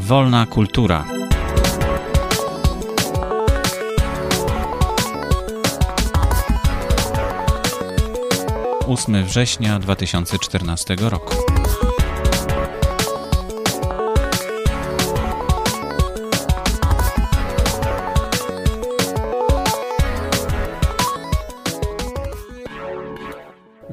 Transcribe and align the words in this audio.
Wolna 0.00 0.46
kultura. 0.46 1.04
8 8.86 9.24
września 9.24 9.78
2014 9.78 10.96
roku. 11.00 11.49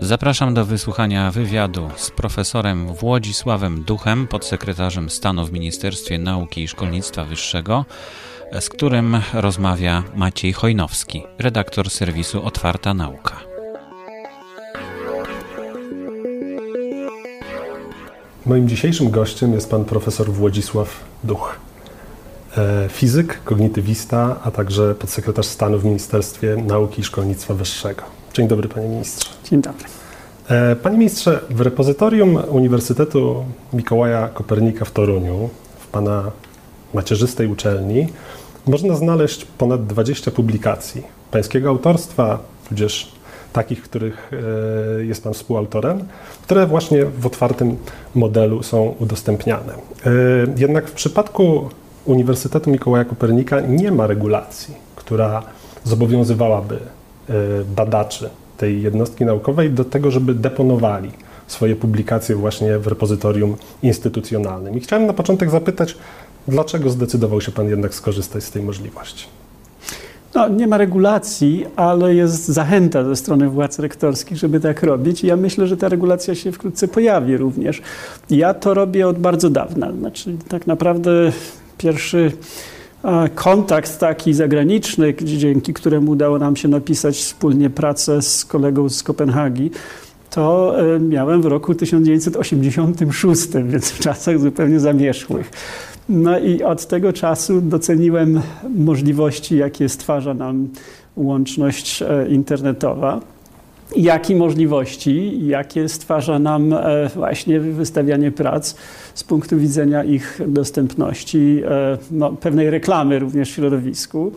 Zapraszam 0.07 0.53
do 0.53 0.65
wysłuchania 0.65 1.31
wywiadu 1.31 1.89
z 1.95 2.11
profesorem 2.11 2.93
Włodzisławem 2.93 3.83
Duchem, 3.83 4.27
podsekretarzem 4.27 5.09
stanu 5.09 5.45
w 5.45 5.51
Ministerstwie 5.51 6.17
Nauki 6.17 6.63
i 6.63 6.67
Szkolnictwa 6.67 7.23
Wyższego, 7.23 7.85
z 8.59 8.69
którym 8.69 9.21
rozmawia 9.33 10.03
Maciej 10.15 10.53
Chojnowski, 10.53 11.23
redaktor 11.39 11.89
serwisu 11.89 12.43
Otwarta 12.43 12.93
Nauka. 12.93 13.39
Moim 18.45 18.67
dzisiejszym 18.67 19.11
gościem 19.11 19.53
jest 19.53 19.69
pan 19.69 19.85
profesor 19.85 20.31
Włodzisław 20.31 21.03
Duch. 21.23 21.55
E, 22.57 22.89
fizyk, 22.89 23.43
kognitywista, 23.43 24.39
a 24.43 24.51
także 24.51 24.95
podsekretarz 24.95 25.45
stanu 25.45 25.79
w 25.79 25.85
Ministerstwie 25.85 26.55
Nauki 26.67 27.01
i 27.01 27.03
Szkolnictwa 27.03 27.53
Wyższego. 27.53 28.03
Dzień 28.33 28.47
dobry, 28.47 28.69
panie 28.69 28.87
ministrze. 28.87 29.29
Dzień 29.43 29.61
dobry. 29.61 29.96
E, 30.49 30.75
panie 30.75 30.97
ministrze, 30.97 31.39
w 31.49 31.61
repozytorium 31.61 32.39
Uniwersytetu 32.49 33.45
Mikołaja 33.73 34.27
Kopernika 34.27 34.85
w 34.85 34.91
Toruniu, 34.91 35.49
w 35.79 35.87
pana 35.87 36.31
macierzystej 36.93 37.47
uczelni, 37.47 38.07
można 38.67 38.95
znaleźć 38.95 39.45
ponad 39.45 39.87
20 39.87 40.31
publikacji 40.31 41.03
pańskiego 41.31 41.69
autorstwa, 41.69 42.39
tudzież 42.69 43.11
takich, 43.53 43.83
których 43.83 44.31
e, 44.99 45.05
jest 45.05 45.23
Pan 45.23 45.33
współautorem, 45.33 46.03
które 46.43 46.67
właśnie 46.67 47.05
w 47.05 47.25
otwartym 47.25 47.77
modelu 48.15 48.63
są 48.63 48.95
udostępniane. 48.99 49.73
E, 49.73 50.09
jednak 50.57 50.87
w 50.87 50.93
przypadku 50.93 51.69
Uniwersytetu 52.05 52.71
Mikołaja 52.71 53.05
Kopernika 53.05 53.61
nie 53.61 53.91
ma 53.91 54.07
regulacji, 54.07 54.75
która 54.95 55.43
zobowiązywałaby 55.83 56.79
badaczy 57.75 58.29
tej 58.57 58.81
jednostki 58.81 59.25
naukowej 59.25 59.71
do 59.71 59.85
tego, 59.85 60.11
żeby 60.11 60.33
deponowali 60.33 61.11
swoje 61.47 61.75
publikacje 61.75 62.35
właśnie 62.35 62.79
w 62.79 62.87
repozytorium 62.87 63.55
instytucjonalnym. 63.83 64.77
I 64.77 64.79
chciałem 64.79 65.05
na 65.05 65.13
początek 65.13 65.49
zapytać, 65.49 65.97
dlaczego 66.47 66.89
zdecydował 66.89 67.41
się 67.41 67.51
Pan 67.51 67.69
jednak 67.69 67.93
skorzystać 67.93 68.43
z 68.43 68.51
tej 68.51 68.63
możliwości? 68.63 69.27
No, 70.35 70.47
nie 70.47 70.67
ma 70.67 70.77
regulacji, 70.77 71.65
ale 71.75 72.15
jest 72.15 72.45
zachęta 72.45 73.03
ze 73.03 73.15
strony 73.15 73.49
władz 73.49 73.79
rektorskich, 73.79 74.37
żeby 74.37 74.59
tak 74.59 74.83
robić. 74.83 75.23
I 75.23 75.27
ja 75.27 75.35
myślę, 75.37 75.67
że 75.67 75.77
ta 75.77 75.89
regulacja 75.89 76.35
się 76.35 76.51
wkrótce 76.51 76.87
pojawi 76.87 77.37
również. 77.37 77.81
Ja 78.29 78.53
to 78.53 78.73
robię 78.73 79.07
od 79.07 79.19
bardzo 79.19 79.49
dawna. 79.49 79.91
Znaczy, 79.91 80.37
tak 80.47 80.67
naprawdę 80.67 81.31
pierwszy 81.77 82.31
kontakt 83.35 83.99
taki 83.99 84.33
zagraniczny, 84.33 85.13
dzięki 85.23 85.73
któremu 85.73 86.11
udało 86.11 86.39
nam 86.39 86.55
się 86.55 86.67
napisać 86.67 87.17
wspólnie 87.17 87.69
pracę 87.69 88.21
z 88.21 88.45
kolegą 88.45 88.89
z 88.89 89.03
Kopenhagi, 89.03 89.71
to 90.29 90.75
e, 90.95 90.99
miałem 90.99 91.41
w 91.41 91.45
roku 91.45 91.75
1986, 91.75 93.47
więc 93.71 93.91
w 93.91 93.99
czasach 93.99 94.39
zupełnie 94.39 94.79
zamierzchłych. 94.79 95.51
No 96.09 96.39
i 96.39 96.63
od 96.63 96.87
tego 96.87 97.13
czasu 97.13 97.61
doceniłem 97.61 98.41
możliwości, 98.75 99.57
jakie 99.57 99.89
stwarza 99.89 100.33
nam 100.33 100.67
łączność 101.15 102.01
e, 102.01 102.27
internetowa 102.29 103.21
jak 103.95 104.29
i 104.29 104.35
możliwości, 104.35 105.47
jakie 105.47 105.89
stwarza 105.89 106.39
nam 106.39 106.73
e, 106.73 107.09
właśnie 107.15 107.59
wystawianie 107.59 108.31
prac 108.31 108.75
z 109.13 109.23
punktu 109.23 109.57
widzenia 109.57 110.03
ich 110.03 110.39
dostępności, 110.47 111.61
e, 111.65 111.97
no, 112.11 112.31
pewnej 112.31 112.69
reklamy 112.69 113.19
również 113.19 113.51
w 113.51 113.55
środowisku. 113.55 114.31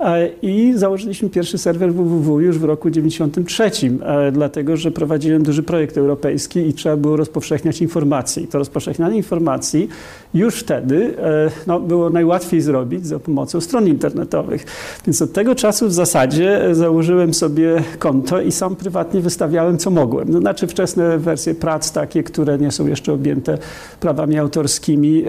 E, 0.00 0.28
I 0.42 0.72
założyliśmy 0.76 1.30
pierwszy 1.30 1.58
serwer 1.58 1.94
www 1.94 2.40
już 2.40 2.58
w 2.58 2.64
roku 2.64 2.90
1993, 2.90 3.98
e, 4.06 4.32
dlatego 4.32 4.76
że 4.76 4.90
prowadziłem 4.90 5.42
duży 5.42 5.62
projekt 5.62 5.98
europejski 5.98 6.60
i 6.68 6.72
trzeba 6.72 6.96
było 6.96 7.16
rozpowszechniać 7.16 7.82
informacje. 7.82 8.42
I 8.42 8.46
to 8.46 8.58
rozpowszechnianie 8.58 9.16
informacji 9.16 9.88
już 10.34 10.60
wtedy 10.60 11.14
e, 11.18 11.50
no, 11.66 11.80
było 11.80 12.10
najłatwiej 12.10 12.60
zrobić 12.60 13.06
za 13.06 13.18
pomocą 13.18 13.60
stron 13.60 13.88
internetowych. 13.88 14.66
Więc 15.06 15.22
od 15.22 15.32
tego 15.32 15.54
czasu 15.54 15.88
w 15.88 15.92
zasadzie 15.92 16.60
założyłem 16.72 17.34
sobie 17.34 17.82
konto 17.98 18.40
i 18.40 18.52
sam 18.52 18.76
prywatnie 18.76 19.20
wystawiałem, 19.20 19.78
co 19.78 19.90
mogłem. 19.90 20.32
To 20.32 20.38
znaczy 20.40 20.66
wczesne 20.66 21.18
wersje 21.18 21.54
prac, 21.54 21.92
takie, 21.92 22.22
które 22.22 22.58
nie 22.58 22.72
są 22.72 22.86
jeszcze 22.86 23.12
objęte 23.12 23.58
prawami 24.00 24.38
autorskimi, 24.38 25.24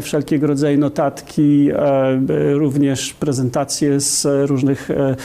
wszelkiego 0.00 0.46
rodzaju 0.46 0.78
notatki, 0.78 1.70
również 2.52 3.14
prezentacje 3.14 4.00
z 4.00 4.26
różnych 4.50 4.90
e, 4.90 4.94
e, 4.96 5.16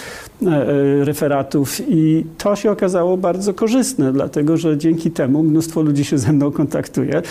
referatów 1.04 1.82
i 1.90 2.26
to 2.38 2.56
się 2.56 2.72
okazało 2.72 3.18
bardzo 3.18 3.54
korzystne, 3.54 4.14
dlatego 4.14 4.58
że 4.58 4.78
dzięki 4.78 5.12
temu 5.12 5.44
mnóstwo 5.44 5.82
ludzi 5.82 6.06
się 6.06 6.18
ze 6.18 6.34
mną 6.34 6.52
kontaktuje, 6.52 7.22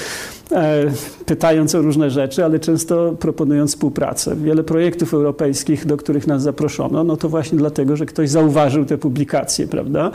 e, 0.53 0.84
pytając 1.27 1.75
o 1.75 1.83
różne 1.83 2.11
rzeczy, 2.11 2.45
ale 2.45 2.59
często 2.59 3.15
proponując 3.19 3.71
współpracę. 3.71 4.37
Wiele 4.37 4.62
projektów 4.62 5.15
europejskich, 5.15 5.87
do 5.87 5.97
których 5.97 6.27
nas 6.27 6.43
zaproszono, 6.43 7.05
no 7.05 7.17
to 7.17 7.28
właśnie 7.28 7.59
dlatego, 7.59 7.97
że 7.97 8.06
ktoś 8.06 8.31
zauważył 8.31 8.84
te 8.84 8.99
publikacje, 8.99 9.67
prawda? 9.67 10.11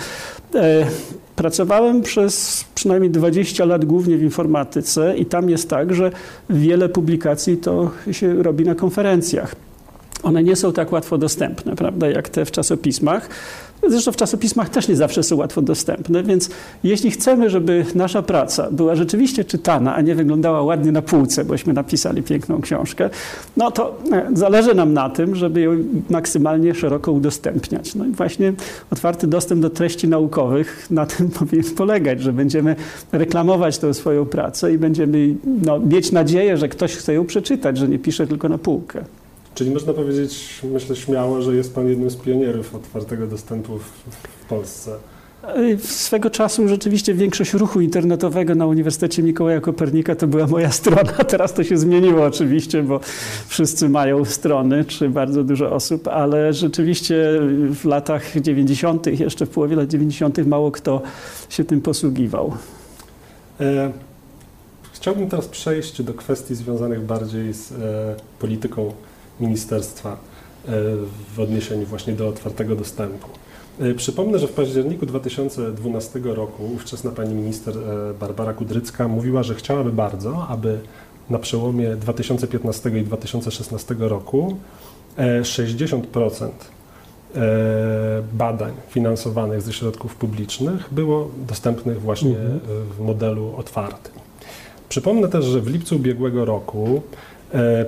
Pracowałem 1.36 2.02
przez 2.02 2.66
przynajmniej 2.76 3.12
20 3.12 3.66
lat 3.66 3.86
głównie 3.86 4.18
w 4.18 4.24
informatyce 4.24 5.18
i 5.18 5.26
tam 5.26 5.50
jest 5.50 5.70
tak, 5.70 5.94
że 5.94 6.12
wiele 6.50 6.90
publikacji 6.90 7.58
to 7.58 7.92
się 8.12 8.44
robi 8.44 8.66
na 8.66 8.76
konferencjach 8.76 9.67
one 10.24 10.44
nie 10.44 10.56
są 10.56 10.74
tak 10.74 10.92
łatwo 10.92 11.18
dostępne, 11.18 11.76
prawda, 11.76 12.10
jak 12.10 12.30
te 12.30 12.46
w 12.46 12.52
czasopismach. 12.52 13.30
Zresztą 13.88 14.12
w 14.12 14.16
czasopismach 14.16 14.70
też 14.70 14.88
nie 14.88 14.96
zawsze 14.96 15.24
są 15.24 15.36
łatwo 15.36 15.62
dostępne, 15.62 16.24
więc 16.24 16.50
jeśli 16.84 17.12
chcemy, 17.12 17.50
żeby 17.50 17.86
nasza 17.96 18.22
praca 18.22 18.68
była 18.72 18.96
rzeczywiście 18.96 19.46
czytana, 19.46 19.96
a 19.96 20.02
nie 20.02 20.16
wyglądała 20.16 20.62
ładnie 20.62 20.92
na 20.92 21.02
półce, 21.02 21.46
bośmy 21.46 21.74
napisali 21.74 22.24
piękną 22.24 22.62
książkę, 22.62 23.10
no 23.58 23.72
to 23.72 23.98
e, 24.12 24.30
zależy 24.34 24.76
nam 24.76 24.94
na 24.94 25.10
tym, 25.10 25.36
żeby 25.36 25.62
ją 25.62 25.72
maksymalnie 26.10 26.76
szeroko 26.76 27.12
udostępniać. 27.12 27.96
No 27.96 28.06
i 28.06 28.12
właśnie 28.12 28.54
otwarty 28.92 29.28
dostęp 29.28 29.62
do 29.62 29.70
treści 29.70 30.08
naukowych 30.08 30.88
na 30.92 31.06
tym 31.06 31.30
powinien 31.40 31.76
polegać, 31.76 32.22
że 32.22 32.34
będziemy 32.34 32.76
reklamować 33.12 33.78
tę 33.78 33.94
swoją 33.94 34.26
pracę 34.26 34.74
i 34.74 34.78
będziemy 34.78 35.36
no, 35.66 35.80
mieć 35.80 36.12
nadzieję, 36.12 36.58
że 36.58 36.70
ktoś 36.70 36.96
chce 36.96 37.14
ją 37.14 37.26
przeczytać, 37.26 37.78
że 37.78 37.88
nie 37.88 38.00
pisze 38.00 38.28
tylko 38.28 38.50
na 38.50 38.58
półkę. 38.58 39.04
Czyli 39.58 39.72
można 39.72 39.94
powiedzieć, 39.94 40.62
myślę 40.64 40.96
śmiało, 40.96 41.42
że 41.42 41.56
jest 41.56 41.76
Pan 41.76 41.88
jednym 41.88 42.10
z 42.10 42.16
pionierów 42.16 42.76
otwartego 42.76 43.28
dostępu 43.28 43.78
w, 43.78 43.84
w 44.44 44.46
Polsce. 44.50 44.92
Swego 45.80 46.30
czasu 46.30 46.68
rzeczywiście 46.68 47.14
większość 47.14 47.54
ruchu 47.54 47.82
internetowego 47.82 48.56
na 48.56 48.66
Uniwersytecie 48.66 49.24
Mikołaja 49.24 49.62
Kopernika 49.62 50.16
to 50.16 50.28
była 50.28 50.48
moja 50.48 50.72
strona. 50.82 51.12
Teraz 51.12 51.54
to 51.54 51.64
się 51.64 51.78
zmieniło 51.78 52.26
oczywiście, 52.26 52.84
bo 52.84 53.00
wszyscy 53.48 53.90
mają 53.90 54.26
strony, 54.26 54.86
czy 54.86 55.10
bardzo 55.10 55.44
dużo 55.44 55.72
osób, 55.72 56.08
ale 56.08 56.54
rzeczywiście 56.54 57.16
w 57.74 57.86
latach 57.86 58.42
90., 58.42 59.20
jeszcze 59.20 59.46
w 59.46 59.50
połowie 59.50 59.76
lat 59.76 59.88
90., 59.88 60.38
mało 60.38 60.72
kto 60.72 61.02
się 61.50 61.64
tym 61.64 61.82
posługiwał. 61.82 62.54
E, 63.60 63.92
chciałbym 64.94 65.30
teraz 65.30 65.48
przejść 65.48 66.02
do 66.02 66.14
kwestii 66.14 66.56
związanych 66.56 67.02
bardziej 67.02 67.54
z 67.54 67.72
e, 67.72 67.76
polityką 68.40 68.94
ministerstwa 69.40 70.12
e, 70.12 70.18
w 71.36 71.40
odniesieniu 71.40 71.86
właśnie 71.86 72.14
do 72.14 72.28
otwartego 72.28 72.76
dostępu. 72.76 73.28
E, 73.80 73.94
przypomnę, 73.94 74.40
że 74.40 74.48
w 74.48 74.52
październiku 74.52 75.06
2012 75.06 76.20
roku 76.24 76.66
ówczesna 76.76 77.12
pani 77.12 77.36
minister 77.36 77.78
e, 77.78 78.14
Barbara 78.20 78.54
Kudrycka 78.54 79.08
mówiła, 79.08 79.44
że 79.44 79.56
chciałaby 79.56 79.92
bardzo, 79.92 80.48
aby 80.48 80.80
na 81.30 81.40
przełomie 81.40 81.96
2015 81.96 83.00
i 83.00 83.04
2016 83.04 83.96
roku 84.00 84.58
60% 85.42 86.50
badań 88.34 88.72
finansowanych 88.90 89.62
ze 89.62 89.74
środków 89.74 90.16
publicznych 90.16 90.88
było 90.92 91.30
dostępnych 91.48 92.02
właśnie 92.02 92.30
mhm. 92.30 92.60
w 92.98 93.00
modelu 93.00 93.54
otwartym. 93.58 94.14
Przypomnę 94.90 95.28
też, 95.28 95.46
że 95.46 95.62
w 95.62 95.68
lipcu 95.68 95.96
ubiegłego 95.96 96.46
roku 96.46 97.02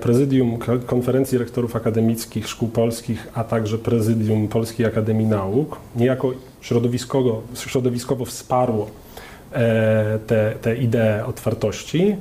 prezydium 0.01 0.57
Konferencji 0.85 1.38
Rektorów 1.38 1.75
Akademickich 1.75 2.47
Szkół 2.47 2.69
Polskich, 2.69 3.27
a 3.33 3.44
także 3.44 3.77
Prezydium 3.77 4.47
Polskiej 4.47 4.85
Akademii 4.85 5.27
Nauk. 5.27 5.77
Niejako 5.95 6.33
środowiskowo, 6.61 7.41
środowiskowo 7.56 8.25
wsparło 8.25 8.88
te, 10.27 10.53
te 10.61 10.75
idee 10.75 11.25
otwartości, 11.27 12.15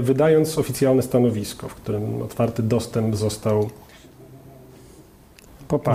wydając 0.00 0.58
oficjalne 0.58 1.02
stanowisko, 1.02 1.68
w 1.68 1.74
którym 1.74 2.22
otwarty 2.22 2.62
dostęp 2.62 3.16
został 3.16 3.70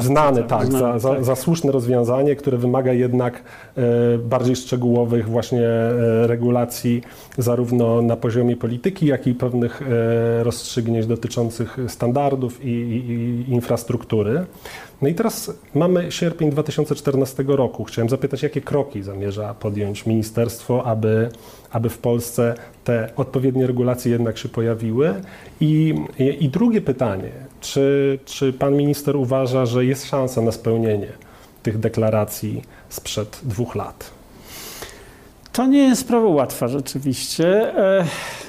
Znany, 0.01 0.43
tak, 0.43 0.49
tak, 0.49 0.67
znany, 0.67 0.99
za, 0.99 1.09
tak. 1.09 1.17
Za, 1.19 1.23
za, 1.23 1.35
słuszne 1.35 1.71
rozwiązanie, 1.71 2.35
które 2.35 2.57
wymaga 2.57 2.93
jednak 2.93 3.43
e, 3.77 4.17
bardziej 4.17 4.55
szczegółowych 4.55 5.29
właśnie 5.29 5.67
e, 5.67 6.27
regulacji 6.27 7.01
zarówno 7.37 8.01
na 8.01 8.15
poziomie 8.17 8.57
polityki, 8.57 9.05
jak 9.05 9.27
i 9.27 9.33
pewnych 9.33 9.81
e, 9.81 10.43
rozstrzygnięć 10.43 11.07
dotyczących 11.07 11.77
standardów 11.87 12.65
i, 12.65 12.69
i, 12.69 13.11
i 13.49 13.51
infrastruktury. 13.53 14.45
No 15.01 15.07
i 15.07 15.13
teraz 15.13 15.51
mamy 15.73 16.11
sierpień 16.11 16.49
2014 16.49 17.43
roku. 17.47 17.83
Chciałem 17.83 18.09
zapytać, 18.09 18.43
jakie 18.43 18.61
kroki 18.61 19.03
zamierza 19.03 19.53
podjąć 19.53 20.05
ministerstwo, 20.05 20.83
aby, 20.85 21.29
aby 21.71 21.89
w 21.89 21.97
Polsce 21.97 22.55
te 22.83 23.09
odpowiednie 23.15 23.67
regulacje 23.67 24.11
jednak 24.11 24.37
się 24.37 24.49
pojawiły? 24.49 25.13
I, 25.59 25.95
i, 26.19 26.43
i 26.45 26.49
drugie 26.49 26.81
pytanie, 26.81 27.31
czy, 27.65 28.19
czy 28.25 28.53
pan 28.53 28.77
minister 28.77 29.15
uważa, 29.15 29.65
że 29.65 29.85
jest 29.85 30.05
szansa 30.05 30.41
na 30.41 30.51
spełnienie 30.51 31.07
tych 31.63 31.79
deklaracji 31.79 32.61
sprzed 32.89 33.39
dwóch 33.43 33.75
lat? 33.75 34.11
To 35.51 35.67
nie 35.67 35.83
jest 35.83 36.01
sprawa 36.01 36.27
łatwa 36.27 36.67
rzeczywiście. 36.67 37.77
E, 37.77 38.05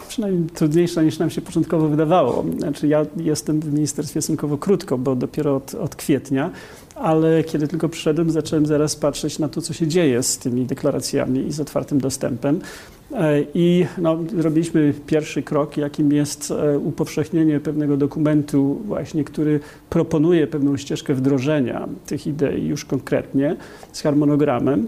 przynajmniej 0.08 0.50
trudniejsza 0.50 1.02
niż 1.02 1.18
nam 1.18 1.30
się 1.30 1.40
początkowo 1.40 1.88
wydawało. 1.88 2.44
Znaczy 2.58 2.88
ja 2.88 3.06
jestem 3.16 3.60
w 3.60 3.72
ministerstwie 3.72 4.22
stosunkowo 4.22 4.58
krótko, 4.58 4.98
bo 4.98 5.16
dopiero 5.16 5.56
od, 5.56 5.74
od 5.74 5.96
kwietnia, 5.96 6.50
ale 6.96 7.44
kiedy 7.44 7.68
tylko 7.68 7.88
przyszedłem, 7.88 8.30
zacząłem 8.30 8.66
zaraz 8.66 8.96
patrzeć 8.96 9.38
na 9.38 9.48
to, 9.48 9.60
co 9.60 9.72
się 9.72 9.86
dzieje 9.86 10.22
z 10.22 10.38
tymi 10.38 10.66
deklaracjami 10.66 11.46
i 11.46 11.52
z 11.52 11.60
otwartym 11.60 12.00
dostępem. 12.00 12.60
E, 13.12 13.42
I 13.54 13.86
no, 13.98 14.18
pierwszy 15.06 15.42
krok, 15.42 15.76
jakim 15.76 16.12
jest 16.12 16.50
e, 16.50 16.78
upowszechnienie 16.78 17.60
pewnego 17.60 17.96
dokumentu, 17.96 18.80
właśnie, 18.84 19.24
który 19.24 19.60
proponuje 19.90 20.46
pewną 20.46 20.76
ścieżkę 20.76 21.14
wdrożenia 21.14 21.88
tych 22.06 22.26
idei 22.26 22.66
już 22.66 22.84
konkretnie 22.84 23.56
z 23.92 24.02
harmonogramem. 24.02 24.86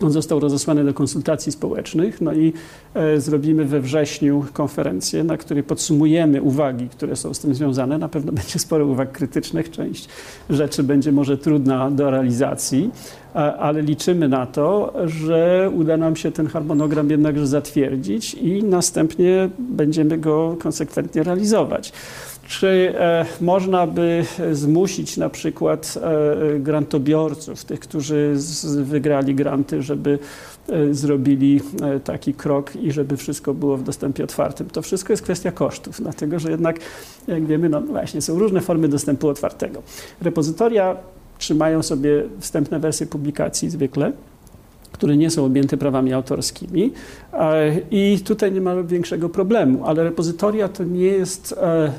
On 0.00 0.10
został 0.10 0.40
rozesłany 0.40 0.84
do 0.84 0.94
konsultacji 0.94 1.52
społecznych, 1.52 2.20
no 2.20 2.32
i 2.32 2.52
e, 2.94 3.20
zrobimy 3.20 3.64
we 3.64 3.80
wrześniu 3.80 4.44
konferencję, 4.52 5.24
na 5.24 5.36
której 5.36 5.62
podsumujemy 5.62 6.42
uwagi, 6.42 6.88
które 6.88 7.16
są 7.16 7.34
z 7.34 7.38
tym 7.38 7.54
związane. 7.54 7.98
Na 7.98 8.08
pewno 8.08 8.32
będzie 8.42 8.58
sporo 8.58 8.86
uwag 8.86 9.12
krytycznych, 9.12 9.70
część 9.70 10.08
rzeczy 10.50 10.82
będzie 10.82 11.12
może 11.12 11.38
trudna 11.38 11.90
do 11.90 12.10
realizacji, 12.10 12.90
ale 13.58 13.82
liczymy 13.82 14.28
na 14.28 14.46
to, 14.46 14.92
że 15.04 15.70
uda 15.74 15.96
nam 15.96 16.16
się 16.16 16.32
ten 16.32 16.46
harmonogram 16.46 17.10
jednakże 17.10 17.46
zatwierdzić 17.46 18.34
i 18.34 18.64
następnie 18.64 19.48
będziemy 19.58 20.18
go 20.18 20.56
konsekwentnie 20.60 21.22
realizować. 21.22 21.92
Czy 22.46 22.94
e, 22.98 23.26
można 23.40 23.86
by 23.86 24.24
zmusić 24.52 25.16
na 25.16 25.30
przykład 25.30 25.98
e, 26.02 26.58
grantobiorców, 26.58 27.64
tych, 27.64 27.80
którzy 27.80 28.34
wygrali 28.82 29.34
granty, 29.34 29.82
żeby 29.82 30.18
e, 30.68 30.94
zrobili 30.94 31.60
taki 32.04 32.34
krok 32.34 32.76
i 32.76 32.92
żeby 32.92 33.16
wszystko 33.16 33.54
było 33.54 33.76
w 33.76 33.82
dostępie 33.82 34.24
otwartym? 34.24 34.70
To 34.70 34.82
wszystko 34.82 35.12
jest 35.12 35.22
kwestia 35.22 35.52
kosztów, 35.52 36.00
dlatego 36.00 36.38
że 36.38 36.50
jednak, 36.50 36.78
jak 37.28 37.46
wiemy, 37.46 37.68
no 37.68 37.80
właśnie 37.80 38.22
są 38.22 38.38
różne 38.38 38.60
formy 38.60 38.88
dostępu 38.88 39.28
otwartego. 39.28 39.82
Repozytoria 40.22 40.96
trzymają 41.38 41.82
sobie 41.82 42.22
wstępne 42.40 42.78
wersje 42.78 43.06
publikacji 43.06 43.70
zwykle 43.70 44.12
które 45.02 45.16
nie 45.16 45.30
są 45.30 45.44
objęte 45.44 45.76
prawami 45.76 46.12
autorskimi. 46.12 46.92
E, 47.32 47.72
I 47.90 48.20
tutaj 48.24 48.52
nie 48.52 48.60
ma 48.60 48.82
większego 48.82 49.28
problemu, 49.28 49.86
ale 49.86 50.04
repozytoria 50.04 50.68
to 50.68 50.84
nie 50.84 51.06
jest 51.06 51.54
e, 51.60 51.92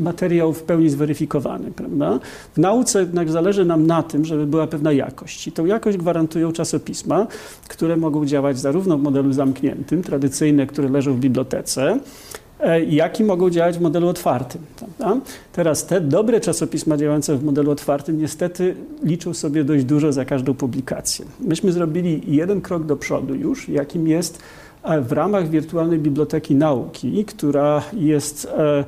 materiał 0.00 0.52
w 0.52 0.62
pełni 0.62 0.90
zweryfikowany. 0.90 1.70
Prawda? 1.70 2.18
W 2.54 2.58
nauce 2.58 3.00
jednak 3.00 3.30
zależy 3.30 3.64
nam 3.64 3.86
na 3.86 4.02
tym, 4.02 4.24
żeby 4.24 4.46
była 4.46 4.66
pewna 4.66 4.92
jakość. 4.92 5.46
I 5.46 5.52
tą 5.52 5.66
jakość 5.66 5.98
gwarantują 5.98 6.52
czasopisma, 6.52 7.26
które 7.68 7.96
mogą 7.96 8.26
działać 8.26 8.58
zarówno 8.58 8.98
w 8.98 9.02
modelu 9.02 9.32
zamkniętym, 9.32 10.02
tradycyjne, 10.02 10.66
które 10.66 10.88
leżą 10.88 11.14
w 11.14 11.18
bibliotece, 11.18 11.98
jaki 12.88 13.24
mogą 13.24 13.50
działać 13.50 13.78
w 13.78 13.80
modelu 13.80 14.08
otwartym. 14.08 14.60
Prawda? 14.76 15.20
Teraz 15.52 15.86
te 15.86 16.00
dobre 16.00 16.40
czasopisma 16.40 16.96
działające 16.96 17.36
w 17.36 17.44
modelu 17.44 17.70
otwartym 17.70 18.18
niestety 18.18 18.74
liczą 19.02 19.34
sobie 19.34 19.64
dość 19.64 19.84
dużo 19.84 20.12
za 20.12 20.24
każdą 20.24 20.54
publikację. 20.54 21.24
Myśmy 21.40 21.72
zrobili 21.72 22.22
jeden 22.26 22.60
krok 22.60 22.84
do 22.84 22.96
przodu 22.96 23.34
już, 23.34 23.68
jakim 23.68 24.08
jest 24.08 24.42
e, 24.82 25.00
w 25.00 25.12
ramach 25.12 25.48
wirtualnej 25.48 25.98
biblioteki 25.98 26.54
nauki, 26.54 27.24
która 27.24 27.82
jest 27.92 28.48
e, 28.56 28.84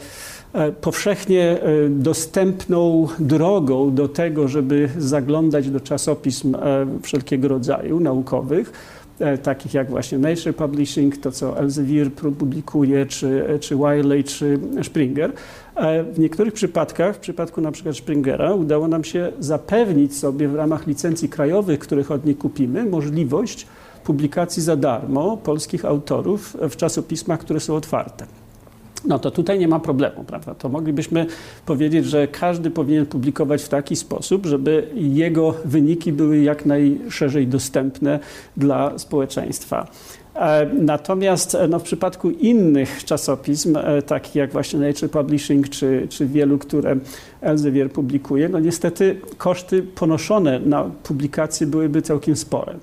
powszechnie 0.80 1.58
dostępną 1.90 3.08
drogą 3.18 3.94
do 3.94 4.08
tego, 4.08 4.48
żeby 4.48 4.88
zaglądać 4.98 5.70
do 5.70 5.80
czasopism 5.80 6.56
wszelkiego 7.02 7.48
rodzaju 7.48 8.00
naukowych 8.00 8.72
E, 8.72 8.95
takich 9.42 9.74
jak 9.74 9.90
właśnie 9.90 10.18
Nature 10.18 10.54
Publishing, 10.54 11.16
to 11.16 11.32
co 11.32 11.58
Elsevier 11.58 12.12
publikuje, 12.12 13.06
czy, 13.06 13.44
czy 13.60 13.76
Wiley, 13.76 14.24
czy 14.24 14.58
Springer. 14.82 15.32
E, 15.76 16.02
w 16.02 16.18
niektórych 16.18 16.54
przypadkach, 16.54 17.16
w 17.16 17.18
przypadku 17.18 17.60
na 17.60 17.72
przykład 17.72 17.96
Springera, 17.96 18.54
udało 18.54 18.88
nam 18.88 19.04
się 19.04 19.32
zapewnić 19.38 20.16
sobie 20.16 20.48
w 20.48 20.54
ramach 20.54 20.86
licencji 20.86 21.28
krajowych, 21.28 21.78
których 21.78 22.10
od 22.10 22.24
nich 22.24 22.38
kupimy, 22.38 22.84
możliwość 22.84 23.66
publikacji 24.04 24.62
za 24.62 24.76
darmo 24.76 25.36
polskich 25.36 25.84
autorów 25.84 26.56
w 26.70 26.76
czasopismach, 26.76 27.40
które 27.40 27.60
są 27.60 27.76
otwarte 27.76 28.26
no 29.04 29.18
to 29.18 29.30
tutaj 29.30 29.58
nie 29.58 29.68
ma 29.68 29.80
problemu, 29.80 30.24
prawda? 30.24 30.54
To 30.54 30.68
moglibyśmy 30.68 31.26
powiedzieć, 31.66 32.06
że 32.06 32.28
każdy 32.28 32.70
powinien 32.70 33.06
publikować 33.06 33.62
w 33.62 33.68
taki 33.68 33.96
sposób, 33.96 34.46
żeby 34.46 34.88
jego 34.94 35.54
wyniki 35.64 36.12
były 36.12 36.38
jak 36.38 36.66
najszerzej 36.66 37.46
dostępne 37.46 38.18
dla 38.56 38.98
społeczeństwa. 38.98 39.86
E, 40.34 40.66
natomiast 40.78 41.54
e, 41.54 41.68
no, 41.68 41.78
w 41.78 41.82
przypadku 41.82 42.30
innych 42.30 43.04
czasopism, 43.04 43.76
e, 43.76 44.02
takich 44.02 44.34
jak 44.34 44.52
właśnie 44.52 44.78
Nature 44.78 45.10
Publishing 45.10 45.68
czy, 45.68 46.06
czy 46.10 46.26
wielu, 46.26 46.58
które 46.58 46.96
Elsevier 47.40 47.92
publikuje, 47.92 48.48
no 48.48 48.58
niestety 48.60 49.20
koszty 49.38 49.82
ponoszone 49.82 50.60
na 50.60 50.90
publikacje 51.02 51.66
byłyby 51.66 52.02
całkiem 52.02 52.36
spore. 52.36 52.74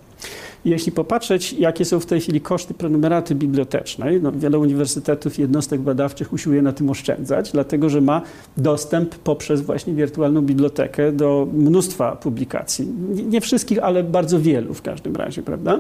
Jeśli 0.66 0.92
popatrzeć, 0.92 1.54
jakie 1.54 1.86
są 1.86 2.00
w 2.00 2.06
tej 2.06 2.22
chwili 2.22 2.42
koszty 2.42 2.74
prenumeraty 2.74 3.36
bibliotecznej, 3.36 4.22
no 4.22 4.32
wiele 4.32 4.60
uniwersytetów 4.60 5.40
i 5.40 5.42
jednostek 5.42 5.82
badawczych 5.82 6.34
usiłuje 6.34 6.62
na 6.62 6.74
tym 6.74 6.90
oszczędzać, 6.90 7.52
dlatego 7.52 7.90
że 7.90 8.02
ma 8.02 8.22
dostęp 8.58 9.16
poprzez 9.16 9.62
właśnie 9.62 9.94
wirtualną 9.94 10.42
bibliotekę 10.42 11.12
do 11.12 11.48
mnóstwa 11.54 12.16
publikacji. 12.16 12.88
Nie 13.30 13.42
wszystkich, 13.42 13.84
ale 13.84 14.04
bardzo 14.04 14.40
wielu 14.40 14.74
w 14.74 14.82
każdym 14.82 15.16
razie, 15.16 15.44
prawda? 15.44 15.80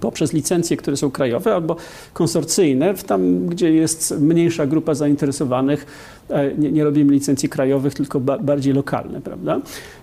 poprzez 0.00 0.32
licencje, 0.32 0.76
które 0.76 0.96
są 0.96 1.10
krajowe 1.10 1.54
albo 1.54 1.76
konsorcyjne, 2.12 2.94
tam 2.94 3.46
gdzie 3.46 3.72
jest 3.72 4.20
mniejsza 4.20 4.66
grupa 4.66 4.94
zainteresowanych, 4.94 5.86
nie, 6.58 6.72
nie 6.72 6.84
robimy 6.84 7.12
licencji 7.12 7.48
krajowych, 7.48 7.94
tylko 7.94 8.20
ba 8.20 8.38
bardziej 8.38 8.72
lokalne, 8.74 9.20
prawda? 9.20 9.60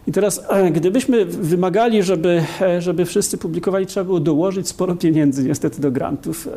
I 0.07 0.11
teraz, 0.11 0.41
e, 0.49 0.71
gdybyśmy 0.71 1.25
wymagali, 1.25 2.03
żeby, 2.03 2.43
e, 2.61 2.81
żeby 2.81 3.05
wszyscy 3.05 3.37
publikowali, 3.37 3.85
trzeba 3.85 4.03
było 4.03 4.19
dołożyć 4.19 4.67
sporo 4.67 4.95
pieniędzy 4.95 5.43
niestety 5.43 5.81
do 5.81 5.91
grantów, 5.91 6.49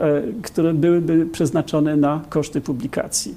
które 0.42 0.74
byłyby 0.74 1.26
przeznaczone 1.26 1.96
na 1.96 2.22
koszty 2.28 2.60
publikacji. 2.60 3.34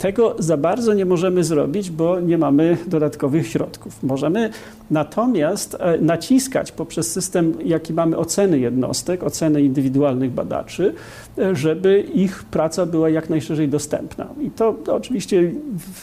Tego 0.00 0.34
za 0.38 0.56
bardzo 0.56 0.94
nie 0.94 1.04
możemy 1.04 1.44
zrobić, 1.44 1.90
bo 1.90 2.20
nie 2.20 2.38
mamy 2.38 2.76
dodatkowych 2.86 3.46
środków. 3.46 4.02
Możemy 4.02 4.50
natomiast 4.90 5.76
e, 5.80 5.98
naciskać 5.98 6.72
poprzez 6.72 7.12
system, 7.12 7.54
jaki 7.64 7.92
mamy 7.92 8.16
oceny 8.16 8.58
jednostek, 8.58 9.22
oceny 9.22 9.62
indywidualnych 9.62 10.30
badaczy, 10.30 10.94
e, 11.38 11.56
żeby 11.56 12.00
ich 12.00 12.44
praca 12.44 12.86
była 12.86 13.08
jak 13.08 13.30
najszerzej 13.30 13.68
dostępna. 13.68 14.26
I 14.40 14.50
to, 14.50 14.72
to 14.72 14.94
oczywiście, 14.94 15.52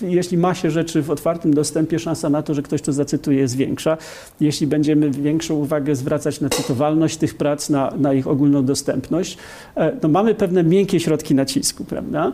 jeśli 0.01 0.37
ma 0.37 0.55
się 0.55 0.71
rzeczy 0.71 1.01
w 1.01 1.11
otwartym 1.11 1.53
dostępie, 1.53 1.99
szansa 1.99 2.29
na 2.29 2.41
to, 2.41 2.53
że 2.53 2.61
ktoś 2.61 2.81
to 2.81 2.93
zacytuje 2.93 3.39
jest 3.39 3.55
większa. 3.55 3.97
Jeśli 4.39 4.67
będziemy 4.67 5.11
większą 5.11 5.55
uwagę 5.55 5.95
zwracać 5.95 6.41
na 6.41 6.49
cytowalność 6.49 7.17
tych 7.17 7.37
prac, 7.37 7.69
na, 7.69 7.93
na 7.97 8.13
ich 8.13 8.27
ogólną 8.27 8.65
dostępność, 8.65 9.37
e, 9.75 9.97
no 10.03 10.09
mamy 10.09 10.35
pewne 10.35 10.63
miękkie 10.63 10.99
środki 10.99 11.35
nacisku, 11.35 11.85
prawda? 11.85 12.33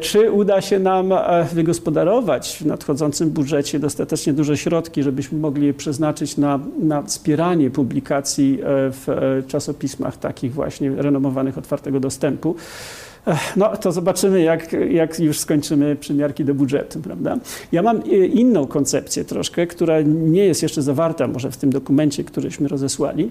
Czy 0.00 0.32
uda 0.32 0.60
się 0.60 0.78
nam 0.78 1.12
e, 1.12 1.46
wygospodarować 1.52 2.58
w 2.60 2.66
nadchodzącym 2.66 3.30
budżecie 3.30 3.78
dostatecznie 3.78 4.32
duże 4.32 4.56
środki, 4.56 5.02
żebyśmy 5.02 5.38
mogli 5.38 5.66
je 5.66 5.74
przeznaczyć 5.74 6.36
na, 6.36 6.60
na 6.78 7.02
wspieranie 7.02 7.70
publikacji 7.70 8.58
e, 8.60 8.64
w 8.90 9.08
e, 9.08 9.42
czasopismach 9.42 10.16
takich 10.16 10.54
właśnie 10.54 10.90
renomowanych 10.90 11.58
otwartego 11.58 12.00
dostępu. 12.00 12.56
No, 13.56 13.76
to 13.76 13.92
zobaczymy, 13.92 14.42
jak, 14.42 14.72
jak 14.90 15.20
już 15.20 15.38
skończymy 15.38 15.96
przymiarki 15.96 16.44
do 16.44 16.54
budżetu, 16.54 17.00
prawda? 17.00 17.38
Ja 17.72 17.82
mam 17.82 18.04
inną 18.32 18.66
koncepcję 18.66 19.24
troszkę, 19.24 19.66
która 19.66 20.00
nie 20.04 20.44
jest 20.44 20.62
jeszcze 20.62 20.82
zawarta 20.82 21.26
może 21.26 21.50
w 21.50 21.56
tym 21.56 21.70
dokumencie, 21.70 22.24
któryśmy 22.24 22.68
rozesłali, 22.68 23.30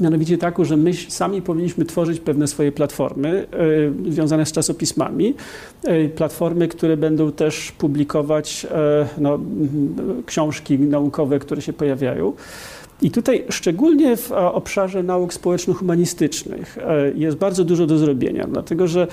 Mianowicie 0.00 0.38
taką, 0.38 0.64
że 0.64 0.76
my 0.76 0.94
sami 0.94 1.42
powinniśmy 1.42 1.84
tworzyć 1.84 2.20
pewne 2.20 2.46
swoje 2.46 2.72
platformy 2.72 3.46
y, 4.08 4.12
związane 4.12 4.46
z 4.46 4.52
czasopismami. 4.52 5.34
Y, 5.88 6.10
platformy, 6.16 6.68
które 6.68 6.96
będą 6.96 7.32
też 7.32 7.72
publikować 7.72 8.66
y, 8.66 9.20
no, 9.20 9.38
książki 10.26 10.78
naukowe, 10.78 11.38
które 11.38 11.62
się 11.62 11.72
pojawiają. 11.72 12.32
I 13.02 13.10
tutaj 13.10 13.44
szczególnie 13.50 14.16
w 14.16 14.32
obszarze 14.32 15.02
nauk 15.02 15.32
społeczno-humanistycznych 15.32 16.78
e, 16.78 17.10
jest 17.14 17.36
bardzo 17.36 17.64
dużo 17.64 17.86
do 17.86 17.98
zrobienia, 17.98 18.46
dlatego 18.50 18.88
że 18.88 19.06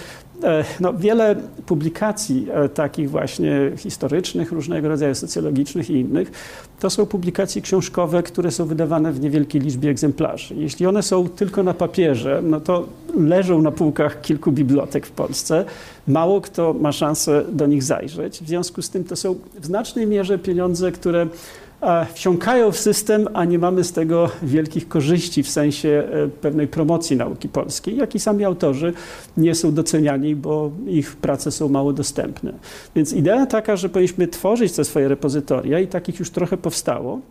e, 0.44 0.64
no, 0.80 0.94
wiele 0.94 1.36
publikacji 1.66 2.48
e, 2.52 2.70
takich 2.70 3.10
właśnie 3.10 3.72
historycznych, 3.78 4.52
różnego 4.52 4.90
rodzaju 4.90 5.16
socjologicznych 5.16 5.90
i 5.90 5.94
innych, 5.94 6.32
to 6.80 6.90
są 6.90 7.06
publikacje 7.06 7.62
książkowe, 7.62 8.24
które 8.24 8.52
są 8.52 8.66
wydawane 8.66 9.12
w 9.14 9.20
niewielkiej 9.20 9.62
liczbie 9.62 9.90
egzemplarzy. 9.90 10.56
Jeśli 10.56 10.86
one 10.86 11.04
są 11.04 11.30
tylko 11.30 11.64
na 11.64 11.74
papierze, 11.74 12.42
no 12.44 12.62
to 12.62 12.86
leżą 13.18 13.62
na 13.62 13.72
półkach 13.72 14.22
kilku 14.22 14.52
bibliotek 14.52 15.06
w 15.06 15.12
Polsce. 15.12 15.66
Mało 16.08 16.42
kto 16.42 16.74
ma 16.74 16.92
szansę 16.92 17.46
do 17.52 17.68
nich 17.68 17.84
zajrzeć. 17.84 18.44
W 18.44 18.48
związku 18.48 18.82
z 18.82 18.90
tym 18.90 19.04
to 19.04 19.16
są 19.16 19.36
w 19.60 19.66
znacznej 19.66 20.08
mierze 20.08 20.40
pieniądze, 20.40 20.92
które 20.92 21.28
wsiąkają 22.14 22.72
w 22.72 22.78
system, 22.78 23.28
a 23.34 23.46
nie 23.46 23.60
mamy 23.60 23.84
z 23.84 23.92
tego 23.92 24.30
wielkich 24.44 24.88
korzyści 24.88 25.44
w 25.44 25.50
sensie 25.50 26.04
e, 26.12 26.28
pewnej 26.28 26.68
promocji 26.68 27.18
nauki 27.18 27.50
polskiej, 27.50 27.98
jak 27.98 28.16
i 28.16 28.20
sami 28.20 28.46
autorzy 28.46 28.94
nie 29.38 29.56
są 29.56 29.74
doceniani, 29.74 30.36
bo 30.36 30.72
ich 30.88 31.16
prace 31.16 31.52
są 31.52 31.70
mało 31.70 31.94
dostępne. 31.94 32.54
Więc 32.96 33.14
idea 33.14 33.46
taka, 33.46 33.76
że 33.76 33.90
powinniśmy 33.90 34.28
tworzyć 34.28 34.72
te 34.72 34.84
swoje 34.84 35.08
repozytoria 35.08 35.80
i 35.80 35.88
takich 35.88 36.20
już 36.20 36.30
trochę 36.30 36.58
powstało, 36.58 37.22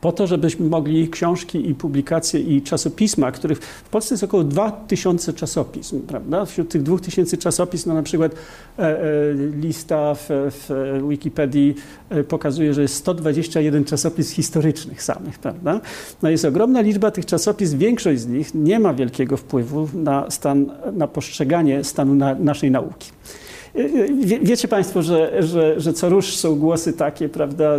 po 0.00 0.12
to, 0.12 0.26
żebyśmy 0.26 0.68
mogli 0.68 1.08
książki 1.08 1.70
i 1.70 1.74
publikacje 1.74 2.40
i 2.40 2.62
czasopisma, 2.62 3.32
których 3.32 3.58
w 3.58 3.88
Polsce 3.88 4.14
jest 4.14 4.24
około 4.24 4.44
2000 4.44 5.32
czasopism, 5.32 6.00
prawda? 6.00 6.44
Wśród 6.44 6.68
tych 6.68 6.82
2000 6.82 7.36
czasopism, 7.36 7.88
no 7.88 7.94
na 7.94 8.02
przykład 8.02 8.32
e, 8.78 8.82
e, 8.82 9.02
lista 9.34 10.14
w, 10.14 10.26
w 10.28 11.00
Wikipedii 11.08 11.74
e, 12.10 12.24
pokazuje, 12.24 12.74
że 12.74 12.82
jest 12.82 12.94
121 12.94 13.84
czasopism 13.84 14.34
historycznych 14.34 15.02
samych, 15.02 15.38
prawda? 15.38 15.80
No 16.22 16.30
jest 16.30 16.44
ogromna 16.44 16.80
liczba 16.80 17.10
tych 17.10 17.26
czasopism, 17.26 17.78
większość 17.78 18.20
z 18.20 18.26
nich 18.26 18.54
nie 18.54 18.80
ma 18.80 18.94
wielkiego 18.94 19.36
wpływu 19.36 19.88
na 19.94 20.30
stan, 20.30 20.70
na 20.92 21.08
postrzeganie 21.08 21.84
stanu 21.84 22.14
na, 22.14 22.34
naszej 22.34 22.70
nauki. 22.70 23.10
Wie, 24.20 24.40
wiecie 24.40 24.68
Państwo, 24.68 25.02
że, 25.02 25.42
że, 25.42 25.80
że 25.80 25.92
co 25.92 26.08
rusz 26.08 26.36
są 26.36 26.56
głosy 26.56 26.92
takie, 26.92 27.28
prawda, 27.28 27.76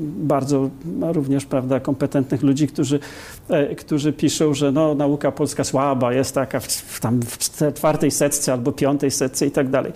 bardzo 0.00 0.70
również, 1.00 1.46
prawda, 1.46 1.80
kompetentnych 1.80 2.42
ludzi, 2.42 2.66
którzy, 2.68 3.00
e, 3.48 3.74
którzy 3.74 4.12
piszą, 4.12 4.54
że 4.54 4.72
no, 4.72 4.94
nauka 4.94 5.32
polska 5.32 5.64
słaba, 5.64 6.12
jest 6.12 6.34
taka 6.34 6.60
w, 6.60 6.66
w 6.66 7.00
tam 7.00 7.20
w 7.22 7.74
czwartej 7.74 8.10
setce 8.10 8.52
albo 8.52 8.72
piątej 8.72 9.10
setce 9.10 9.46
i 9.46 9.50
tak 9.50 9.68
dalej. 9.68 9.92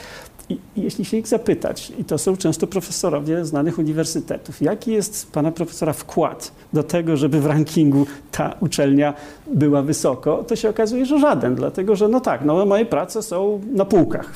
I 0.50 0.59
jeśli 0.76 1.05
się 1.05 1.17
ich 1.17 1.26
zapytać, 1.26 1.93
i 1.99 2.05
to 2.05 2.19
są 2.19 2.37
często 2.37 2.67
profesorowie 2.67 3.45
znanych 3.45 3.79
uniwersytetów, 3.79 4.62
jaki 4.62 4.93
jest 4.93 5.33
pana 5.33 5.53
profesora 5.53 5.93
wkład 5.93 6.53
do 6.73 6.83
tego, 6.83 7.17
żeby 7.17 7.41
w 7.41 7.47
rankingu 7.47 8.07
ta 8.31 8.55
uczelnia 8.61 9.14
była 9.47 9.83
wysoko, 9.83 10.45
to 10.49 10.57
się 10.57 10.69
okazuje, 10.69 11.07
że 11.07 11.19
żaden, 11.19 11.55
dlatego 11.55 11.97
że 11.97 12.09
no 12.09 12.21
tak, 12.21 12.45
no 12.45 12.67
moje 12.67 12.87
prace 12.87 13.23
są 13.23 13.61
na 13.73 13.85
półkach 13.85 14.33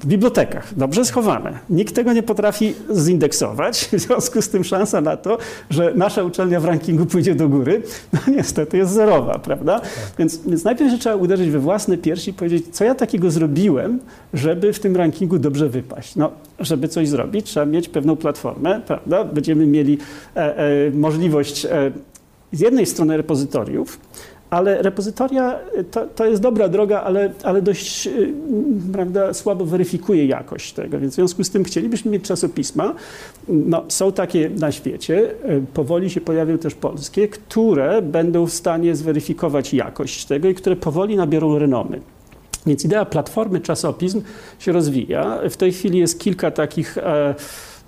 w 0.00 0.06
bibliotekach, 0.06 0.74
dobrze 0.74 1.04
schowane. 1.04 1.58
Nikt 1.70 1.94
tego 1.94 2.12
nie 2.12 2.22
potrafi 2.22 2.74
zindeksować, 2.90 3.78
w 3.92 3.98
związku 3.98 4.42
z 4.42 4.48
tym 4.48 4.64
szansa 4.64 5.00
na 5.00 5.16
to, 5.16 5.38
że 5.70 5.92
nasza 5.94 6.22
uczelnia 6.22 6.60
w 6.60 6.64
rankingu 6.64 7.06
pójdzie 7.06 7.34
do 7.34 7.48
góry, 7.48 7.82
no 8.12 8.20
niestety 8.36 8.76
jest 8.76 8.92
zerowa, 8.92 9.38
prawda? 9.38 9.80
Więc, 10.18 10.40
więc 10.46 10.64
najpierw 10.64 11.00
trzeba 11.00 11.16
uderzyć 11.16 11.50
we 11.50 11.58
własne 11.58 11.98
piersi 11.98 12.30
i 12.30 12.34
powiedzieć, 12.34 12.64
co 12.72 12.84
ja 12.84 12.94
takiego 12.94 13.30
zrobiłem, 13.30 13.98
żeby 14.34 14.72
w 14.72 14.78
tym 14.80 14.96
rankingu 14.96 15.38
dobrze 15.38 15.68
wypaść. 15.68 16.16
No, 16.16 16.30
żeby 16.60 16.88
coś 16.88 17.08
zrobić, 17.08 17.46
trzeba 17.46 17.66
mieć 17.66 17.88
pewną 17.88 18.16
platformę, 18.16 18.80
prawda? 18.86 19.24
Będziemy 19.24 19.66
mieli 19.66 19.98
e, 20.36 20.58
e, 20.58 20.90
możliwość 20.90 21.64
e, 21.64 21.92
z 22.52 22.60
jednej 22.60 22.86
strony 22.86 23.16
repozytoriów, 23.16 23.98
ale 24.50 24.82
repozytoria 24.82 25.58
y, 25.78 25.84
to, 25.84 26.06
to 26.06 26.26
jest 26.26 26.42
dobra 26.42 26.68
droga, 26.68 27.02
ale, 27.02 27.32
ale 27.42 27.62
dość 27.62 28.06
y, 28.06 28.34
prawda, 28.92 29.34
słabo 29.34 29.64
weryfikuje 29.64 30.26
jakość 30.26 30.72
tego. 30.72 30.98
Więc 30.98 31.12
w 31.12 31.16
związku 31.16 31.44
z 31.44 31.50
tym 31.50 31.64
chcielibyśmy 31.64 32.10
mieć 32.10 32.24
czasopisma. 32.24 32.94
No, 33.48 33.84
są 33.88 34.12
takie 34.12 34.50
na 34.50 34.72
świecie, 34.72 35.30
y, 35.50 35.62
powoli 35.74 36.10
się 36.10 36.20
pojawią 36.20 36.58
też 36.58 36.74
polskie, 36.74 37.28
które 37.28 38.02
będą 38.02 38.46
w 38.46 38.52
stanie 38.52 38.96
zweryfikować 38.96 39.74
jakość 39.74 40.24
tego 40.24 40.48
i 40.48 40.54
które 40.54 40.76
powoli 40.76 41.16
nabiorą 41.16 41.58
renomy. 41.58 42.00
Więc 42.66 42.84
idea 42.84 43.04
platformy 43.04 43.60
czasopism 43.60 44.22
się 44.58 44.72
rozwija. 44.72 45.38
W 45.50 45.56
tej 45.56 45.72
chwili 45.72 45.98
jest 45.98 46.20
kilka 46.20 46.50
takich. 46.50 46.98
E, 46.98 47.34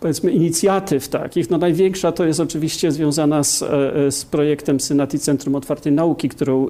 powiedzmy 0.00 0.30
inicjatyw 0.30 1.08
takich. 1.08 1.50
No 1.50 1.58
największa 1.58 2.12
to 2.12 2.24
jest 2.24 2.40
oczywiście 2.40 2.92
związana 2.92 3.44
z, 3.44 3.62
e, 3.62 3.66
z 4.12 4.24
projektem 4.24 4.80
Synat 4.80 5.14
i 5.14 5.18
Centrum 5.18 5.54
Otwartej 5.54 5.92
Nauki, 5.92 6.28
którą 6.28 6.68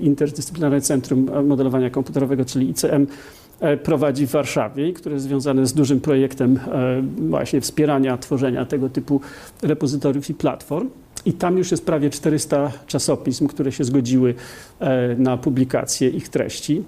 Interdyscyplinarne 0.00 0.80
Centrum 0.80 1.46
Modelowania 1.46 1.90
Komputerowego, 1.90 2.44
czyli 2.44 2.70
ICM, 2.70 3.06
e, 3.60 3.76
prowadzi 3.76 4.26
w 4.26 4.30
Warszawie, 4.30 4.92
który 4.92 5.14
jest 5.14 5.26
związany 5.26 5.66
z 5.66 5.72
dużym 5.72 6.00
projektem 6.00 6.60
e, 6.72 7.02
właśnie 7.28 7.60
wspierania 7.60 8.18
tworzenia 8.18 8.64
tego 8.64 8.88
typu 8.88 9.20
repozytoriów 9.62 10.30
i 10.30 10.34
platform. 10.34 10.90
I 11.26 11.32
tam 11.32 11.58
już 11.58 11.70
jest 11.70 11.86
prawie 11.86 12.10
400 12.10 12.72
czasopism, 12.86 13.46
które 13.46 13.72
się 13.72 13.84
zgodziły 13.84 14.34
na 15.18 15.36
publikację 15.36 16.08
ich 16.08 16.28
treści. 16.28 16.82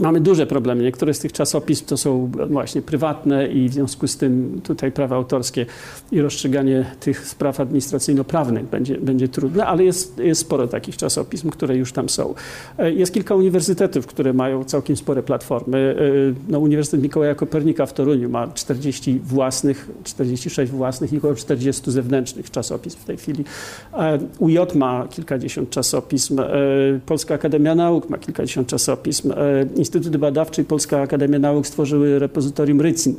Mamy 0.00 0.20
duże 0.20 0.46
problemy. 0.46 0.82
Niektóre 0.82 1.14
z 1.14 1.18
tych 1.18 1.32
czasopism 1.32 1.86
to 1.86 1.96
są 1.96 2.30
właśnie 2.50 2.82
prywatne 2.82 3.46
i 3.46 3.68
w 3.68 3.72
związku 3.72 4.08
z 4.08 4.16
tym 4.16 4.60
tutaj 4.64 4.92
prawa 4.92 5.16
autorskie 5.16 5.66
i 6.12 6.20
rozstrzyganie 6.20 6.84
tych 7.00 7.28
spraw 7.28 7.60
administracyjno-prawnych 7.60 8.66
będzie, 8.66 8.98
będzie 8.98 9.28
trudne, 9.28 9.66
ale 9.66 9.84
jest, 9.84 10.18
jest 10.18 10.40
sporo 10.40 10.68
takich 10.68 10.96
czasopism, 10.96 11.50
które 11.50 11.76
już 11.76 11.92
tam 11.92 12.08
są. 12.08 12.34
E, 12.78 12.92
jest 12.92 13.14
kilka 13.14 13.34
uniwersytetów, 13.34 14.06
które 14.06 14.32
mają 14.32 14.64
całkiem 14.64 14.96
spore 14.96 15.22
platformy. 15.22 15.96
E, 15.98 16.52
no, 16.52 16.58
Uniwersytet 16.58 17.02
Mikołaja 17.02 17.34
Kopernika 17.34 17.86
w 17.86 17.92
Toruniu 17.92 18.28
ma 18.28 18.48
40 18.48 19.20
własnych, 19.24 19.90
46 20.04 20.72
własnych 20.72 21.12
i 21.12 21.18
około 21.18 21.34
40 21.34 21.90
zewnętrznych 21.90 22.50
czasopism 22.50 22.98
w 22.98 23.04
tej 23.04 23.16
chwili. 23.16 23.44
E, 23.94 24.18
UJ 24.38 24.58
ma 24.74 25.08
kilkadziesiąt 25.10 25.70
czasopism. 25.70 26.40
Polska 27.06 27.34
Akademia 27.34 27.74
Nauk 27.74 28.10
ma 28.10 28.18
kilkadziesiąt 28.18 28.68
czasopism. 28.68 29.32
Instytut 29.82 30.16
Badawczy 30.16 30.62
i 30.62 30.64
Polska 30.64 31.00
Akademia 31.00 31.38
Nauk 31.38 31.66
stworzyły 31.66 32.18
repozytorium 32.18 32.80
Rycin, 32.80 33.14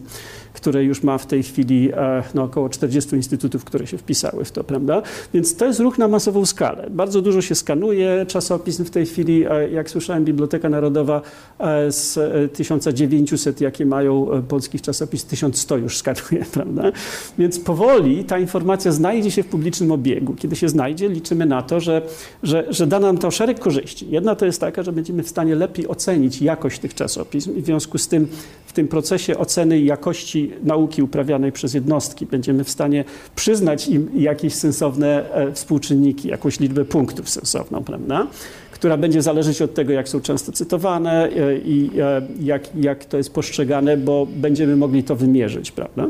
które 0.54 0.84
już 0.84 1.04
ma 1.04 1.18
w 1.18 1.26
tej 1.26 1.44
chwili 1.44 1.92
e, 1.94 2.24
no, 2.34 2.44
około 2.44 2.70
40 2.70 3.16
instytutów, 3.16 3.64
które 3.64 3.88
się 3.88 3.98
wpisały 3.98 4.46
w 4.46 4.52
to, 4.52 4.64
prawda? 4.64 5.02
Więc 5.34 5.56
to 5.56 5.66
jest 5.66 5.80
ruch 5.80 5.98
na 5.98 6.08
masową 6.08 6.46
skalę. 6.46 6.88
Bardzo 6.90 7.22
dużo 7.22 7.42
się 7.42 7.56
skanuje 7.56 8.26
czasopism 8.28 8.86
w 8.86 8.90
tej 8.90 9.06
chwili. 9.06 9.46
E, 9.50 9.70
jak 9.70 9.90
słyszałem, 9.90 10.26
Biblioteka 10.26 10.70
Narodowa 10.70 11.22
e, 11.60 11.92
z 11.92 12.20
1900, 12.54 13.62
jakie 13.62 13.86
mają 13.86 14.44
polskich 14.48 14.82
czasopism, 14.82 15.28
1100 15.28 15.78
już 15.78 15.98
skanuje, 15.98 16.46
prawda? 16.54 16.92
Więc 17.38 17.60
powoli 17.60 18.24
ta 18.24 18.40
informacja 18.40 18.92
znajdzie 18.92 19.32
się 19.32 19.44
w 19.44 19.48
publicznym 19.48 19.92
obiegu. 19.92 20.34
Kiedy 20.34 20.56
się 20.56 20.70
znajdzie, 20.70 21.10
liczymy 21.10 21.46
na 21.46 21.62
to, 21.62 21.80
że, 21.80 22.02
że, 22.44 22.66
że 22.70 22.88
da 22.88 23.00
nam 23.00 23.18
to 23.18 23.32
szereg 23.32 23.60
korzyści. 23.60 24.10
Jedna 24.10 24.36
to 24.36 24.46
jest 24.46 24.62
taka, 24.62 24.84
że 24.84 24.92
będziemy 24.92 25.24
w 25.24 25.30
stanie 25.30 25.56
lepiej 25.56 25.88
ocenić 25.88 26.42
jakość 26.54 26.80
tych 26.80 26.94
czasopism 26.94 27.58
i 27.58 27.62
w 27.62 27.66
związku 27.66 27.98
z 27.98 28.08
tym 28.08 28.28
w 28.66 28.74
tym 28.74 28.88
procesie 28.88 29.38
oceny 29.38 29.80
jakości 29.80 30.52
nauki 30.64 31.04
uprawianej 31.04 31.52
przez 31.52 31.74
jednostki 31.74 32.26
będziemy 32.26 32.64
w 32.64 32.70
stanie 32.70 33.06
przyznać 33.36 33.88
im 33.88 34.10
jakieś 34.16 34.54
sensowne 34.54 35.34
e, 35.34 35.52
współczynniki, 35.52 36.28
jakąś 36.28 36.60
liczbę 36.60 36.86
punktów 36.86 37.30
sensowną, 37.30 37.84
prawda? 37.84 38.28
która 38.72 38.98
będzie 38.98 39.22
zależeć 39.22 39.62
od 39.62 39.74
tego, 39.74 39.94
jak 39.94 40.10
są 40.10 40.22
często 40.22 40.52
cytowane 40.52 41.30
e, 41.30 41.58
i 41.58 41.92
e, 42.00 42.22
jak, 42.40 42.76
jak 42.76 43.06
to 43.06 43.18
jest 43.18 43.34
postrzegane, 43.34 43.98
bo 43.98 44.28
będziemy 44.36 44.76
mogli 44.76 45.04
to 45.04 45.16
wymierzyć, 45.16 45.72
prawda? 45.72 46.08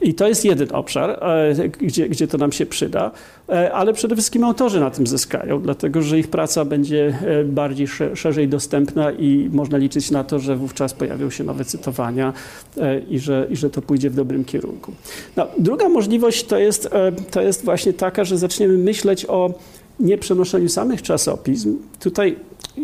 I 0.00 0.14
to 0.14 0.28
jest 0.28 0.44
jeden 0.44 0.68
obszar, 0.72 1.10
e, 1.10 1.68
gdzie, 1.68 2.08
gdzie 2.08 2.28
to 2.28 2.38
nam 2.38 2.52
się 2.52 2.66
przyda, 2.66 3.10
e, 3.48 3.72
ale 3.72 3.92
przede 3.92 4.14
wszystkim 4.14 4.44
autorzy 4.44 4.80
na 4.80 4.90
tym 4.90 5.06
zyskają, 5.06 5.62
dlatego 5.62 6.02
że 6.02 6.18
ich 6.18 6.28
praca 6.28 6.64
będzie 6.64 7.18
e, 7.22 7.44
bardziej 7.44 7.86
szerzej 8.14 8.48
dostępna 8.48 9.12
i 9.12 9.50
można 9.52 9.78
liczyć 9.78 10.10
na 10.10 10.24
to, 10.24 10.38
że 10.38 10.56
wówczas 10.56 10.94
pojawią 10.94 11.30
się 11.30 11.44
nowe 11.44 11.64
cytowania 11.64 12.32
i 13.10 13.18
że, 13.18 13.46
i 13.50 13.56
że 13.56 13.70
to 13.70 13.82
pójdzie 13.82 14.10
w 14.10 14.14
dobrym 14.14 14.44
kierunku. 14.44 14.92
No, 15.36 15.46
druga 15.58 15.88
możliwość 15.88 16.44
to 16.44 16.58
jest, 16.58 16.88
to 17.30 17.42
jest 17.42 17.64
właśnie 17.64 17.92
taka, 17.92 18.24
że 18.24 18.38
zaczniemy 18.38 18.78
myśleć 18.78 19.26
o 19.28 19.54
nie 20.00 20.18
przenoszeniu 20.18 20.68
samych 20.68 21.02
czasopism. 21.02 21.76
Tutaj 22.00 22.36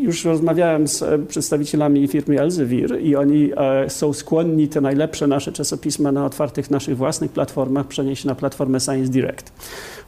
już 0.03 0.25
rozmawiałem 0.25 0.89
z 0.89 1.03
e, 1.03 1.19
przedstawicielami 1.19 2.09
firmy 2.09 2.41
Elsevier 2.41 3.01
i 3.03 3.17
oni 3.17 3.51
e, 3.57 3.91
są 3.91 4.13
skłonni 4.13 4.69
te 4.69 4.81
najlepsze 4.81 5.27
nasze 5.27 5.53
czasopisma 5.53 6.13
na 6.13 6.27
otwartych 6.27 6.71
naszych 6.71 6.97
własnych 6.97 7.33
platformach 7.33 7.87
przenieść 7.87 8.25
na 8.25 8.35
platformę 8.35 8.81
Science 8.81 9.13
Direct. 9.13 9.53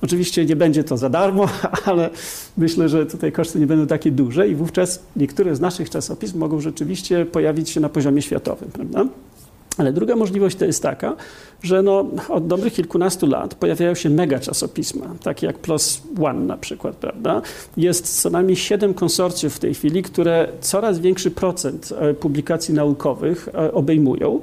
Oczywiście 0.03 0.45
nie 0.45 0.57
będzie 0.57 0.85
to 0.85 0.97
za 0.97 1.11
darmo, 1.11 1.49
ale 1.85 2.11
myślę, 2.57 2.89
że 2.89 3.07
tutaj 3.07 3.33
koszty 3.33 3.59
nie 3.59 3.67
będą 3.67 3.87
takie 3.87 4.11
duże 4.11 4.49
i 4.49 4.55
wówczas 4.55 5.03
niektóre 5.17 5.57
z 5.57 5.61
naszych 5.61 5.91
czasopism 5.91 6.39
mogą 6.39 6.61
rzeczywiście 6.61 7.27
pojawić 7.27 7.71
się 7.71 7.81
na 7.81 7.89
poziomie 7.89 8.23
światowym, 8.23 8.71
prawda? 8.73 9.07
Ale 9.79 9.93
druga 9.93 10.17
możliwość 10.17 10.57
to 10.57 10.65
jest 10.65 10.83
taka, 10.83 11.17
że 11.63 11.83
no, 11.83 12.07
od 12.29 12.47
dobrych 12.47 12.73
kilkunastu 12.73 13.27
lat 13.27 13.55
pojawiają 13.55 13.95
się 13.95 14.11
mega 14.11 14.39
czasopisma, 14.39 15.07
takie 15.23 15.47
jak 15.47 15.59
PLOS 15.59 16.03
ONE 16.23 16.47
na 16.47 16.57
przykład, 16.57 16.97
prawda? 16.97 17.43
Jest 17.77 18.23
co 18.23 18.31
najmniej 18.31 18.57
siedem 18.57 18.95
konsorcjów 18.95 19.55
w 19.55 19.59
tej 19.59 19.75
chwili, 19.75 20.03
które 20.03 20.49
coraz 20.61 20.99
większy 20.99 21.31
procent 21.31 21.93
e, 21.99 22.15
publikacji 22.15 22.75
naukowych 22.75 23.49
e, 23.49 23.73
obejmują. 23.73 24.41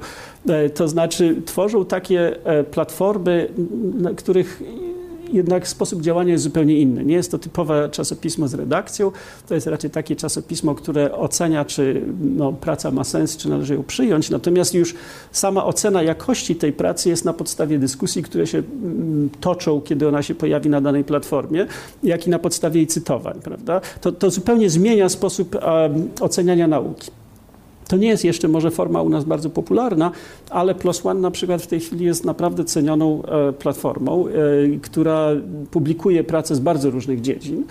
E, 0.48 0.70
to 0.70 0.88
znaczy 0.88 1.36
tworzą 1.46 1.84
takie 1.84 2.36
platformy, 2.70 3.48
na 3.94 4.14
których 4.14 4.62
jednak 5.34 5.68
sposób 5.68 6.02
działania 6.02 6.32
jest 6.32 6.44
zupełnie 6.44 6.80
inny. 6.80 7.04
Nie 7.04 7.14
jest 7.14 7.30
to 7.30 7.38
typowe 7.38 7.88
czasopismo 7.88 8.48
z 8.48 8.54
redakcją, 8.54 9.12
to 9.48 9.54
jest 9.54 9.66
raczej 9.66 9.90
takie 9.90 10.16
czasopismo, 10.16 10.74
które 10.74 11.12
ocenia, 11.12 11.64
czy 11.64 12.02
no, 12.36 12.52
praca 12.52 12.90
ma 12.90 13.04
sens, 13.04 13.36
czy 13.36 13.48
należy 13.48 13.74
ją 13.74 13.82
przyjąć. 13.82 14.30
Natomiast 14.30 14.74
już 14.74 14.94
sama 15.32 15.64
ocena 15.64 16.02
jakości 16.02 16.56
tej 16.56 16.72
pracy 16.72 17.08
jest 17.08 17.24
na 17.24 17.32
podstawie 17.32 17.78
dyskusji, 17.78 18.22
które 18.22 18.46
się 18.46 18.58
mm, 18.58 19.30
toczą, 19.40 19.80
kiedy 19.80 20.08
ona 20.08 20.22
się 20.22 20.34
pojawi 20.34 20.70
na 20.70 20.80
danej 20.80 21.04
platformie, 21.04 21.66
jak 22.02 22.26
i 22.26 22.30
na 22.30 22.38
podstawie 22.38 22.80
jej 22.80 22.86
cytowań. 22.86 23.40
Prawda? 23.44 23.80
To, 24.00 24.12
to 24.12 24.30
zupełnie 24.30 24.70
zmienia 24.70 25.08
sposób 25.08 25.54
um, 25.54 26.08
oceniania 26.20 26.68
nauki. 26.68 27.10
To 27.94 27.98
nie 27.98 28.08
jest 28.08 28.24
jeszcze 28.24 28.48
może 28.48 28.70
forma 28.70 29.02
u 29.02 29.08
nas 29.08 29.24
bardzo 29.24 29.50
popularna, 29.50 30.10
ale 30.50 30.74
PLOS 30.74 31.06
ONE 31.06 31.20
na 31.20 31.30
przykład 31.30 31.62
w 31.62 31.66
tej 31.66 31.80
chwili 31.80 32.04
jest 32.04 32.24
naprawdę 32.24 32.64
cenioną 32.64 33.22
e, 33.22 33.52
platformą, 33.52 34.26
e, 34.26 34.30
która 34.82 35.30
publikuje 35.70 36.24
pracę 36.24 36.54
z 36.54 36.60
bardzo 36.60 36.90
różnych 36.90 37.20
dziedzin 37.20 37.64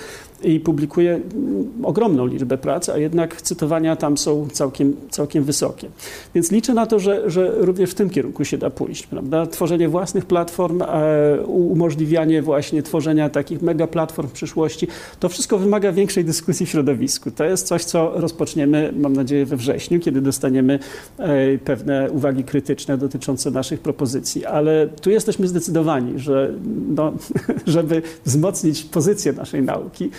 i 0.43 0.59
publikuje 0.59 1.13
mm, 1.13 1.71
ogromną 1.83 2.25
liczbę 2.25 2.57
prac, 2.57 2.89
a 2.89 2.97
jednak 2.97 3.41
cytowania 3.41 3.95
tam 3.95 4.17
są 4.17 4.47
całkiem, 4.51 4.95
całkiem 5.09 5.43
wysokie. 5.43 5.87
Więc 6.35 6.51
liczę 6.51 6.73
na 6.73 6.85
to, 6.85 6.99
że, 6.99 7.29
że 7.29 7.51
również 7.57 7.91
w 7.91 7.93
tym 7.93 8.09
kierunku 8.09 8.45
się 8.45 8.57
da 8.57 8.69
pójść. 8.69 9.07
Prawda? 9.07 9.45
Tworzenie 9.45 9.89
własnych 9.89 10.25
platform, 10.25 10.81
e, 10.81 11.41
umożliwianie 11.45 12.41
właśnie 12.41 12.83
tworzenia 12.83 13.29
takich 13.29 13.61
mega 13.61 13.87
platform 13.87 14.27
w 14.27 14.31
przyszłości, 14.31 14.87
to 15.19 15.29
wszystko 15.29 15.57
wymaga 15.57 15.91
większej 15.91 16.25
dyskusji 16.25 16.65
w 16.65 16.69
środowisku. 16.69 17.31
To 17.31 17.43
jest 17.43 17.67
coś, 17.67 17.83
co 17.83 18.11
rozpoczniemy, 18.15 18.93
mam 18.97 19.13
nadzieję, 19.13 19.45
we 19.45 19.57
wrześniu, 19.57 19.99
kiedy 19.99 20.21
dostaniemy 20.21 20.79
e, 21.17 21.57
pewne 21.57 22.11
uwagi 22.11 22.43
krytyczne 22.43 22.97
dotyczące 22.97 23.51
naszych 23.51 23.79
propozycji. 23.79 24.45
Ale 24.45 24.87
tu 24.87 25.09
jesteśmy 25.09 25.47
zdecydowani, 25.47 26.19
że 26.19 26.53
no, 26.95 27.13
żeby 27.65 28.01
wzmocnić 28.25 28.83
pozycję 28.83 29.33
naszej 29.33 29.61
nauki, 29.61 30.09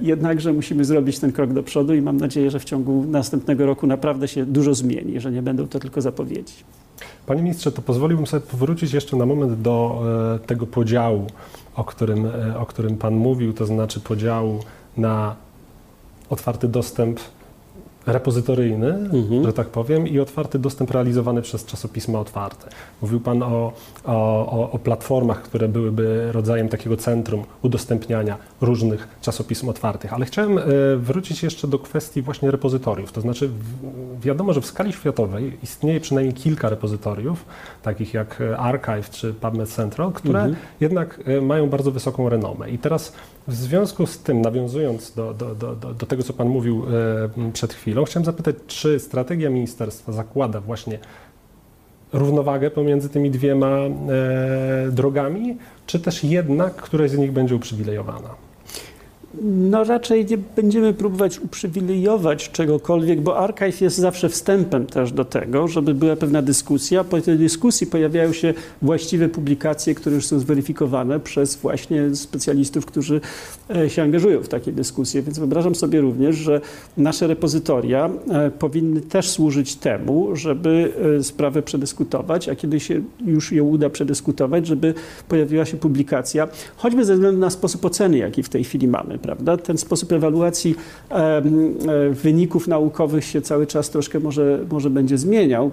jednakże 0.00 0.52
musimy 0.52 0.84
zrobić 0.84 1.18
ten 1.18 1.32
krok 1.32 1.52
do 1.52 1.62
przodu 1.62 1.94
i 1.94 2.02
mam 2.02 2.16
nadzieję, 2.16 2.50
że 2.50 2.60
w 2.60 2.64
ciągu 2.64 3.04
następnego 3.08 3.66
roku 3.66 3.86
naprawdę 3.86 4.28
się 4.28 4.46
dużo 4.46 4.74
zmieni, 4.74 5.20
że 5.20 5.32
nie 5.32 5.42
będą 5.42 5.68
to 5.68 5.78
tylko 5.78 6.00
zapowiedzi. 6.00 6.54
Panie 7.26 7.42
ministrze, 7.42 7.72
to 7.72 7.82
pozwoliłbym 7.82 8.26
sobie 8.26 8.46
powrócić 8.46 8.92
jeszcze 8.92 9.16
na 9.16 9.26
moment 9.26 9.62
do 9.62 10.02
e, 10.34 10.46
tego 10.46 10.66
podziału, 10.66 11.26
o 11.74 11.84
którym, 11.84 12.26
e, 12.26 12.58
o 12.58 12.66
którym 12.66 12.96
Pan 12.96 13.14
mówił, 13.14 13.52
to 13.52 13.66
znaczy 13.66 14.00
podziału 14.00 14.60
na 14.96 15.36
otwarty 16.30 16.68
dostęp 16.68 17.20
repozytoryjny, 18.12 18.88
mhm. 18.88 19.44
że 19.44 19.52
tak 19.52 19.68
powiem, 19.68 20.08
i 20.08 20.20
otwarty 20.20 20.58
dostęp 20.58 20.90
realizowany 20.90 21.42
przez 21.42 21.64
czasopisma 21.64 22.20
otwarte. 22.20 22.68
Mówił 23.02 23.20
Pan 23.20 23.42
o, 23.42 23.72
o, 24.04 24.70
o, 24.72 24.78
platformach, 24.78 25.42
które 25.42 25.68
byłyby 25.68 26.32
rodzajem 26.32 26.68
takiego 26.68 26.96
centrum 26.96 27.44
udostępniania 27.62 28.36
różnych 28.60 29.08
czasopism 29.20 29.68
otwartych, 29.68 30.12
ale 30.12 30.26
chciałem 30.26 30.58
e, 30.58 30.62
wrócić 30.96 31.42
jeszcze 31.42 31.68
do 31.68 31.78
kwestii 31.78 32.22
właśnie 32.22 32.50
repozytoriów. 32.50 33.12
To 33.12 33.20
znaczy, 33.20 33.50
wiadomo, 34.20 34.52
że 34.52 34.60
w 34.60 34.66
skali 34.66 34.92
światowej 34.92 35.58
istnieje 35.62 36.00
przynajmniej 36.00 36.34
kilka 36.34 36.68
repozytoriów, 36.68 37.44
takich 37.82 38.14
jak 38.14 38.42
Archive 38.58 39.10
czy 39.10 39.34
PubMed 39.34 39.68
Central, 39.68 40.12
które 40.12 40.38
mhm. 40.38 40.56
jednak 40.80 41.20
e, 41.26 41.40
mają 41.40 41.68
bardzo 41.68 41.90
wysoką 41.90 42.28
renomę. 42.28 42.70
I 42.70 42.78
teraz 42.78 43.12
w 43.48 43.54
związku 43.54 44.06
z 44.06 44.18
tym, 44.18 44.40
nawiązując 44.40 45.12
do, 45.12 45.34
do, 45.34 45.54
do, 45.54 45.74
do 45.74 46.06
tego, 46.06 46.22
co 46.22 46.32
Pan 46.32 46.48
mówił 46.48 46.86
e, 47.46 47.52
przed 47.52 47.74
chwilą, 47.74 48.04
chciałem 48.04 48.24
zapytać, 48.24 48.56
czy 48.66 49.00
strategia 49.00 49.50
ministerstwa 49.50 50.12
zakłada 50.12 50.60
właśnie 50.60 50.98
równowagę 52.12 52.70
pomiędzy 52.70 53.08
tymi 53.08 53.30
dwiema 53.30 53.68
e, 53.68 53.90
drogami, 54.90 55.56
czy 55.86 56.00
też 56.00 56.24
jednak 56.24 56.76
któraś 56.76 57.10
z 57.10 57.18
nich 57.18 57.32
będzie 57.32 57.56
uprzywilejowana? 57.56 58.47
No 59.42 59.84
raczej 59.84 60.26
nie 60.26 60.38
będziemy 60.56 60.94
próbować 60.94 61.38
uprzywilejować 61.40 62.50
czegokolwiek, 62.50 63.20
bo 63.20 63.38
archive 63.38 63.80
jest 63.80 63.96
zawsze 63.96 64.28
wstępem 64.28 64.86
też 64.86 65.12
do 65.12 65.24
tego, 65.24 65.68
żeby 65.68 65.94
była 65.94 66.16
pewna 66.16 66.42
dyskusja. 66.42 67.04
Po 67.04 67.20
tej 67.20 67.38
dyskusji 67.38 67.86
pojawiają 67.86 68.32
się 68.32 68.54
właściwe 68.82 69.28
publikacje, 69.28 69.94
które 69.94 70.16
już 70.16 70.26
są 70.26 70.38
zweryfikowane 70.38 71.20
przez 71.20 71.56
właśnie 71.56 72.14
specjalistów, 72.14 72.86
którzy 72.86 73.20
e, 73.76 73.90
się 73.90 74.02
angażują 74.02 74.42
w 74.42 74.48
takie 74.48 74.72
dyskusje. 74.72 75.22
Więc 75.22 75.38
wyobrażam 75.38 75.74
sobie 75.74 76.00
również, 76.00 76.36
że 76.36 76.60
nasze 76.96 77.26
repozytoria 77.26 78.10
e, 78.30 78.50
powinny 78.50 79.00
też 79.00 79.30
służyć 79.30 79.76
temu, 79.76 80.36
żeby 80.36 80.92
e, 81.18 81.22
sprawę 81.22 81.62
przedyskutować, 81.62 82.48
a 82.48 82.56
kiedy 82.56 82.80
się 82.80 83.02
już 83.26 83.52
ją 83.52 83.64
uda 83.64 83.90
przedyskutować, 83.90 84.66
żeby 84.66 84.94
pojawiła 85.28 85.64
się 85.64 85.76
publikacja, 85.76 86.48
choćby 86.76 87.04
ze 87.04 87.14
względu 87.14 87.40
na 87.40 87.50
sposób 87.50 87.84
oceny, 87.84 88.18
jaki 88.18 88.42
w 88.42 88.48
tej 88.48 88.64
chwili 88.64 88.88
mamy 88.88 89.18
prawda? 89.28 89.56
Ten 89.56 89.78
sposób 89.78 90.12
ewaluacji 90.12 90.74
wyników 92.10 92.68
naukowych 92.68 93.24
się 93.24 93.40
cały 93.42 93.66
czas 93.66 93.90
troszkę 93.90 94.20
może, 94.20 94.58
może 94.70 94.90
będzie 94.90 95.18
zmieniał. 95.18 95.70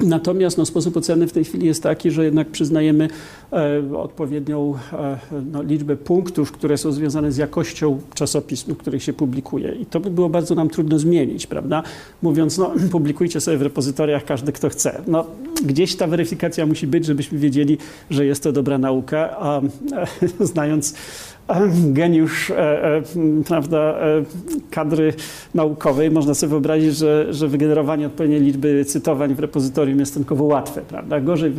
Natomiast 0.00 0.58
no, 0.58 0.66
sposób 0.66 0.96
oceny 0.96 1.26
w 1.26 1.32
tej 1.32 1.44
chwili 1.44 1.66
jest 1.66 1.82
taki, 1.82 2.10
że 2.10 2.24
jednak 2.24 2.48
przyznajemy 2.48 3.08
e, 3.52 3.98
odpowiednią 3.98 4.74
e, 4.92 5.18
no, 5.52 5.62
liczbę 5.62 5.96
punktów, 5.96 6.52
które 6.52 6.78
są 6.78 6.92
związane 6.92 7.32
z 7.32 7.36
jakością 7.36 8.00
czasopism, 8.14 8.74
których 8.74 9.02
się 9.02 9.12
publikuje. 9.12 9.72
I 9.72 9.86
to 9.86 10.00
by 10.00 10.10
było 10.10 10.28
bardzo 10.28 10.54
nam 10.54 10.70
trudno 10.70 10.98
zmienić, 10.98 11.46
prawda? 11.46 11.82
Mówiąc, 12.22 12.58
no, 12.58 12.72
publikujcie 12.92 13.40
sobie 13.40 13.56
w 13.56 13.62
repozytoriach 13.62 14.24
każdy, 14.24 14.52
kto 14.52 14.68
chce. 14.68 15.02
No, 15.06 15.26
gdzieś 15.64 15.96
ta 15.96 16.06
weryfikacja 16.06 16.66
musi 16.66 16.86
być, 16.86 17.06
żebyśmy 17.06 17.38
wiedzieli, 17.38 17.78
że 18.10 18.26
jest 18.26 18.42
to 18.42 18.52
dobra 18.52 18.78
nauka, 18.78 19.36
a 19.38 19.60
e, 19.60 19.66
znając 20.52 20.94
geniusz 21.92 22.50
e, 22.50 22.84
e, 22.96 23.02
prawda, 23.48 23.78
e, 23.78 24.24
kadry 24.70 25.12
naukowej. 25.54 26.10
Można 26.10 26.34
sobie 26.34 26.50
wyobrazić, 26.50 26.96
że, 26.96 27.26
że 27.34 27.48
wygenerowanie 27.48 28.06
odpowiedniej 28.06 28.40
liczby 28.40 28.84
cytowań 28.84 29.34
w 29.34 29.38
repozytorium 29.38 29.98
jest 29.98 30.12
stosunkowo 30.12 30.44
łatwe. 30.44 30.82
Prawda? 30.88 31.20
Gorzej, 31.20 31.52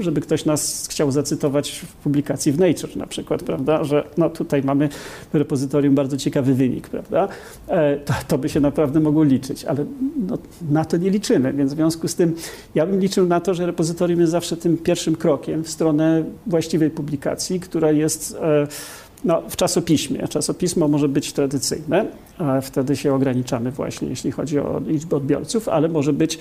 żeby 0.00 0.20
ktoś 0.20 0.44
nas 0.44 0.88
chciał 0.90 1.10
zacytować 1.10 1.70
w 1.70 1.94
publikacji 1.94 2.52
w 2.52 2.58
Nature 2.58 2.96
na 2.96 3.06
przykład, 3.06 3.42
prawda? 3.42 3.84
że 3.84 4.04
no, 4.16 4.30
tutaj 4.30 4.62
mamy 4.62 4.88
w 5.32 5.34
repozytorium 5.34 5.94
bardzo 5.94 6.16
ciekawy 6.16 6.54
wynik. 6.54 6.88
Prawda? 6.88 7.28
To, 8.04 8.14
to 8.28 8.38
by 8.38 8.48
się 8.48 8.60
naprawdę 8.60 9.00
mogło 9.00 9.24
liczyć, 9.24 9.64
ale 9.64 9.84
no, 10.28 10.38
na 10.70 10.84
to 10.84 10.96
nie 10.96 11.10
liczymy, 11.10 11.52
więc 11.52 11.72
w 11.72 11.76
związku 11.76 12.08
z 12.08 12.14
tym 12.14 12.34
ja 12.74 12.86
bym 12.86 13.00
liczył 13.00 13.26
na 13.26 13.40
to, 13.40 13.54
że 13.54 13.66
repozytorium 13.66 14.20
jest 14.20 14.32
zawsze 14.32 14.56
tym 14.56 14.76
pierwszym 14.78 15.16
krokiem 15.16 15.64
w 15.64 15.70
stronę 15.70 16.24
właściwej 16.46 16.90
publikacji, 16.90 17.60
która 17.60 17.90
jest 17.90 18.36
no, 19.24 19.42
w 19.48 19.56
czasopiśmie. 19.56 20.28
Czasopismo 20.28 20.88
może 20.88 21.08
być 21.08 21.32
tradycyjne, 21.32 22.06
a 22.38 22.60
wtedy 22.60 22.96
się 22.96 23.14
ograniczamy 23.14 23.70
właśnie, 23.70 24.08
jeśli 24.08 24.30
chodzi 24.30 24.58
o 24.58 24.80
liczbę 24.86 25.16
odbiorców, 25.16 25.68
ale 25.68 25.88
może 25.88 26.12
być, 26.12 26.38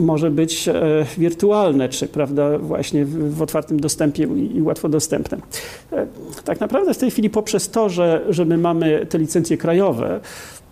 może 0.00 0.30
być 0.30 0.68
e, 0.68 0.74
wirtualne, 1.18 1.88
czy 1.88 2.08
prawda, 2.08 2.58
właśnie 2.58 3.04
w, 3.04 3.42
otwartym 3.42 3.80
dostępie 3.80 4.24
i 4.54 4.62
łatwo 4.62 4.88
dostępne. 4.88 5.38
E, 5.92 6.06
tak 6.44 6.60
naprawdę 6.60 6.94
w 6.94 6.98
tej 6.98 7.10
chwili 7.10 7.30
poprzez 7.30 7.70
to, 7.70 7.88
że, 7.88 8.24
że 8.28 8.44
my 8.44 8.58
mamy 8.58 9.06
te 9.06 9.18
licencje 9.18 9.56
krajowe, 9.56 10.20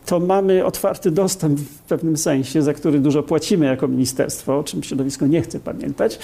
to 0.07 0.21
mamy 0.21 0.65
otwarty 0.65 1.11
dostęp 1.11 1.61
w 1.61 1.79
pewnym 1.79 2.17
sensie, 2.17 2.63
za 2.63 2.75
który 2.75 3.01
dużo 3.01 3.23
płacimy 3.23 3.67
jako 3.67 3.89
ministerstwo, 3.89 4.59
o 4.59 4.65
czym 4.65 4.83
środowisko 4.83 5.27
nie 5.27 5.43
chce 5.43 5.61
pamiętać, 5.61 6.19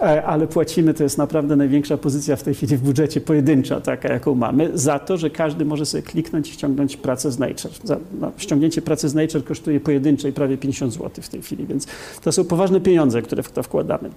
e, 0.00 0.24
ale 0.24 0.46
płacimy, 0.46 0.94
to 0.94 1.02
jest 1.02 1.18
naprawdę 1.18 1.56
największa 1.56 1.96
pozycja 1.96 2.36
w 2.36 2.42
tej 2.42 2.54
chwili 2.54 2.76
w 2.76 2.80
budżecie 2.80 3.20
pojedyncza, 3.20 3.80
taka 3.80 4.12
jaką 4.12 4.34
mamy, 4.34 4.70
za 4.74 4.98
to, 4.98 5.16
że 5.16 5.30
każdy 5.30 5.64
może 5.64 5.86
sobie 5.86 6.02
kliknąć 6.02 6.50
i 6.50 6.52
ściągnąć 6.52 6.96
pracę 6.96 7.32
z 7.32 7.38
Nature. 7.38 7.72
Za, 7.84 7.96
no, 8.20 8.32
ściągnięcie 8.36 8.82
pracy 8.82 9.08
z 9.08 9.14
Nature 9.14 9.44
kosztuje 9.44 9.80
pojedynczej 9.80 10.32
prawie 10.32 10.58
50 10.58 10.92
zł 10.92 11.10
w 11.20 11.28
tej 11.28 11.42
chwili, 11.42 11.66
więc 11.66 11.86
to 12.22 12.32
są 12.32 12.44
poważne 12.44 12.80
pieniądze, 12.80 13.22
które 13.22 13.42
w 13.42 13.52
to 13.52 13.62
wkładamy. 13.62 14.10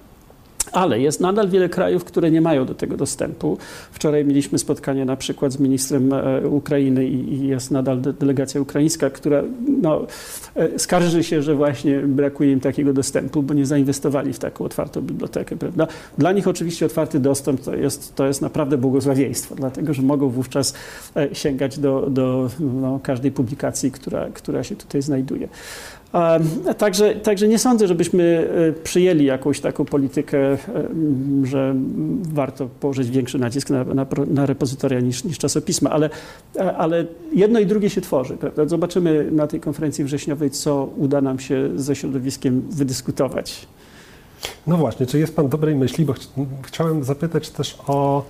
Ale 0.72 1.00
jest 1.00 1.20
nadal 1.20 1.48
wiele 1.48 1.68
krajów, 1.68 2.04
które 2.04 2.30
nie 2.30 2.40
mają 2.40 2.66
do 2.66 2.74
tego 2.74 2.96
dostępu. 2.96 3.58
Wczoraj 3.92 4.24
mieliśmy 4.24 4.58
spotkanie 4.58 5.04
na 5.04 5.16
przykład 5.16 5.52
z 5.52 5.58
ministrem 5.58 6.12
e, 6.12 6.48
Ukrainy 6.48 7.06
i 7.06 7.46
jest 7.46 7.70
nadal 7.70 8.00
delegacja 8.00 8.60
ukraińska, 8.60 9.10
która 9.10 9.42
no, 9.82 10.06
e, 10.54 10.78
skarży 10.78 11.24
się, 11.24 11.42
że 11.42 11.54
właśnie 11.54 11.98
brakuje 12.00 12.52
im 12.52 12.60
takiego 12.60 12.92
dostępu, 12.92 13.42
bo 13.42 13.54
nie 13.54 13.66
zainwestowali 13.66 14.32
w 14.32 14.38
taką 14.38 14.64
otwartą 14.64 15.02
bibliotekę. 15.02 15.56
Prawda? 15.56 15.86
Dla 16.18 16.32
nich 16.32 16.48
oczywiście 16.48 16.86
otwarty 16.86 17.20
dostęp 17.20 17.60
to 17.60 17.74
jest, 17.74 18.14
to 18.14 18.26
jest 18.26 18.42
naprawdę 18.42 18.78
błogosławieństwo, 18.78 19.54
dlatego 19.54 19.94
że 19.94 20.02
mogą 20.02 20.28
wówczas 20.28 20.74
e, 21.16 21.34
sięgać 21.34 21.78
do, 21.78 22.10
do 22.10 22.50
no, 22.60 23.00
każdej 23.02 23.32
publikacji, 23.32 23.90
która, 23.90 24.26
która 24.34 24.64
się 24.64 24.76
tutaj 24.76 25.02
znajduje. 25.02 25.48
Także, 26.78 27.14
także 27.14 27.48
nie 27.48 27.58
sądzę, 27.58 27.88
żebyśmy 27.88 28.48
e, 28.68 28.82
przyjęli 28.82 29.24
jakąś 29.24 29.60
taką 29.60 29.84
politykę, 29.84 30.38
e, 30.52 30.58
że 31.44 31.74
warto 32.32 32.68
położyć 32.80 33.10
większy 33.10 33.38
nacisk 33.38 33.70
na, 33.70 33.84
na, 33.84 34.06
na 34.26 34.46
repozytoria 34.46 35.00
niż, 35.00 35.24
niż 35.24 35.38
czasopisma, 35.38 35.90
ale, 35.90 36.10
e, 36.56 36.76
ale 36.76 37.06
jedno 37.32 37.60
i 37.60 37.66
drugie 37.66 37.90
się 37.90 38.00
tworzy. 38.00 38.36
Prawda? 38.36 38.66
Zobaczymy 38.66 39.30
na 39.30 39.46
tej 39.46 39.60
konferencji 39.60 40.04
wrześniowej, 40.04 40.50
co 40.50 40.88
uda 40.96 41.20
nam 41.20 41.38
się 41.38 41.70
ze 41.76 41.96
środowiskiem 41.96 42.62
wydyskutować. 42.70 43.66
No 44.66 44.76
właśnie, 44.76 45.06
czy 45.06 45.18
jest 45.18 45.36
Pan 45.36 45.48
dobrej 45.48 45.76
myśli? 45.76 46.04
Bo 46.04 46.12
ch 46.12 46.18
chciałem 46.62 47.04
zapytać 47.04 47.50
też 47.50 47.78
o 47.86 48.24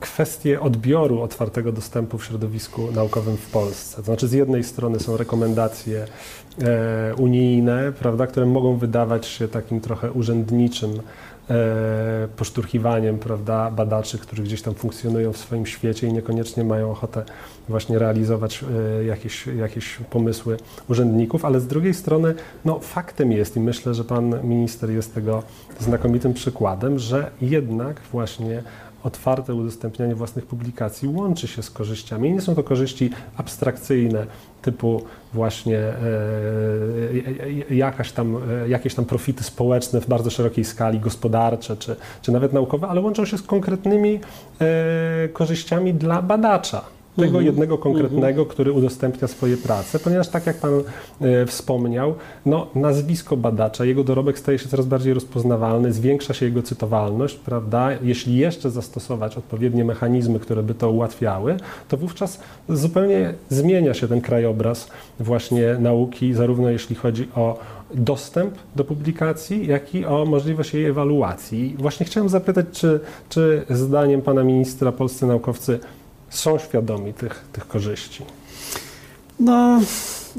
kwestię 0.00 0.60
odbioru 0.60 1.22
otwartego 1.22 1.72
dostępu 1.72 2.18
w 2.18 2.24
środowisku 2.24 2.92
naukowym 2.92 3.36
w 3.36 3.50
Polsce. 3.50 3.96
To 3.96 4.02
znaczy, 4.02 4.28
z 4.28 4.32
jednej 4.32 4.64
strony 4.64 5.00
są 5.00 5.16
rekomendacje 5.16 6.06
e, 6.62 7.14
unijne, 7.14 7.92
prawda, 7.92 8.26
które 8.26 8.46
mogą 8.46 8.76
wydawać 8.76 9.26
się 9.26 9.48
takim 9.48 9.80
trochę 9.80 10.12
urzędniczym 10.12 10.90
e, 11.50 12.28
poszturchiwaniem 12.36 13.18
prawda, 13.18 13.70
badaczy, 13.70 14.18
którzy 14.18 14.42
gdzieś 14.42 14.62
tam 14.62 14.74
funkcjonują 14.74 15.32
w 15.32 15.38
swoim 15.38 15.66
świecie 15.66 16.06
i 16.06 16.12
niekoniecznie 16.12 16.64
mają 16.64 16.90
ochotę 16.90 17.24
właśnie 17.68 17.98
realizować 17.98 18.64
e, 19.00 19.04
jakieś, 19.04 19.46
jakieś 19.46 19.96
pomysły 20.10 20.56
urzędników, 20.88 21.44
ale 21.44 21.60
z 21.60 21.66
drugiej 21.66 21.94
strony 21.94 22.34
no, 22.64 22.78
faktem 22.78 23.32
jest 23.32 23.56
i 23.56 23.60
myślę, 23.60 23.94
że 23.94 24.04
pan 24.04 24.42
minister 24.42 24.90
jest 24.90 25.14
tego 25.14 25.42
znakomitym 25.80 26.34
przykładem, 26.34 26.98
że 26.98 27.30
jednak 27.40 28.00
właśnie 28.12 28.62
otwarte 29.04 29.54
udostępnianie 29.54 30.14
własnych 30.14 30.46
publikacji 30.46 31.08
łączy 31.08 31.48
się 31.48 31.62
z 31.62 31.70
korzyściami. 31.70 32.32
Nie 32.32 32.40
są 32.40 32.54
to 32.54 32.62
korzyści 32.62 33.10
abstrakcyjne, 33.36 34.26
typu 34.64 35.02
właśnie 35.32 35.78
e, 35.78 35.92
e, 37.70 37.70
e, 37.70 37.74
jakaś 37.74 38.12
tam, 38.12 38.36
jakieś 38.68 38.94
tam 38.94 39.04
profity 39.04 39.44
społeczne 39.44 40.00
w 40.00 40.08
bardzo 40.08 40.30
szerokiej 40.30 40.64
skali, 40.64 41.00
gospodarcze 41.00 41.76
czy, 41.76 41.96
czy 42.22 42.32
nawet 42.32 42.52
naukowe, 42.52 42.88
ale 42.88 43.00
łączą 43.00 43.24
się 43.24 43.38
z 43.38 43.42
konkretnymi 43.42 44.20
korzyściami 45.32 45.94
dla 45.94 46.22
badacza 46.22 46.93
tego 47.16 47.26
mhm. 47.26 47.46
jednego 47.46 47.78
konkretnego, 47.78 48.28
mhm. 48.28 48.48
który 48.48 48.72
udostępnia 48.72 49.28
swoje 49.28 49.56
prace, 49.56 49.98
ponieważ 49.98 50.28
tak 50.28 50.46
jak 50.46 50.56
Pan 50.56 50.72
e, 51.20 51.46
wspomniał, 51.46 52.14
no, 52.46 52.66
nazwisko 52.74 53.36
badacza, 53.36 53.84
jego 53.84 54.04
dorobek 54.04 54.38
staje 54.38 54.58
się 54.58 54.68
coraz 54.68 54.86
bardziej 54.86 55.14
rozpoznawalny, 55.14 55.92
zwiększa 55.92 56.34
się 56.34 56.46
jego 56.46 56.62
cytowalność, 56.62 57.34
prawda? 57.34 57.88
Jeśli 58.02 58.36
jeszcze 58.36 58.70
zastosować 58.70 59.36
odpowiednie 59.36 59.84
mechanizmy, 59.84 60.40
które 60.40 60.62
by 60.62 60.74
to 60.74 60.90
ułatwiały, 60.90 61.56
to 61.88 61.96
wówczas 61.96 62.40
zupełnie 62.68 63.34
zmienia 63.48 63.94
się 63.94 64.08
ten 64.08 64.20
krajobraz 64.20 64.88
właśnie 65.20 65.76
nauki, 65.80 66.34
zarówno 66.34 66.70
jeśli 66.70 66.96
chodzi 66.96 67.28
o 67.36 67.58
dostęp 67.94 68.54
do 68.76 68.84
publikacji, 68.84 69.66
jak 69.66 69.94
i 69.94 70.06
o 70.06 70.24
możliwość 70.24 70.74
jej 70.74 70.84
ewaluacji. 70.84 71.76
Właśnie 71.78 72.06
chciałem 72.06 72.28
zapytać, 72.28 72.66
czy, 72.72 73.00
czy 73.28 73.66
zdaniem 73.70 74.22
Pana 74.22 74.44
Ministra 74.44 74.92
polscy 74.92 75.26
naukowcy 75.26 75.78
są 76.34 76.58
świadomi 76.58 77.14
tych, 77.14 77.44
tych 77.52 77.68
korzyści? 77.68 78.24
No, 79.40 79.80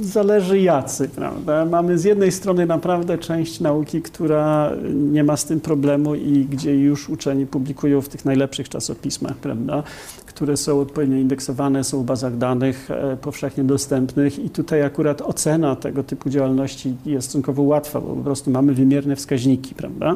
zależy 0.01 0.59
jacy, 0.59 1.09
prawda? 1.09 1.65
Mamy 1.65 1.97
z 1.97 2.03
jednej 2.03 2.31
strony 2.31 2.65
naprawdę 2.65 3.17
część 3.17 3.59
nauki, 3.59 4.01
która 4.01 4.71
nie 4.93 5.23
ma 5.23 5.37
z 5.37 5.45
tym 5.45 5.59
problemu 5.59 6.15
i 6.15 6.45
gdzie 6.45 6.75
już 6.75 7.09
uczeni 7.09 7.45
publikują 7.45 8.01
w 8.01 8.09
tych 8.09 8.25
najlepszych 8.25 8.69
czasopismach, 8.69 9.35
prawda? 9.35 9.83
Które 10.25 10.57
są 10.57 10.79
odpowiednio 10.79 11.17
indeksowane, 11.17 11.83
są 11.83 12.01
w 12.01 12.05
bazach 12.05 12.37
danych 12.37 12.91
e, 12.91 13.17
powszechnie 13.17 13.63
dostępnych 13.63 14.39
i 14.39 14.49
tutaj 14.49 14.83
akurat 14.83 15.21
ocena 15.21 15.75
tego 15.75 16.03
typu 16.03 16.29
działalności 16.29 16.95
jest 17.05 17.27
stosunkowo 17.27 17.63
łatwa, 17.63 18.01
bo 18.01 18.07
po 18.07 18.23
prostu 18.23 18.51
mamy 18.51 18.73
wymierne 18.73 19.15
wskaźniki, 19.15 19.75
prawda? 19.75 20.15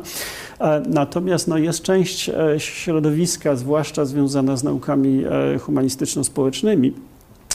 E, 0.60 0.82
natomiast 0.90 1.48
no, 1.48 1.58
jest 1.58 1.82
część 1.82 2.30
e, 2.30 2.56
środowiska, 2.58 3.56
zwłaszcza 3.56 4.06
związana 4.06 4.58
z 4.58 4.64
naukami 4.64 5.24
humanistyczno-społecznymi, 5.60 6.94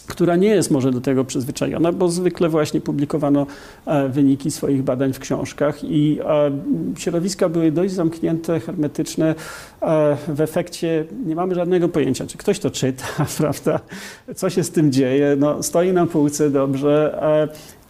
która 0.06 0.36
nie 0.36 0.48
jest 0.48 0.70
może 0.70 0.90
do 0.90 1.00
tego 1.00 1.24
przyzwyczajona, 1.24 1.92
bo 1.92 2.08
zwykle 2.08 2.48
właśnie 2.48 2.80
publikowano 2.80 3.46
e, 3.86 4.08
wyniki 4.08 4.50
swoich 4.50 4.82
badań 4.82 5.12
w 5.12 5.18
książkach 5.18 5.84
i 5.84 6.18
e, 6.24 6.50
środowiska 6.98 7.48
były 7.48 7.72
dość 7.72 7.94
zamknięte, 7.94 8.60
hermetyczne. 8.60 9.34
E, 9.82 10.16
w 10.28 10.40
efekcie 10.40 11.04
nie 11.26 11.34
mamy 11.34 11.54
żadnego 11.54 11.88
pojęcia, 11.88 12.26
czy 12.26 12.38
ktoś 12.38 12.58
to 12.58 12.70
czyta, 12.70 13.04
prawda, 13.38 13.80
co 14.34 14.50
się 14.50 14.64
z 14.64 14.70
tym 14.70 14.92
dzieje. 14.92 15.36
No, 15.38 15.62
stoi 15.62 15.92
na 15.92 16.06
półce 16.06 16.50
dobrze. 16.50 17.18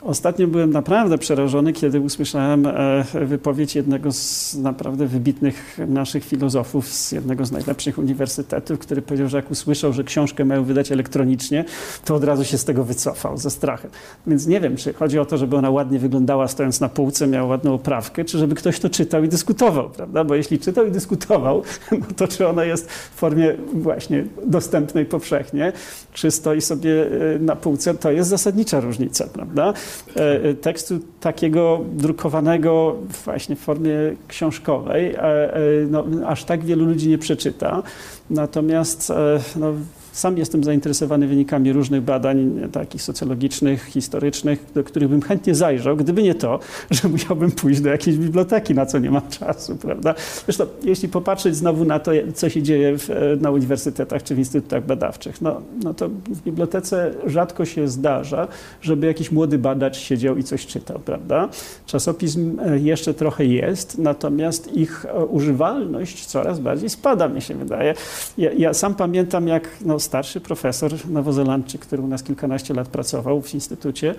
Ostatnio 0.04 0.46
byłem 0.46 0.70
naprawdę 0.70 1.18
przerażony, 1.18 1.72
kiedy 1.72 2.00
usłyszałem 2.00 2.66
e, 2.66 3.04
wypowiedź 3.26 3.76
jednego 3.76 4.12
z 4.12 4.54
naprawdę 4.54 5.06
wybitnych 5.06 5.78
naszych 5.88 6.24
filozofów 6.24 6.88
z 6.88 7.12
jednego 7.12 7.46
z 7.46 7.52
najlepszych 7.52 7.98
uniwersytetów, 7.98 8.78
który 8.78 9.02
powiedział, 9.02 9.28
że 9.28 9.36
jak 9.36 9.50
usłyszał, 9.50 9.92
że 9.92 10.04
książkę 10.04 10.44
mają 10.44 10.64
wydać 10.64 10.92
elektronicznie, 10.92 11.64
to 12.04 12.14
od 12.14 12.24
razu 12.24 12.44
się 12.44 12.58
z 12.58 12.64
tego 12.64 12.84
wycofał 12.84 13.38
ze 13.38 13.50
strachem. 13.50 13.90
Więc 14.26 14.46
nie 14.46 14.60
wiem, 14.60 14.76
czy 14.76 14.92
chodzi 14.92 15.18
o 15.18 15.24
to, 15.24 15.38
żeby 15.38 15.56
ona 15.56 15.70
ładnie 15.70 15.98
wyglądała 15.98 16.48
stojąc 16.48 16.80
na 16.80 16.88
półce, 16.88 17.26
miała 17.26 17.48
ładną 17.48 17.74
oprawkę, 17.74 18.24
czy 18.24 18.38
żeby 18.38 18.54
ktoś 18.54 18.80
to 18.80 18.90
czytał 18.90 19.24
i 19.24 19.28
dyskutował, 19.28 19.90
prawda? 19.90 20.24
Bo 20.24 20.34
jeśli 20.34 20.58
czytał 20.58 20.86
i 20.86 20.90
dyskutował, 20.90 21.62
no 22.00 22.06
to 22.16 22.28
czy 22.28 22.48
ona 22.48 22.64
jest 22.64 22.90
w 22.90 23.14
formie 23.14 23.54
właśnie 23.74 24.24
dostępnej 24.46 25.04
powszechnie, 25.04 25.72
czy 26.12 26.30
stoi 26.30 26.60
sobie 26.60 27.06
e, 27.34 27.38
na 27.38 27.56
półce, 27.56 27.94
to 27.94 28.10
jest 28.10 28.30
zasadnicza 28.30 28.80
różnica, 28.80 29.26
prawda? 29.32 29.74
E, 30.16 30.44
e, 30.44 30.54
tekstu 30.54 31.00
takiego 31.20 31.80
drukowanego 31.92 32.96
właśnie 33.24 33.56
w 33.56 33.60
formie 33.60 33.94
książkowej 34.28 35.14
e, 35.14 35.50
no, 35.90 36.04
aż 36.26 36.44
tak 36.44 36.64
wielu 36.64 36.84
ludzi 36.84 37.08
nie 37.08 37.18
przeczyta. 37.18 37.82
Natomiast 38.30 39.12
no, 39.56 39.72
sam 40.14 40.38
jestem 40.38 40.64
zainteresowany 40.64 41.26
wynikami 41.26 41.72
różnych 41.72 42.02
badań, 42.02 42.68
takich 42.72 43.02
socjologicznych, 43.02 43.84
historycznych, 43.84 44.64
do 44.74 44.84
których 44.84 45.08
bym 45.08 45.22
chętnie 45.22 45.54
zajrzał, 45.54 45.96
gdyby 45.96 46.22
nie 46.22 46.34
to, 46.34 46.58
że 46.90 47.08
musiałbym 47.08 47.52
pójść 47.52 47.80
do 47.80 47.88
jakiejś 47.88 48.16
biblioteki, 48.16 48.74
na 48.74 48.86
co 48.86 48.98
nie 48.98 49.10
mam 49.10 49.28
czasu, 49.28 49.76
prawda? 49.76 50.14
Zresztą, 50.44 50.66
jeśli 50.82 51.08
popatrzeć 51.08 51.56
znowu 51.56 51.84
na 51.84 51.98
to, 51.98 52.10
co 52.34 52.48
się 52.48 52.62
dzieje 52.62 52.98
w, 52.98 53.08
na 53.40 53.50
uniwersytetach 53.50 54.22
czy 54.22 54.34
w 54.34 54.38
instytutach 54.38 54.86
badawczych, 54.86 55.40
no, 55.40 55.60
no 55.82 55.94
to 55.94 56.08
w 56.08 56.42
bibliotece 56.42 57.14
rzadko 57.26 57.64
się 57.64 57.88
zdarza, 57.88 58.48
żeby 58.82 59.06
jakiś 59.06 59.32
młody 59.32 59.58
badacz 59.58 59.96
siedział 59.96 60.36
i 60.36 60.44
coś 60.44 60.66
czytał, 60.66 60.98
prawda? 60.98 61.48
Czasopism 61.86 62.60
e, 62.60 62.78
jeszcze 62.78 63.14
trochę 63.14 63.44
jest, 63.44 63.98
natomiast 63.98 64.76
ich 64.76 65.04
e, 65.04 65.24
używalność 65.24 66.26
coraz 66.26 66.60
bardziej 66.60 66.90
spada, 66.90 67.28
mi 67.28 67.42
się 67.42 67.54
wydaje. 67.54 67.94
Ja, 68.38 68.52
ja 68.52 68.74
sam 68.74 68.94
pamiętam, 68.94 69.48
jak 69.48 69.68
no, 69.84 70.00
starszy 70.04 70.40
profesor 70.40 70.92
nowozelandczyk, 71.10 71.80
który 71.80 72.02
u 72.02 72.06
nas 72.06 72.22
kilkanaście 72.22 72.74
lat 72.74 72.88
pracował 72.88 73.42
w 73.42 73.54
instytucie, 73.54 74.14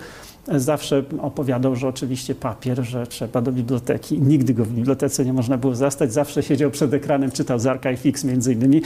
zawsze 0.48 1.02
opowiadał, 1.18 1.76
że 1.76 1.88
oczywiście 1.88 2.34
papier, 2.34 2.84
że 2.84 3.06
trzeba 3.06 3.40
do 3.42 3.52
biblioteki. 3.52 4.18
Nigdy 4.20 4.54
go 4.54 4.64
w 4.64 4.72
bibliotece 4.72 5.24
nie 5.24 5.32
można 5.32 5.58
było 5.58 5.74
zastać. 5.74 6.12
Zawsze 6.12 6.42
siedział 6.42 6.70
przed 6.70 6.94
ekranem, 6.94 7.30
czytał 7.30 7.58
z 7.58 7.66
ArchiveX 7.66 8.24
między 8.24 8.52
innymi 8.52 8.82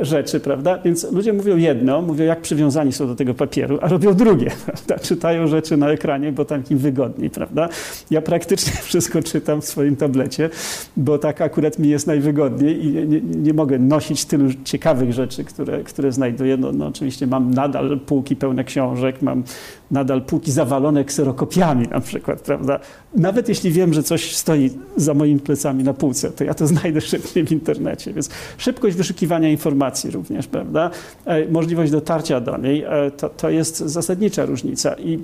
rzeczy, 0.00 0.40
prawda? 0.40 0.78
Więc 0.84 1.12
ludzie 1.12 1.32
mówią 1.32 1.56
jedno, 1.56 2.02
mówią 2.02 2.24
jak 2.24 2.40
przywiązani 2.40 2.92
są 2.92 3.06
do 3.06 3.14
tego 3.14 3.34
papieru, 3.34 3.78
a 3.82 3.88
robią 3.88 4.14
drugie, 4.14 4.50
prawda? 4.66 4.98
Czytają 4.98 5.46
rzeczy 5.46 5.76
na 5.76 5.90
ekranie, 5.90 6.32
bo 6.32 6.44
tam 6.44 6.62
im 6.70 6.78
wygodniej, 6.78 7.30
prawda? 7.30 7.68
Ja 8.10 8.22
praktycznie 8.22 8.72
wszystko 8.88 9.22
czytam 9.22 9.60
w 9.60 9.64
swoim 9.64 9.96
tablecie, 9.96 10.50
bo 10.96 11.18
tak 11.18 11.40
akurat 11.40 11.78
mi 11.78 11.88
jest 11.88 12.06
najwygodniej 12.06 12.84
i 12.84 12.92
nie, 12.92 13.20
nie 13.20 13.54
mogę 13.54 13.78
nosić 13.78 14.24
tylu 14.24 14.50
ciekawych 14.64 15.12
rzeczy, 15.12 15.44
które, 15.44 15.84
które 15.84 16.12
znajduję 16.12 16.30
znajduję. 16.30 16.56
No, 16.56 16.72
no, 16.72 16.86
oczywiście 16.86 17.26
mam 17.26 17.50
nadal 17.50 18.00
półki 18.00 18.36
pełne 18.36 18.64
książek, 18.64 19.22
mam 19.22 19.42
nadal 19.90 20.22
półki 20.22 20.52
zawalone 20.52 21.04
kserokopiami 21.04 21.88
na 21.88 22.00
przykład, 22.00 22.40
prawda? 22.40 22.80
Nawet 23.16 23.48
jeśli 23.48 23.70
wiem, 23.72 23.94
że 23.94 24.02
coś 24.02 24.36
stoi 24.36 24.70
za 24.96 25.14
moimi 25.14 25.40
plecami 25.40 25.84
na 25.84 25.94
półce, 25.94 26.30
to 26.30 26.44
ja 26.44 26.54
to 26.54 26.66
znajdę 26.72 27.00
szybciej 27.00 27.46
w 27.46 27.52
internecie, 27.52 28.12
więc 28.12 28.30
szybkość 28.58 28.96
wyszukiwania 28.96 29.48
informacji 29.48 30.10
również, 30.10 30.46
prawda? 30.46 30.90
E, 31.24 31.48
możliwość 31.48 31.92
dotarcia 31.92 32.40
do 32.40 32.58
niej, 32.58 32.84
e, 32.84 33.10
to, 33.10 33.28
to 33.28 33.50
jest 33.50 33.78
zasadnicza 33.78 34.44
różnica 34.44 34.94
i 34.94 35.18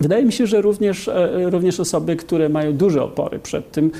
Wydaje 0.00 0.24
mi 0.24 0.32
się, 0.32 0.46
że 0.46 0.60
również, 0.60 1.08
e, 1.08 1.50
również 1.50 1.80
osoby, 1.80 2.16
które 2.16 2.48
mają 2.48 2.72
duże 2.72 3.02
opory 3.02 3.38
przed 3.38 3.70
tym, 3.70 3.90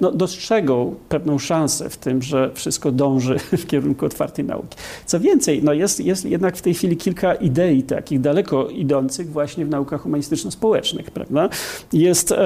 no, 0.00 0.12
dostrzegą 0.12 0.94
pewną 1.08 1.38
szansę 1.38 1.90
w 1.90 1.96
tym, 1.96 2.22
że 2.22 2.50
wszystko 2.54 2.92
dąży 2.92 3.38
w 3.62 3.66
kierunku 3.66 4.06
otwartej 4.06 4.44
nauki. 4.44 4.76
Co 5.06 5.20
więcej, 5.20 5.62
no 5.62 5.72
jest, 5.72 6.00
jest 6.00 6.24
jednak 6.24 6.56
w 6.56 6.62
tej 6.62 6.74
chwili 6.74 6.96
kilka 6.96 7.34
idei 7.34 7.82
takich 7.82 8.20
daleko 8.20 8.68
idących 8.68 9.30
właśnie 9.30 9.64
w 9.64 9.68
naukach 9.68 10.00
humanistyczno-społecznych, 10.00 11.10
prawda? 11.10 11.48
Jest, 11.92 12.32
e, 12.32 12.38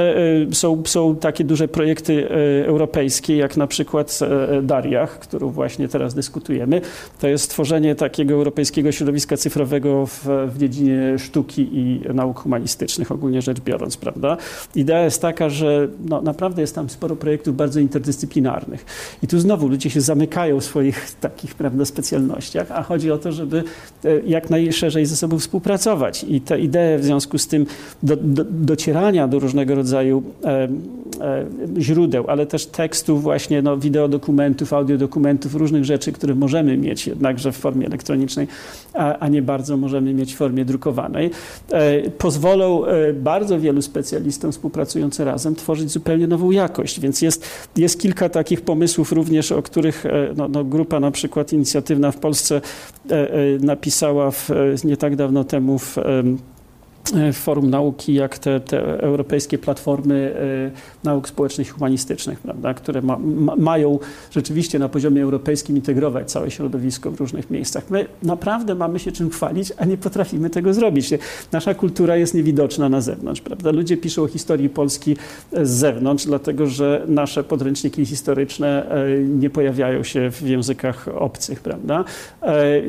są, 0.52 0.83
są 0.87 1.16
takie 1.16 1.44
duże 1.44 1.68
projekty 1.68 2.28
europejskie, 2.66 3.37
jak 3.37 3.57
na 3.57 3.66
przykład 3.66 4.18
Dariach, 4.62 5.18
którą 5.18 5.48
właśnie 5.48 5.88
teraz 5.88 6.14
dyskutujemy. 6.14 6.81
To 7.20 7.28
jest 7.28 7.44
stworzenie 7.44 7.94
takiego 7.94 8.35
europejskiego 8.35 8.92
środowiska 8.92 9.37
cyfrowego 9.37 10.07
w, 10.07 10.26
w 10.54 10.59
dziedzinie 10.59 11.18
sztuki 11.18 11.68
i 11.72 12.00
nauk 12.14 12.40
humanistycznych 12.40 13.12
ogólnie 13.12 13.42
rzecz 13.42 13.61
biorąc, 13.61 13.96
prawda? 13.96 14.37
Idea 14.74 15.04
jest 15.04 15.22
taka, 15.22 15.48
że 15.48 15.88
no, 16.09 16.22
naprawdę 16.22 16.61
jest 16.61 16.74
tam 16.74 16.90
sporo 16.90 17.08
projektów 17.16 17.57
bardzo 17.57 17.81
interdyscyplinarnych. 17.81 18.85
I 19.23 19.27
tu 19.27 19.38
znowu 19.38 19.68
ludzie 19.68 19.90
się 19.90 20.01
zamykają 20.01 20.61
w 20.61 20.64
swoich 20.64 21.14
takich, 21.21 21.55
prawda, 21.55 21.85
specjalnościach, 21.85 22.73
a 22.73 22.83
chodzi 22.83 23.11
o 23.11 23.18
to, 23.18 23.33
żeby 23.33 23.64
e, 24.05 24.21
jak 24.27 24.51
najszerzej 24.51 25.07
ze 25.07 25.16
sobą 25.16 25.38
współpracować. 25.38 26.25
I 26.29 26.40
te 26.40 26.61
idee 26.61 26.99
w 26.99 27.05
związku 27.05 27.38
z 27.38 27.47
tym 27.47 27.66
do, 28.03 28.16
do, 28.16 28.44
docierania 28.44 29.29
do 29.29 29.38
różnego 29.38 29.75
rodzaju 29.75 30.23
e, 30.44 30.68
e, 31.21 31.47
źródeł, 31.79 32.25
ale 32.29 32.47
też 32.47 32.66
tekstów 32.66 33.23
właśnie, 33.23 33.62
no, 33.62 33.77
wideodokumentów, 33.77 34.73
audiodokumentów, 34.73 35.55
różnych 35.55 35.85
rzeczy, 35.85 36.12
które 36.12 36.35
możemy 36.35 36.77
mieć 36.77 37.07
jednakże 37.07 37.53
w 37.53 37.57
formie 37.57 37.87
elektronicznej, 37.87 38.47
a, 38.94 39.18
a 39.18 39.29
nie 39.29 39.42
bardzo 39.42 39.77
możemy 39.77 40.14
mieć 40.14 40.35
w 40.35 40.37
formie 40.37 40.64
drukowanej, 40.64 41.31
e, 41.71 42.11
pozwolą 42.11 42.49
pozwolą 42.49 42.87
e, 42.87 43.12
bardzo 43.12 43.61
wielu 43.61 43.83
specjalistom 43.83 44.53
współpracującym 44.53 45.27
razem 45.27 45.55
tworzyć 45.55 45.90
zupełnie 45.90 46.27
nową 46.27 46.51
jakość. 46.51 46.88
Więc 47.01 47.22
jest, 47.22 47.46
jest 47.77 48.01
kilka 48.01 48.29
takich 48.29 48.61
pomysłów 48.61 49.12
również, 49.12 49.53
o 49.53 49.62
których 49.62 50.07
e, 50.07 50.33
no, 50.37 50.48
no, 50.48 50.64
grupa 50.64 51.01
na 51.01 51.11
przykład 51.11 51.53
inicjatywna 51.53 52.11
w 52.12 52.16
Polsce 52.16 52.61
e, 53.11 53.29
napisała 53.61 54.31
w, 54.31 54.51
nie 54.85 54.96
tak 54.96 55.16
dawno 55.16 55.44
temu 55.44 55.79
w 55.79 55.98
E, 55.98 56.58
forum 57.32 57.70
Nauki, 57.70 58.14
jak 58.14 58.38
te, 58.38 58.61
te 58.61 59.00
europejskie 59.00 59.58
platformy 59.58 60.34
e, 61.04 61.04
nauk 61.04 61.28
społecznych 61.28 61.66
i 61.66 61.70
humanistycznych, 61.70 62.40
prawda, 62.40 62.74
które 62.74 63.02
ma, 63.02 63.18
ma, 63.18 63.56
mają 63.56 63.98
rzeczywiście 64.30 64.78
na 64.78 64.88
poziomie 64.88 65.22
europejskim 65.22 65.76
integrować 65.76 66.30
całe 66.30 66.50
środowisko 66.50 67.11
w 67.11 67.20
różnych 67.20 67.50
miejscach. 67.50 67.90
My 67.90 68.06
naprawdę 68.22 68.74
mamy 68.74 68.98
się 68.98 69.12
czym 69.12 69.30
chwalić, 69.30 69.72
a 69.76 69.84
nie 69.84 69.96
potrafimy 69.96 70.50
tego 70.50 70.74
zrobić. 70.74 71.11
Nasza 71.52 71.74
kultura 71.74 72.16
jest 72.16 72.34
niewidoczna 72.34 72.88
na 72.88 73.00
zewnątrz. 73.00 73.40
Prawda? 73.40 73.70
Ludzie 73.70 73.96
piszą 73.96 74.22
o 74.22 74.26
historii 74.28 74.68
Polski 74.68 75.16
z 75.62 75.70
zewnątrz, 75.70 76.26
dlatego 76.26 76.66
że 76.66 77.04
nasze 77.08 77.44
podręczniki 77.44 78.06
historyczne 78.06 78.90
e, 78.90 79.18
nie 79.22 79.50
pojawiają 79.50 80.02
się 80.02 80.30
w 80.30 80.42
językach 80.42 81.08
obcych. 81.14 81.61
Prawda? 81.61 82.04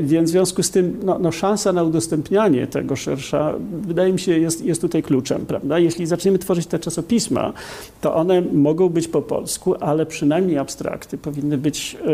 Więc 0.02 0.30
w 0.30 0.32
związku 0.32 0.64
z 0.64 0.72
tym 0.72 1.00
no, 1.04 1.20
no 1.20 1.32
szansa 1.32 1.74
na 1.74 1.84
udostępnianie 1.84 2.68
tego 2.68 2.96
szersza 2.96 3.54
wydaje 4.00 4.14
mi 4.14 4.20
się, 4.20 4.40
jest, 4.40 4.66
jest 4.66 4.82
tutaj 4.82 5.04
kluczem. 5.04 5.46
Prawda? 5.46 5.80
Jeśli 5.80 6.06
zaczniemy 6.06 6.40
tworzyć 6.40 6.68
te 6.68 6.80
czasopisma, 6.80 7.54
to 8.02 8.16
one 8.16 8.42
mogą 8.42 8.90
być 8.90 9.08
po 9.08 9.22
polsku, 9.22 9.76
ale 9.80 10.06
przynajmniej 10.06 10.58
abstrakty 10.58 11.18
powinny 11.18 11.58
być 11.58 11.98
e, 12.02 12.06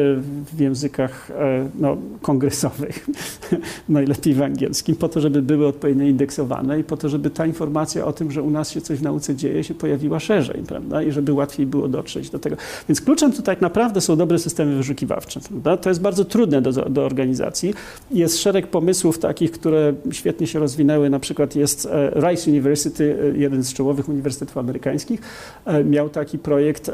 w 0.55 0.59
językach 0.59 1.31
e, 1.31 1.69
no, 1.79 1.97
kongresowych, 2.21 3.07
najlepiej 3.89 4.33
w 4.33 4.41
angielskim, 4.41 4.95
po 4.95 5.09
to, 5.09 5.21
żeby 5.21 5.41
były 5.41 5.67
odpowiednio 5.67 6.05
indeksowane 6.05 6.79
i 6.79 6.83
po 6.83 6.97
to, 6.97 7.09
żeby 7.09 7.29
ta 7.29 7.45
informacja 7.45 8.05
o 8.05 8.13
tym, 8.13 8.31
że 8.31 8.41
u 8.41 8.49
nas 8.49 8.71
się 8.71 8.81
coś 8.81 8.99
w 8.99 9.01
nauce 9.01 9.35
dzieje, 9.35 9.63
się 9.63 9.73
pojawiła 9.73 10.19
szerzej, 10.19 10.63
prawda? 10.67 11.03
I 11.03 11.11
żeby 11.11 11.33
łatwiej 11.33 11.65
było 11.65 11.87
dotrzeć 11.87 12.29
do 12.29 12.39
tego. 12.39 12.55
Więc 12.89 13.01
kluczem 13.01 13.31
tutaj 13.31 13.57
naprawdę 13.61 14.01
są 14.01 14.15
dobre 14.15 14.39
systemy 14.39 14.75
wyszukiwawcze. 14.75 15.39
Prawda? 15.39 15.77
To 15.77 15.89
jest 15.89 16.01
bardzo 16.01 16.25
trudne 16.25 16.61
do, 16.61 16.71
do 16.71 17.05
organizacji. 17.05 17.73
Jest 18.11 18.39
szereg 18.39 18.67
pomysłów 18.67 19.19
takich, 19.19 19.51
które 19.51 19.93
świetnie 20.11 20.47
się 20.47 20.59
rozwinęły. 20.59 21.09
Na 21.09 21.19
przykład 21.19 21.55
jest 21.55 21.74
E, 21.85 22.11
Rice 22.29 22.51
University, 22.51 23.17
e, 23.33 23.37
jeden 23.37 23.63
z 23.63 23.73
czołowych 23.73 24.09
uniwersytetów 24.09 24.57
amerykańskich, 24.57 25.21
e, 25.65 25.83
miał 25.83 26.09
taki 26.09 26.39
projekt, 26.39 26.91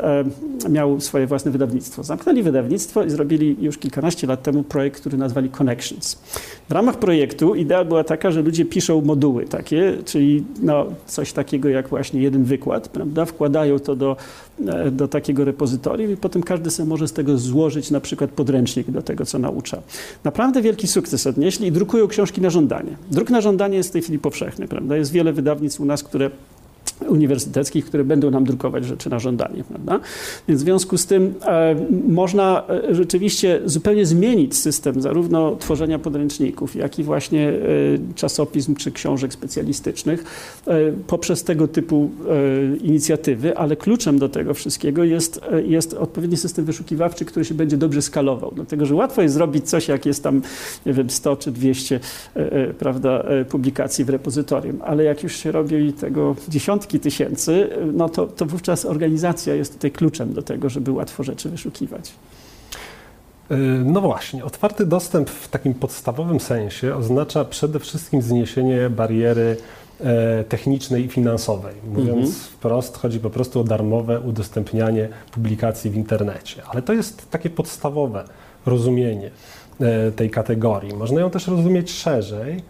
miał 0.70 1.00
swoje 1.00 1.28
własne 1.28 1.52
wydawnictwo. 1.52 2.04
Zamknęli 2.04 2.44
wydawnictwo 2.44 3.04
i 3.04 3.10
zrobili 3.10 3.58
już 3.60 3.78
kilkanaście 3.78 4.28
lat 4.28 4.44
temu 4.44 4.64
projekt, 4.64 5.00
który 5.00 5.18
nazwali 5.18 5.50
Connections. 5.50 6.16
W 6.70 6.72
ramach 6.72 7.00
projektu 7.00 7.56
idea 7.56 7.86
była 7.86 8.04
taka, 8.04 8.32
że 8.32 8.42
ludzie 8.42 8.66
piszą 8.66 9.02
moduły 9.02 9.46
takie, 9.46 9.98
czyli 10.06 10.44
no, 10.62 10.86
coś 11.06 11.34
takiego 11.34 11.70
jak 11.70 11.88
właśnie 11.88 12.22
jeden 12.22 12.44
wykład, 12.44 12.90
prawda? 12.90 13.26
wkładają 13.26 13.80
to 13.80 13.96
do, 13.96 14.16
do 14.92 15.08
takiego 15.08 15.46
repozytorium 15.46 16.12
i 16.12 16.18
potem 16.18 16.44
każdy 16.44 16.72
sobie 16.72 16.90
może 16.90 17.08
z 17.08 17.14
tego 17.14 17.38
złożyć 17.38 17.92
na 17.92 18.00
przykład 18.00 18.32
podręcznik 18.32 18.92
do 18.92 19.02
tego, 19.02 19.26
co 19.26 19.40
naucza. 19.40 19.82
Naprawdę 20.24 20.62
wielki 20.62 20.88
sukces 20.88 21.28
odnieśli 21.28 21.68
i 21.68 21.72
drukują 21.72 22.08
książki 22.08 22.42
na 22.42 22.50
żądanie. 22.50 22.96
Druk 23.12 23.30
na 23.30 23.42
żądanie 23.42 23.78
jest 23.78 23.90
w 23.90 23.94
tej 23.94 24.02
chwili 24.02 24.20
powszechny. 24.20 24.68
Prawda? 24.68 24.98
Jest 24.98 25.12
wiele 25.12 25.34
wydawnictw 25.34 25.80
u 25.80 25.86
nas, 25.86 26.04
które 26.04 26.30
uniwersyteckich, 27.08 27.86
które 27.86 28.04
będą 28.04 28.32
nam 28.32 28.44
drukować 28.44 28.86
rzeczy 28.86 29.10
na 29.10 29.20
żądanie. 29.20 29.64
Prawda? 29.64 30.00
Więc 30.48 30.62
w 30.62 30.64
związku 30.64 30.98
z 30.98 31.06
tym 31.06 31.34
e, 31.46 31.76
można 32.08 32.64
e, 32.70 32.96
rzeczywiście 32.96 33.62
zupełnie 33.66 34.06
zmienić 34.06 34.58
system 34.58 35.02
zarówno 35.02 35.56
tworzenia 35.56 36.00
podręczników, 36.00 36.76
jak 36.76 37.00
i 37.00 37.04
właśnie 37.04 37.50
e, 37.50 37.54
czasopism 38.16 38.76
czy 38.76 38.92
książek 38.92 39.34
specjalistycznych 39.34 40.24
e, 40.68 40.92
poprzez 41.08 41.44
tego 41.44 41.68
typu 41.68 42.10
e, 42.30 42.76
inicjatywy, 42.78 43.58
ale 43.58 43.76
kluczem 43.76 44.20
do 44.20 44.30
tego 44.30 44.54
wszystkiego 44.54 45.04
jest, 45.04 45.42
e, 45.52 45.62
jest 45.62 45.94
odpowiedni 45.94 46.38
system 46.38 46.66
wyszukiwawczy, 46.66 47.26
który 47.26 47.46
się 47.46 47.56
będzie 47.56 47.78
dobrze 47.78 48.02
skalował. 48.02 48.52
Dlatego, 48.56 48.86
że 48.86 48.96
łatwo 48.96 49.22
jest 49.22 49.34
zrobić 49.34 49.70
coś, 49.70 49.88
jak 49.88 50.06
jest 50.06 50.24
tam, 50.24 50.42
nie 50.86 50.94
wiem, 50.94 51.10
100 51.10 51.36
czy 51.36 51.52
200 51.52 52.00
prawda, 52.80 53.24
publikacji 53.50 54.06
w 54.06 54.10
repozytorium, 54.10 54.82
ale 54.86 55.04
jak 55.04 55.24
już 55.24 55.36
się 55.36 55.52
robi 55.52 55.94
tego 55.94 56.36
dziesiątki 56.50 56.81
setki 56.82 57.00
tysięcy, 57.00 57.70
no 57.94 58.10
to, 58.10 58.28
to 58.28 58.46
wówczas 58.46 58.86
organizacja 58.86 59.56
jest 59.56 59.74
tutaj 59.74 59.92
kluczem 59.92 60.34
do 60.34 60.42
tego, 60.42 60.70
żeby 60.70 60.92
łatwo 60.92 61.24
rzeczy 61.24 61.50
wyszukiwać. 61.50 62.14
Y, 63.52 63.56
no 63.86 64.02
właśnie, 64.02 64.46
otwarty 64.46 64.86
dostęp 64.86 65.30
w 65.30 65.48
takim 65.48 65.74
podstawowym 65.74 66.40
sensie 66.40 66.96
oznacza 66.96 67.46
przede 67.46 67.80
wszystkim 67.80 68.22
zniesienie 68.22 68.90
bariery 68.90 69.58
e, 70.00 70.44
technicznej 70.44 71.06
i 71.06 71.08
finansowej. 71.08 71.76
Mówiąc 71.94 72.10
mhm. 72.10 72.32
wprost, 72.32 72.98
chodzi 72.98 73.20
po 73.20 73.30
prostu 73.30 73.60
o 73.60 73.64
darmowe 73.64 74.20
udostępnianie 74.20 75.10
publikacji 75.32 75.92
w 75.92 75.96
internecie. 75.96 76.62
Ale 76.70 76.82
to 76.82 76.94
jest 76.94 77.32
takie 77.32 77.50
podstawowe 77.50 78.24
rozumienie 78.66 79.32
e, 79.80 80.12
tej 80.12 80.30
kategorii. 80.30 80.94
Można 80.94 81.22
ją 81.22 81.30
też 81.30 81.48
rozumieć 81.48 81.92
szerzej. 81.92 82.64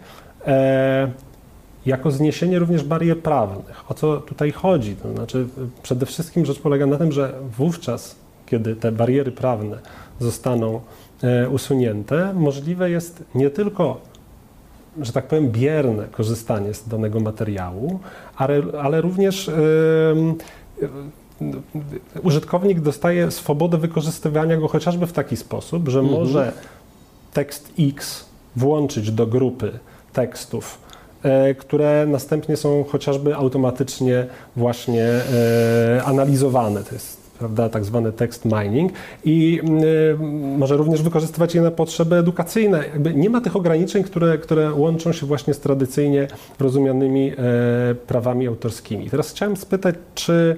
Jako 1.86 2.10
zniesienie 2.10 2.58
również 2.58 2.84
barier 2.84 3.18
prawnych. 3.18 3.90
O 3.90 3.94
co 3.94 4.16
tutaj 4.16 4.52
chodzi? 4.52 4.96
To 4.96 5.12
znaczy, 5.12 5.46
przede 5.82 6.06
wszystkim 6.06 6.46
rzecz 6.46 6.60
polega 6.60 6.86
na 6.86 6.98
tym, 6.98 7.12
że 7.12 7.34
wówczas, 7.58 8.16
kiedy 8.46 8.76
te 8.76 8.92
bariery 8.92 9.32
prawne 9.32 9.78
zostaną 10.20 10.80
e, 11.22 11.48
usunięte, 11.48 12.34
możliwe 12.34 12.90
jest 12.90 13.24
nie 13.34 13.50
tylko, 13.50 14.00
że 15.00 15.12
tak 15.12 15.26
powiem, 15.26 15.50
bierne 15.50 16.04
korzystanie 16.08 16.74
z 16.74 16.88
danego 16.88 17.20
materiału, 17.20 18.00
ale, 18.36 18.62
ale 18.82 19.00
również 19.00 19.50
yy, 20.80 20.82
użytkownik 22.22 22.80
dostaje 22.80 23.30
swobodę 23.30 23.78
wykorzystywania 23.78 24.56
go 24.56 24.68
chociażby 24.68 25.06
w 25.06 25.12
taki 25.12 25.36
sposób, 25.36 25.88
że 25.88 26.00
mhm. 26.00 26.18
może 26.18 26.52
tekst 27.32 27.72
X 27.78 28.24
włączyć 28.56 29.12
do 29.12 29.26
grupy 29.26 29.78
tekstów 30.12 30.78
które 31.58 32.06
następnie 32.06 32.56
są 32.56 32.84
chociażby 32.84 33.34
automatycznie 33.34 34.26
właśnie 34.56 35.04
e, 35.04 36.02
analizowane. 36.04 36.84
To 36.84 36.94
jest 36.94 37.22
prawda, 37.42 37.68
tak 37.68 37.84
zwany 37.84 38.12
text 38.12 38.44
mining 38.44 38.92
i 39.24 39.60
y, 39.82 40.16
może 40.58 40.76
również 40.76 41.02
wykorzystywać 41.02 41.54
je 41.54 41.62
na 41.62 41.70
potrzeby 41.70 42.16
edukacyjne. 42.16 42.78
Jakby 42.78 43.14
nie 43.14 43.30
ma 43.30 43.40
tych 43.40 43.56
ograniczeń, 43.56 44.02
które, 44.02 44.38
które 44.38 44.72
łączą 44.72 45.12
się 45.12 45.26
właśnie 45.26 45.54
z 45.54 45.60
tradycyjnie 45.60 46.28
rozumianymi 46.60 47.32
e, 47.32 47.34
prawami 47.94 48.46
autorskimi. 48.46 49.10
Teraz 49.10 49.30
chciałem 49.30 49.56
spytać, 49.56 49.94
czy 50.14 50.56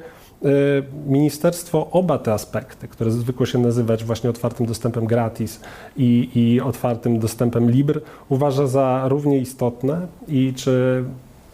ministerstwo 1.06 1.90
oba 1.90 2.18
te 2.18 2.32
aspekty, 2.32 2.88
które 2.88 3.10
zwykło 3.10 3.46
się 3.46 3.58
nazywać 3.58 4.04
właśnie 4.04 4.30
otwartym 4.30 4.66
dostępem 4.66 5.06
gratis 5.06 5.60
i, 5.96 6.30
i 6.34 6.60
otwartym 6.60 7.18
dostępem 7.18 7.70
LIBR, 7.70 8.00
uważa 8.28 8.66
za 8.66 9.04
równie 9.08 9.38
istotne 9.38 10.06
i 10.28 10.52
czy 10.56 11.04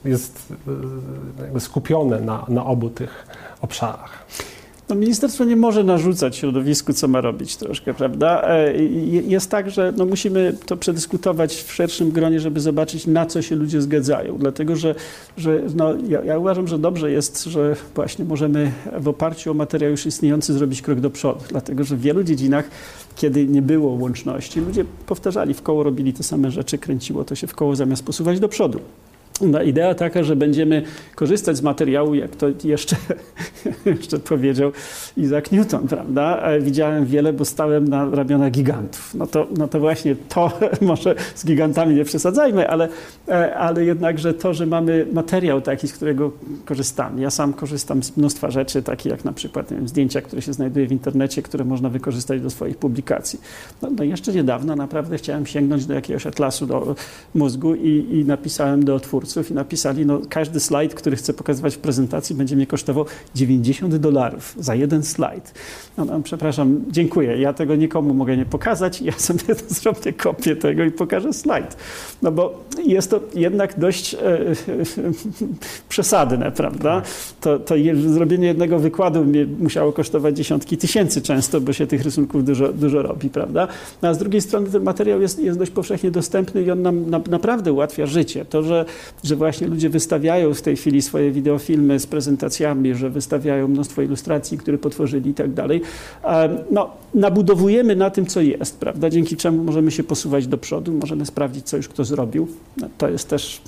jest 0.04 0.52
y, 1.56 1.60
skupione 1.60 2.20
na, 2.20 2.46
na 2.48 2.66
obu 2.66 2.90
tych 2.90 3.26
obszarach? 3.60 4.26
No, 4.90 5.00
ministerstwo 5.00 5.44
nie 5.44 5.56
może 5.56 5.84
narzucać 5.84 6.36
środowisku, 6.36 6.92
co 6.92 7.08
ma 7.08 7.20
robić 7.20 7.56
troszkę, 7.56 7.94
prawda? 7.94 8.42
E, 8.42 8.82
jest 9.06 9.50
tak, 9.50 9.70
że 9.70 9.92
no, 9.96 10.06
musimy 10.06 10.56
to 10.66 10.76
przedyskutować 10.76 11.54
w 11.54 11.72
szerszym 11.72 12.10
gronie, 12.10 12.40
żeby 12.40 12.60
zobaczyć, 12.60 13.06
na 13.06 13.26
co 13.26 13.42
się 13.42 13.56
ludzie 13.56 13.82
zgadzają. 13.82 14.38
Dlatego, 14.38 14.76
że, 14.76 14.94
że 15.36 15.62
no, 15.74 15.94
ja, 16.08 16.24
ja 16.24 16.38
uważam, 16.38 16.68
że 16.68 16.78
dobrze 16.78 17.10
jest, 17.10 17.44
że 17.44 17.76
właśnie 17.94 18.24
możemy 18.24 18.72
w 18.98 19.08
oparciu 19.08 19.50
o 19.50 19.54
materiał 19.54 19.90
już 19.90 20.06
istniejący 20.06 20.52
zrobić 20.52 20.82
krok 20.82 21.00
do 21.00 21.10
przodu. 21.10 21.40
Dlatego, 21.48 21.84
że 21.84 21.96
w 21.96 22.00
wielu 22.00 22.22
dziedzinach, 22.22 22.70
kiedy 23.16 23.46
nie 23.46 23.62
było 23.62 23.90
łączności, 23.90 24.60
ludzie 24.60 24.84
powtarzali 25.06 25.54
w 25.54 25.62
koło, 25.62 25.82
robili 25.82 26.12
te 26.12 26.22
same 26.22 26.50
rzeczy, 26.50 26.78
kręciło 26.78 27.24
to 27.24 27.34
się 27.34 27.46
w 27.46 27.54
koło 27.54 27.76
zamiast 27.76 28.04
posuwać 28.04 28.40
do 28.40 28.48
przodu. 28.48 28.80
Idea 29.66 29.94
taka, 29.94 30.22
że 30.22 30.36
będziemy 30.36 30.82
korzystać 31.14 31.56
z 31.56 31.62
materiału, 31.62 32.14
jak 32.14 32.36
to 32.36 32.46
jeszcze, 32.64 32.96
jeszcze 33.86 34.18
powiedział 34.18 34.72
Isaac 35.16 35.50
Newton, 35.50 35.88
prawda? 35.88 36.42
Widziałem 36.60 37.06
wiele, 37.06 37.32
bo 37.32 37.44
stałem 37.44 37.88
na 37.88 38.10
ramionach 38.10 38.52
gigantów. 38.52 39.14
No 39.14 39.26
to, 39.26 39.46
no 39.56 39.68
to 39.68 39.80
właśnie 39.80 40.16
to, 40.28 40.58
może 40.80 41.14
z 41.34 41.44
gigantami 41.44 41.94
nie 41.94 42.04
przesadzajmy, 42.04 42.68
ale, 42.68 42.88
e, 43.28 43.56
ale 43.56 43.84
jednakże 43.84 44.34
to, 44.34 44.54
że 44.54 44.66
mamy 44.66 45.06
materiał 45.12 45.60
taki, 45.60 45.88
z 45.88 45.92
którego 45.92 46.32
korzystamy. 46.64 47.20
Ja 47.20 47.30
sam 47.30 47.52
korzystam 47.52 48.02
z 48.02 48.16
mnóstwa 48.16 48.50
rzeczy, 48.50 48.82
takie 48.82 49.10
jak 49.10 49.24
na 49.24 49.32
przykład 49.32 49.70
wiem, 49.70 49.88
zdjęcia, 49.88 50.20
które 50.20 50.42
się 50.42 50.52
znajduje 50.52 50.86
w 50.86 50.92
internecie, 50.92 51.42
które 51.42 51.64
można 51.64 51.88
wykorzystać 51.88 52.40
do 52.40 52.50
swoich 52.50 52.76
publikacji. 52.76 53.40
No, 53.82 53.88
no 53.90 54.04
jeszcze 54.04 54.32
niedawno 54.32 54.76
naprawdę 54.76 55.18
chciałem 55.18 55.46
sięgnąć 55.46 55.86
do 55.86 55.94
jakiegoś 55.94 56.26
atlasu 56.26 56.66
do 56.66 56.94
mózgu 57.34 57.74
i, 57.74 58.06
i 58.10 58.24
napisałem 58.24 58.84
do 58.84 59.00
twórcy, 59.00 59.29
i 59.50 59.54
napisali, 59.54 60.06
no 60.06 60.20
każdy 60.28 60.60
slajd, 60.60 60.94
który 60.94 61.16
chcę 61.16 61.32
pokazywać 61.32 61.74
w 61.74 61.78
prezentacji 61.78 62.36
będzie 62.36 62.56
mnie 62.56 62.66
kosztował 62.66 63.04
90 63.34 63.96
dolarów 63.96 64.54
za 64.58 64.74
jeden 64.74 65.02
slajd. 65.02 65.54
No, 65.98 66.04
no, 66.04 66.20
przepraszam, 66.20 66.84
dziękuję, 66.88 67.40
ja 67.40 67.52
tego 67.52 67.76
nikomu 67.76 68.14
mogę 68.14 68.36
nie 68.36 68.46
pokazać, 68.46 69.02
ja 69.02 69.12
sobie 69.12 69.54
zrobię 69.68 70.12
kopię 70.12 70.56
tego 70.56 70.84
i 70.84 70.90
pokażę 70.90 71.32
slajd. 71.32 71.76
No 72.22 72.32
bo 72.32 72.64
jest 72.86 73.10
to 73.10 73.20
jednak 73.34 73.78
dość 73.78 74.14
e, 74.14 74.18
e, 74.18 74.54
przesadne, 75.88 76.52
prawda? 76.52 77.02
To, 77.40 77.58
to 77.58 77.74
zrobienie 78.06 78.46
jednego 78.46 78.78
wykładu 78.78 79.24
mnie 79.24 79.46
musiało 79.46 79.92
kosztować 79.92 80.36
dziesiątki 80.36 80.76
tysięcy 80.76 81.22
często, 81.22 81.60
bo 81.60 81.72
się 81.72 81.86
tych 81.86 82.02
rysunków 82.02 82.44
dużo, 82.44 82.72
dużo 82.72 83.02
robi, 83.02 83.30
prawda? 83.30 83.68
No, 84.02 84.08
a 84.08 84.14
z 84.14 84.18
drugiej 84.18 84.40
strony 84.40 84.70
ten 84.70 84.82
materiał 84.82 85.20
jest, 85.20 85.38
jest 85.38 85.58
dość 85.58 85.70
powszechnie 85.70 86.10
dostępny 86.10 86.62
i 86.62 86.70
on 86.70 86.82
nam 86.82 87.10
na, 87.10 87.20
naprawdę 87.30 87.72
ułatwia 87.72 88.06
życie. 88.06 88.44
To, 88.44 88.62
że 88.62 88.84
że 89.24 89.36
właśnie 89.36 89.66
ludzie 89.66 89.88
wystawiają 89.88 90.54
w 90.54 90.62
tej 90.62 90.76
chwili 90.76 91.02
swoje 91.02 91.30
wideofilmy 91.30 92.00
z 92.00 92.06
prezentacjami, 92.06 92.94
że 92.94 93.10
wystawiają 93.10 93.68
mnóstwo 93.68 94.02
ilustracji, 94.02 94.58
które 94.58 94.78
potworzyli 94.78 95.30
i 95.30 95.34
tak 95.34 95.52
dalej. 95.52 95.82
No, 96.70 96.90
nabudowujemy 97.14 97.96
na 97.96 98.10
tym, 98.10 98.26
co 98.26 98.40
jest, 98.40 98.78
prawda? 98.78 99.10
Dzięki 99.10 99.36
czemu 99.36 99.64
możemy 99.64 99.90
się 99.90 100.02
posuwać 100.02 100.46
do 100.46 100.58
przodu, 100.58 100.92
możemy 100.92 101.26
sprawdzić, 101.26 101.66
co 101.66 101.76
już 101.76 101.88
kto 101.88 102.04
zrobił. 102.04 102.48
No, 102.76 102.88
to 102.98 103.08
jest 103.08 103.28
też 103.28 103.62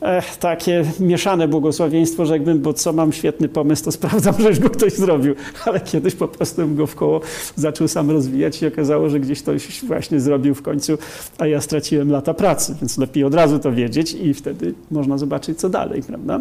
Ech, 0.00 0.36
takie 0.36 0.84
mieszane 1.00 1.48
błogosławieństwo, 1.48 2.26
rzekłbym, 2.26 2.60
bo 2.60 2.72
co 2.72 2.92
mam 2.92 3.12
świetny 3.12 3.48
pomysł, 3.48 3.84
to 3.84 3.92
sprawdzam, 3.92 4.34
że 4.42 4.48
już 4.48 4.58
go 4.60 4.70
ktoś 4.70 4.92
zrobił, 4.92 5.34
ale 5.64 5.80
kiedyś 5.80 6.14
po 6.14 6.28
prostu 6.28 6.56
bym 6.56 6.76
go 6.76 6.86
w 6.86 6.94
koło 6.94 7.20
zaczął 7.56 7.88
sam 7.88 8.10
rozwijać 8.10 8.62
i 8.62 8.66
okazało, 8.66 9.08
że 9.08 9.20
gdzieś 9.20 9.42
ktoś 9.42 9.84
właśnie 9.84 10.20
zrobił 10.20 10.54
w 10.54 10.62
końcu, 10.62 10.98
a 11.38 11.46
ja 11.46 11.60
straciłem 11.60 12.10
lata 12.10 12.34
pracy, 12.34 12.74
więc 12.80 12.98
lepiej 12.98 13.24
od 13.24 13.34
razu 13.34 13.58
to 13.58 13.72
wiedzieć 13.72 14.14
i 14.14 14.34
wtedy 14.34 14.74
można 14.90 15.18
zobaczyć, 15.18 15.58
co 15.58 15.68
dalej, 15.68 16.02
prawda? 16.02 16.40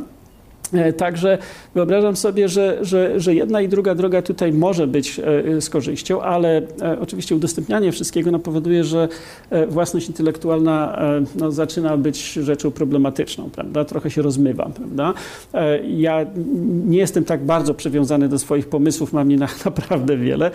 E, 0.73 0.93
także 0.93 1.37
wyobrażam 1.75 2.15
sobie, 2.15 2.49
że, 2.49 2.77
że, 2.81 3.19
że 3.19 3.35
jedna 3.35 3.61
i 3.61 3.67
druga 3.67 3.95
droga 3.95 4.21
tutaj 4.21 4.53
może 4.53 4.87
być 4.87 5.19
e, 5.19 5.61
z 5.61 5.69
korzyścią, 5.69 6.21
ale 6.21 6.61
e, 6.81 6.99
oczywiście 6.99 7.35
udostępnianie 7.35 7.91
wszystkiego 7.91 8.31
no, 8.31 8.39
powoduje, 8.39 8.83
że 8.83 9.07
własność 9.67 10.07
intelektualna 10.07 10.99
no, 11.35 11.51
zaczyna 11.51 11.97
być 11.97 12.33
rzeczą 12.33 12.71
problematyczną, 12.71 13.49
prawda? 13.49 13.85
Trochę 13.85 14.11
się 14.11 14.21
rozmywa, 14.21 14.69
prawda? 14.75 15.13
Ja 15.87 16.25
nie 16.85 16.97
jestem 16.97 17.23
tak 17.23 17.45
bardzo 17.45 17.73
przywiązany 17.73 18.29
do 18.29 18.39
swoich 18.39 18.67
pomysłów, 18.67 19.13
mam 19.13 19.31
je 19.31 19.37
naprawdę 19.65 20.17
wiele, 20.17 20.51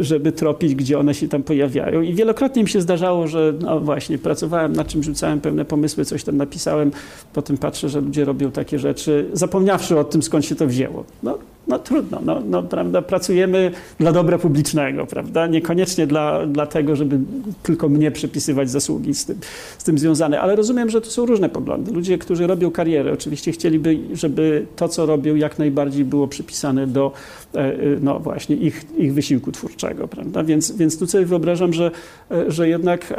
żeby 0.00 0.32
tropić, 0.32 0.74
gdzie 0.74 0.98
one 0.98 1.14
się 1.14 1.28
tam 1.28 1.42
pojawiają. 1.42 2.02
I 2.02 2.14
wielokrotnie 2.14 2.62
mi 2.62 2.68
się 2.68 2.80
zdarzało, 2.80 3.26
że 3.26 3.54
no 3.60 3.80
właśnie, 3.80 4.18
pracowałem 4.18 4.72
nad 4.72 4.88
czym, 4.88 5.02
rzucałem 5.02 5.40
pewne 5.40 5.64
pomysły, 5.64 6.04
coś 6.04 6.24
tam 6.24 6.36
napisałem, 6.36 6.90
potem 7.32 7.58
patrzę, 7.58 7.88
że 7.88 8.00
ludzie 8.00 8.24
robią 8.24 8.50
takie 8.50 8.78
rzeczy, 8.78 9.30
zapomniawszy 9.48 9.98
o 9.98 10.04
tym, 10.04 10.22
skąd 10.22 10.44
się 10.44 10.54
to 10.54 10.66
wzięło. 10.66 11.04
No, 11.22 11.38
no 11.68 11.78
trudno, 11.78 12.20
no, 12.24 12.42
no, 12.46 12.62
prawda, 12.62 13.02
pracujemy 13.02 13.70
dla 13.98 14.12
dobra 14.12 14.38
publicznego, 14.38 15.06
prawda, 15.06 15.46
niekoniecznie 15.46 16.06
dla, 16.06 16.46
dla 16.46 16.66
tego, 16.66 16.96
żeby 16.96 17.18
tylko 17.62 17.88
mnie 17.88 18.10
przypisywać 18.10 18.70
zasługi 18.70 19.14
z 19.14 19.24
tym, 19.24 19.38
z 19.78 19.84
tym 19.84 19.98
związane, 19.98 20.40
ale 20.40 20.56
rozumiem, 20.56 20.90
że 20.90 21.00
to 21.00 21.10
są 21.10 21.26
różne 21.26 21.48
poglądy. 21.48 21.92
Ludzie, 21.92 22.18
którzy 22.18 22.46
robią 22.46 22.70
karierę, 22.70 23.12
oczywiście 23.12 23.52
chcieliby, 23.52 23.98
żeby 24.12 24.66
to, 24.76 24.88
co 24.88 25.06
robią, 25.06 25.34
jak 25.34 25.58
najbardziej 25.58 26.04
było 26.04 26.28
przypisane 26.28 26.86
do, 26.86 27.12
e, 27.54 27.58
e, 27.58 27.76
no 28.00 28.20
właśnie, 28.20 28.56
ich, 28.56 28.86
ich 28.98 29.14
wysiłku 29.14 29.52
twórczego, 29.52 30.08
prawda, 30.08 30.44
więc, 30.44 30.72
więc 30.72 30.98
tu 30.98 31.06
sobie 31.06 31.26
wyobrażam, 31.26 31.72
że, 31.72 31.90
e, 32.30 32.50
że 32.50 32.68
jednak 32.68 33.14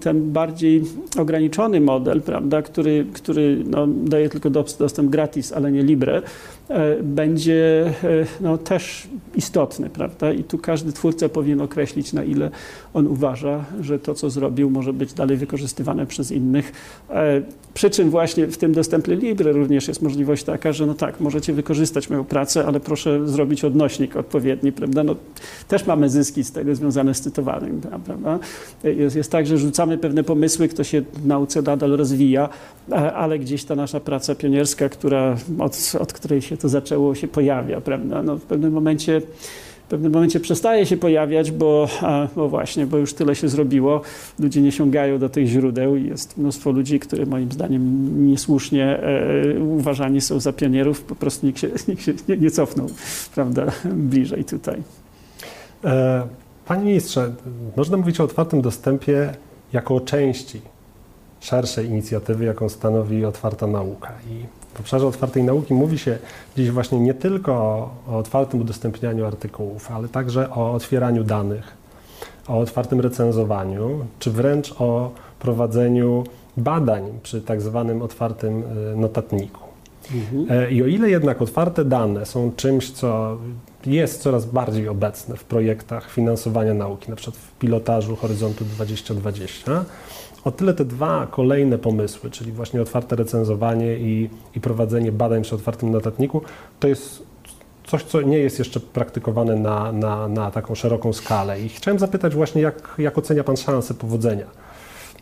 ten 0.00 0.32
bardziej 0.32 0.82
ograniczony 1.18 1.80
model, 1.80 2.22
prawda, 2.22 2.62
który, 2.62 3.06
który 3.12 3.64
no, 3.66 3.86
daje 3.86 4.28
tylko 4.28 4.50
dostęp 4.78 5.10
gratis, 5.10 5.52
ale 5.52 5.72
nie 5.72 5.82
libre, 5.82 6.22
będzie 7.02 7.80
E, 8.04 8.26
no, 8.40 8.58
też 8.58 9.08
istotny, 9.34 9.90
prawda? 9.90 10.32
I 10.32 10.44
tu 10.44 10.58
każdy 10.58 10.92
twórca 10.92 11.28
powinien 11.28 11.60
określić, 11.60 12.12
na 12.12 12.24
ile 12.24 12.50
on 12.94 13.06
uważa, 13.06 13.64
że 13.80 13.98
to, 13.98 14.14
co 14.14 14.30
zrobił, 14.30 14.70
może 14.70 14.92
być 14.92 15.12
dalej 15.12 15.36
wykorzystywane 15.36 16.06
przez 16.06 16.32
innych. 16.32 16.72
Przy 17.74 17.90
czym 17.90 18.10
właśnie 18.10 18.46
w 18.46 18.56
tym 18.56 18.72
dostępie 18.72 19.16
Libre 19.16 19.52
również 19.52 19.88
jest 19.88 20.02
możliwość 20.02 20.44
taka, 20.44 20.72
że 20.72 20.86
no 20.86 20.94
tak, 20.94 21.20
możecie 21.20 21.52
wykorzystać 21.52 22.10
moją 22.10 22.24
pracę, 22.24 22.66
ale 22.66 22.80
proszę 22.80 23.28
zrobić 23.28 23.64
odnośnik 23.64 24.16
odpowiedni, 24.16 24.72
prawda? 24.72 25.04
No, 25.04 25.16
też 25.68 25.86
mamy 25.86 26.10
zyski 26.10 26.44
z 26.44 26.52
tego 26.52 26.74
związane 26.74 27.14
z 27.14 27.20
cytowaniem, 27.20 27.80
prawda? 28.04 28.38
Jest, 28.84 29.16
jest 29.16 29.32
tak, 29.32 29.46
że 29.46 29.58
rzucamy 29.58 29.98
pewne 29.98 30.24
pomysły, 30.24 30.68
kto 30.68 30.84
się 30.84 31.00
w 31.00 31.26
nauce 31.26 31.62
nadal 31.62 31.90
rozwija, 31.90 32.48
ale 33.14 33.38
gdzieś 33.38 33.64
ta 33.64 33.74
nasza 33.74 34.00
praca 34.00 34.34
pionierska, 34.34 34.88
która, 34.88 35.36
od, 35.58 35.92
od 36.00 36.12
której 36.12 36.42
się 36.42 36.56
to 36.56 36.68
zaczęło, 36.68 37.14
się 37.14 37.28
pojawia, 37.28 37.80
prawda? 37.80 38.22
No, 38.22 38.36
w 38.36 38.42
pewnym 38.42 38.72
momencie 38.72 39.22
w 39.90 39.92
pewnym 39.92 40.12
momencie 40.12 40.40
przestaje 40.40 40.86
się 40.86 40.96
pojawiać, 40.96 41.50
bo, 41.50 41.88
bo 42.36 42.48
właśnie, 42.48 42.86
bo 42.86 42.98
już 42.98 43.14
tyle 43.14 43.34
się 43.34 43.48
zrobiło. 43.48 44.00
Ludzie 44.38 44.62
nie 44.62 44.72
sięgają 44.72 45.18
do 45.18 45.28
tych 45.28 45.46
źródeł 45.46 45.96
i 45.96 46.08
jest 46.08 46.38
mnóstwo 46.38 46.70
ludzi, 46.70 47.00
które 47.00 47.26
moim 47.26 47.52
zdaniem 47.52 48.26
niesłusznie 48.26 48.84
e, 48.84 49.60
uważani 49.60 50.20
są 50.20 50.40
za 50.40 50.52
pionierów, 50.52 51.02
po 51.02 51.14
prostu 51.14 51.46
nikt 51.46 51.58
się, 51.58 51.68
nikt 51.88 52.02
się 52.02 52.12
nie, 52.28 52.36
nie 52.36 52.50
cofnął, 52.50 52.86
prawda, 53.34 53.66
bliżej 53.84 54.44
tutaj. 54.44 54.82
E, 55.84 56.26
panie 56.66 56.84
ministrze, 56.84 57.32
można 57.76 57.96
mówić 57.96 58.20
o 58.20 58.24
otwartym 58.24 58.62
dostępie 58.62 59.32
jako 59.72 59.94
o 59.94 60.00
części 60.00 60.60
szerszej 61.40 61.86
inicjatywy, 61.86 62.44
jaką 62.44 62.68
stanowi 62.68 63.24
otwarta 63.24 63.66
nauka. 63.66 64.12
I 64.30 64.59
w 64.74 64.80
obszarze 64.80 65.06
otwartej 65.06 65.42
nauki 65.42 65.74
mówi 65.74 65.98
się 65.98 66.18
dziś 66.56 66.70
właśnie 66.70 67.00
nie 67.00 67.14
tylko 67.14 67.52
o 68.08 68.18
otwartym 68.18 68.60
udostępnianiu 68.60 69.26
artykułów, 69.26 69.90
ale 69.90 70.08
także 70.08 70.50
o 70.50 70.72
otwieraniu 70.72 71.24
danych, 71.24 71.72
o 72.48 72.58
otwartym 72.58 73.00
recenzowaniu, 73.00 74.04
czy 74.18 74.30
wręcz 74.30 74.74
o 74.80 75.10
prowadzeniu 75.38 76.24
badań 76.56 77.02
przy 77.22 77.42
tak 77.42 77.62
zwanym 77.62 78.02
otwartym 78.02 78.62
e, 78.92 78.96
notatniku. 78.96 79.60
Mhm. 80.14 80.46
E, 80.50 80.70
I 80.70 80.82
o 80.82 80.86
ile 80.86 81.10
jednak 81.10 81.42
otwarte 81.42 81.84
dane 81.84 82.26
są 82.26 82.52
czymś, 82.56 82.90
co 82.90 83.38
jest 83.86 84.22
coraz 84.22 84.46
bardziej 84.46 84.88
obecne 84.88 85.36
w 85.36 85.44
projektach 85.44 86.10
finansowania 86.10 86.74
nauki, 86.74 87.10
na 87.10 87.16
przykład 87.16 87.36
w 87.36 87.58
pilotażu 87.58 88.16
Horyzontu 88.16 88.64
2020, 88.64 89.84
o 90.44 90.50
tyle 90.50 90.74
te 90.74 90.84
dwa 90.84 91.26
kolejne 91.30 91.78
pomysły, 91.78 92.30
czyli 92.30 92.52
właśnie 92.52 92.82
otwarte 92.82 93.16
recenzowanie 93.16 93.98
i, 93.98 94.30
i 94.56 94.60
prowadzenie 94.60 95.12
badań 95.12 95.42
przy 95.42 95.54
otwartym 95.54 95.90
notatniku, 95.90 96.42
to 96.80 96.88
jest 96.88 97.22
coś, 97.86 98.04
co 98.04 98.22
nie 98.22 98.38
jest 98.38 98.58
jeszcze 98.58 98.80
praktykowane 98.80 99.56
na, 99.56 99.92
na, 99.92 100.28
na 100.28 100.50
taką 100.50 100.74
szeroką 100.74 101.12
skalę. 101.12 101.60
I 101.60 101.68
chciałem 101.68 101.98
zapytać 101.98 102.34
właśnie, 102.34 102.62
jak, 102.62 102.94
jak 102.98 103.18
ocenia 103.18 103.44
Pan 103.44 103.56
szansę 103.56 103.94
powodzenia 103.94 104.46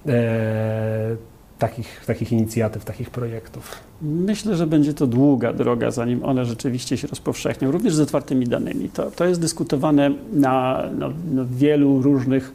e, 0.07 1.17
takich, 1.59 2.05
takich 2.07 2.33
inicjatyw, 2.33 2.85
takich 2.85 3.11
projektów? 3.11 3.77
Myślę, 4.03 4.57
że 4.57 4.67
będzie 4.67 4.95
to 4.95 5.07
długa 5.07 5.53
droga, 5.53 5.91
zanim 5.91 6.25
one 6.25 6.45
rzeczywiście 6.45 6.97
się 6.97 7.09
rozpowszechnią, 7.09 7.71
również 7.71 7.95
z 7.95 8.01
otwartymi 8.01 8.47
danymi. 8.47 8.89
To, 8.89 9.11
to 9.11 9.25
jest 9.25 9.41
dyskutowane 9.41 10.11
na, 10.33 10.85
na, 10.99 11.09
na 11.09 11.45
wielu 11.51 12.03
różnych 12.03 12.53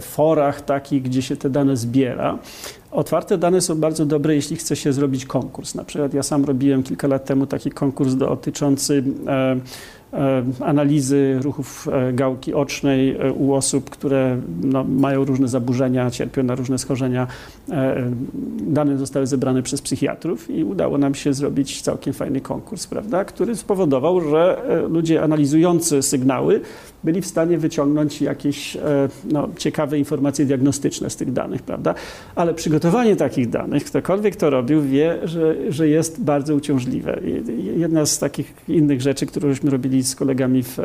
forach 0.00 0.60
takich, 0.60 1.02
gdzie 1.02 1.22
się 1.22 1.36
te 1.36 1.50
dane 1.50 1.76
zbiera. 1.76 2.38
Otwarte 2.90 3.38
dane 3.38 3.60
są 3.60 3.80
bardzo 3.80 4.06
dobre, 4.06 4.34
jeśli 4.34 4.56
chce 4.56 4.76
się 4.76 4.92
zrobić 4.92 5.26
konkurs. 5.26 5.74
Na 5.74 5.84
przykład 5.84 6.14
ja 6.14 6.22
sam 6.22 6.44
robiłem 6.44 6.82
kilka 6.82 7.08
lat 7.08 7.24
temu 7.24 7.46
taki 7.46 7.70
konkurs 7.70 8.14
dotyczący 8.14 9.04
e, 9.26 9.56
analizy 10.60 11.38
ruchów 11.42 11.88
gałki 12.12 12.54
ocznej 12.54 13.16
u 13.34 13.54
osób, 13.54 13.90
które 13.90 14.40
no, 14.62 14.84
mają 14.84 15.24
różne 15.24 15.48
zaburzenia, 15.48 16.10
cierpią 16.10 16.42
na 16.42 16.54
różne 16.54 16.78
schorzenia. 16.78 17.26
Dane 18.60 18.98
zostały 18.98 19.26
zebrane 19.26 19.62
przez 19.62 19.82
psychiatrów 19.82 20.50
i 20.50 20.64
udało 20.64 20.98
nam 20.98 21.14
się 21.14 21.34
zrobić 21.34 21.82
całkiem 21.82 22.14
fajny 22.14 22.40
konkurs, 22.40 22.86
prawda, 22.86 23.24
który 23.24 23.56
spowodował, 23.56 24.20
że 24.20 24.62
ludzie 24.88 25.22
analizujący 25.22 26.02
sygnały 26.02 26.60
byli 27.04 27.20
w 27.20 27.26
stanie 27.26 27.58
wyciągnąć 27.58 28.22
jakieś 28.22 28.76
no, 29.32 29.48
ciekawe 29.56 29.98
informacje 29.98 30.46
diagnostyczne 30.46 31.10
z 31.10 31.16
tych 31.16 31.32
danych, 31.32 31.62
prawda? 31.62 31.94
Ale 32.34 32.54
przygotowanie 32.54 33.16
takich 33.16 33.50
danych, 33.50 33.84
ktokolwiek 33.84 34.36
to 34.36 34.50
robił, 34.50 34.82
wie, 34.82 35.18
że, 35.24 35.72
że 35.72 35.88
jest 35.88 36.22
bardzo 36.22 36.54
uciążliwe. 36.54 37.20
Jedna 37.76 38.06
z 38.06 38.18
takich 38.18 38.54
innych 38.68 39.00
rzeczy, 39.00 39.26
którąśmy 39.26 39.70
robili 39.70 40.02
z 40.02 40.16
kolegami 40.16 40.62
w 40.62 40.78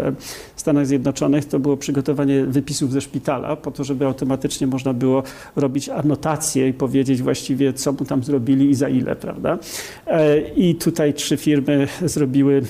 Stanach 0.55 0.87
Zjednoczonych, 0.87 1.45
to 1.45 1.59
było 1.59 1.77
przygotowanie 1.77 2.45
wypisów 2.45 2.91
ze 2.91 3.01
szpitala, 3.01 3.55
po 3.55 3.71
to, 3.71 3.83
żeby 3.83 4.05
automatycznie 4.05 4.67
można 4.67 4.93
było 4.93 5.23
robić 5.55 5.89
anotacje 5.89 6.67
i 6.67 6.73
powiedzieć 6.73 7.21
właściwie, 7.21 7.73
co 7.73 7.91
mu 7.91 8.05
tam 8.05 8.23
zrobili 8.23 8.69
i 8.69 8.75
za 8.75 8.89
ile, 8.89 9.15
prawda? 9.15 9.59
E, 10.07 10.39
I 10.39 10.75
tutaj 10.75 11.13
trzy 11.13 11.37
firmy 11.37 11.87
zrobiły 12.05 12.61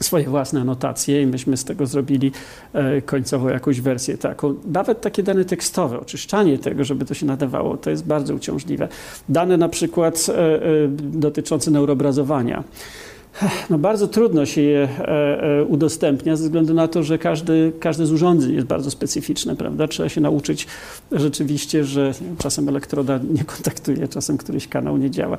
swoje 0.00 0.24
własne 0.24 0.60
anotacje 0.60 1.22
i 1.22 1.26
myśmy 1.26 1.56
z 1.56 1.64
tego 1.64 1.86
zrobili 1.86 2.32
e, 2.72 3.02
końcowo 3.02 3.50
jakąś 3.50 3.80
wersję 3.80 4.18
taką. 4.18 4.54
Nawet 4.72 5.00
takie 5.00 5.22
dane 5.22 5.44
tekstowe, 5.44 6.00
oczyszczanie 6.00 6.58
tego, 6.58 6.84
żeby 6.84 7.04
to 7.04 7.14
się 7.14 7.26
nadawało, 7.26 7.76
to 7.76 7.90
jest 7.90 8.06
bardzo 8.06 8.34
uciążliwe. 8.34 8.88
Dane 9.28 9.56
na 9.56 9.68
przykład 9.68 10.26
e, 10.28 10.34
e, 10.34 10.60
dotyczące 10.98 11.70
neurobrazowania. 11.70 12.64
No 13.70 13.78
bardzo 13.78 14.08
trudno 14.08 14.46
się 14.46 14.60
je 14.60 14.88
udostępnia 15.68 16.36
ze 16.36 16.44
względu 16.44 16.74
na 16.74 16.88
to, 16.88 17.02
że 17.02 17.18
każdy, 17.18 17.72
każde 17.80 18.06
z 18.06 18.12
urządzeń 18.12 18.54
jest 18.54 18.66
bardzo 18.66 18.90
specyficzne, 18.90 19.56
prawda? 19.56 19.88
Trzeba 19.88 20.08
się 20.08 20.20
nauczyć 20.20 20.66
rzeczywiście, 21.12 21.84
że 21.84 22.12
czasem 22.38 22.68
elektroda 22.68 23.20
nie 23.34 23.44
kontaktuje, 23.44 24.08
czasem 24.08 24.38
któryś 24.38 24.68
kanał 24.68 24.96
nie 24.96 25.10
działa 25.10 25.36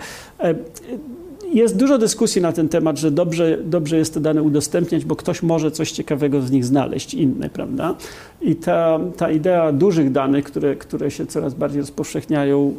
jest 1.54 1.78
dużo 1.78 1.98
dyskusji 1.98 2.42
na 2.42 2.52
ten 2.52 2.70
temat, 2.70 2.98
że 2.98 3.12
dobrze, 3.12 3.58
dobrze 3.64 3.98
jest 3.98 4.14
te 4.14 4.20
dane 4.20 4.44
udostępniać, 4.44 5.06
bo 5.06 5.16
ktoś 5.16 5.44
może 5.44 5.72
coś 5.72 5.92
ciekawego 5.92 6.42
z 6.42 6.52
nich 6.52 6.66
znaleźć, 6.66 7.14
inne, 7.14 7.50
prawda? 7.50 7.96
I 8.42 8.56
ta, 8.56 9.00
ta 9.18 9.32
idea 9.32 9.72
dużych 9.72 10.12
danych, 10.12 10.46
które, 10.46 10.76
które 10.76 11.12
się 11.12 11.26
coraz 11.26 11.54
bardziej 11.54 11.82
rozpowszechniają, 11.82 12.74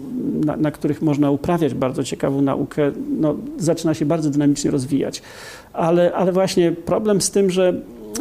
na, 0.44 0.56
na 0.56 0.70
których 0.70 1.02
można 1.02 1.30
uprawiać 1.30 1.74
bardzo 1.74 2.04
ciekawą 2.04 2.42
naukę, 2.42 2.92
no, 3.20 3.36
zaczyna 3.58 3.94
się 3.94 4.06
bardzo 4.06 4.30
dynamicznie 4.30 4.70
rozwijać. 4.70 5.22
Ale, 5.72 6.12
ale 6.12 6.32
właśnie 6.32 6.72
problem 6.72 7.20
z 7.20 7.30
tym, 7.30 7.50
że 7.50 7.74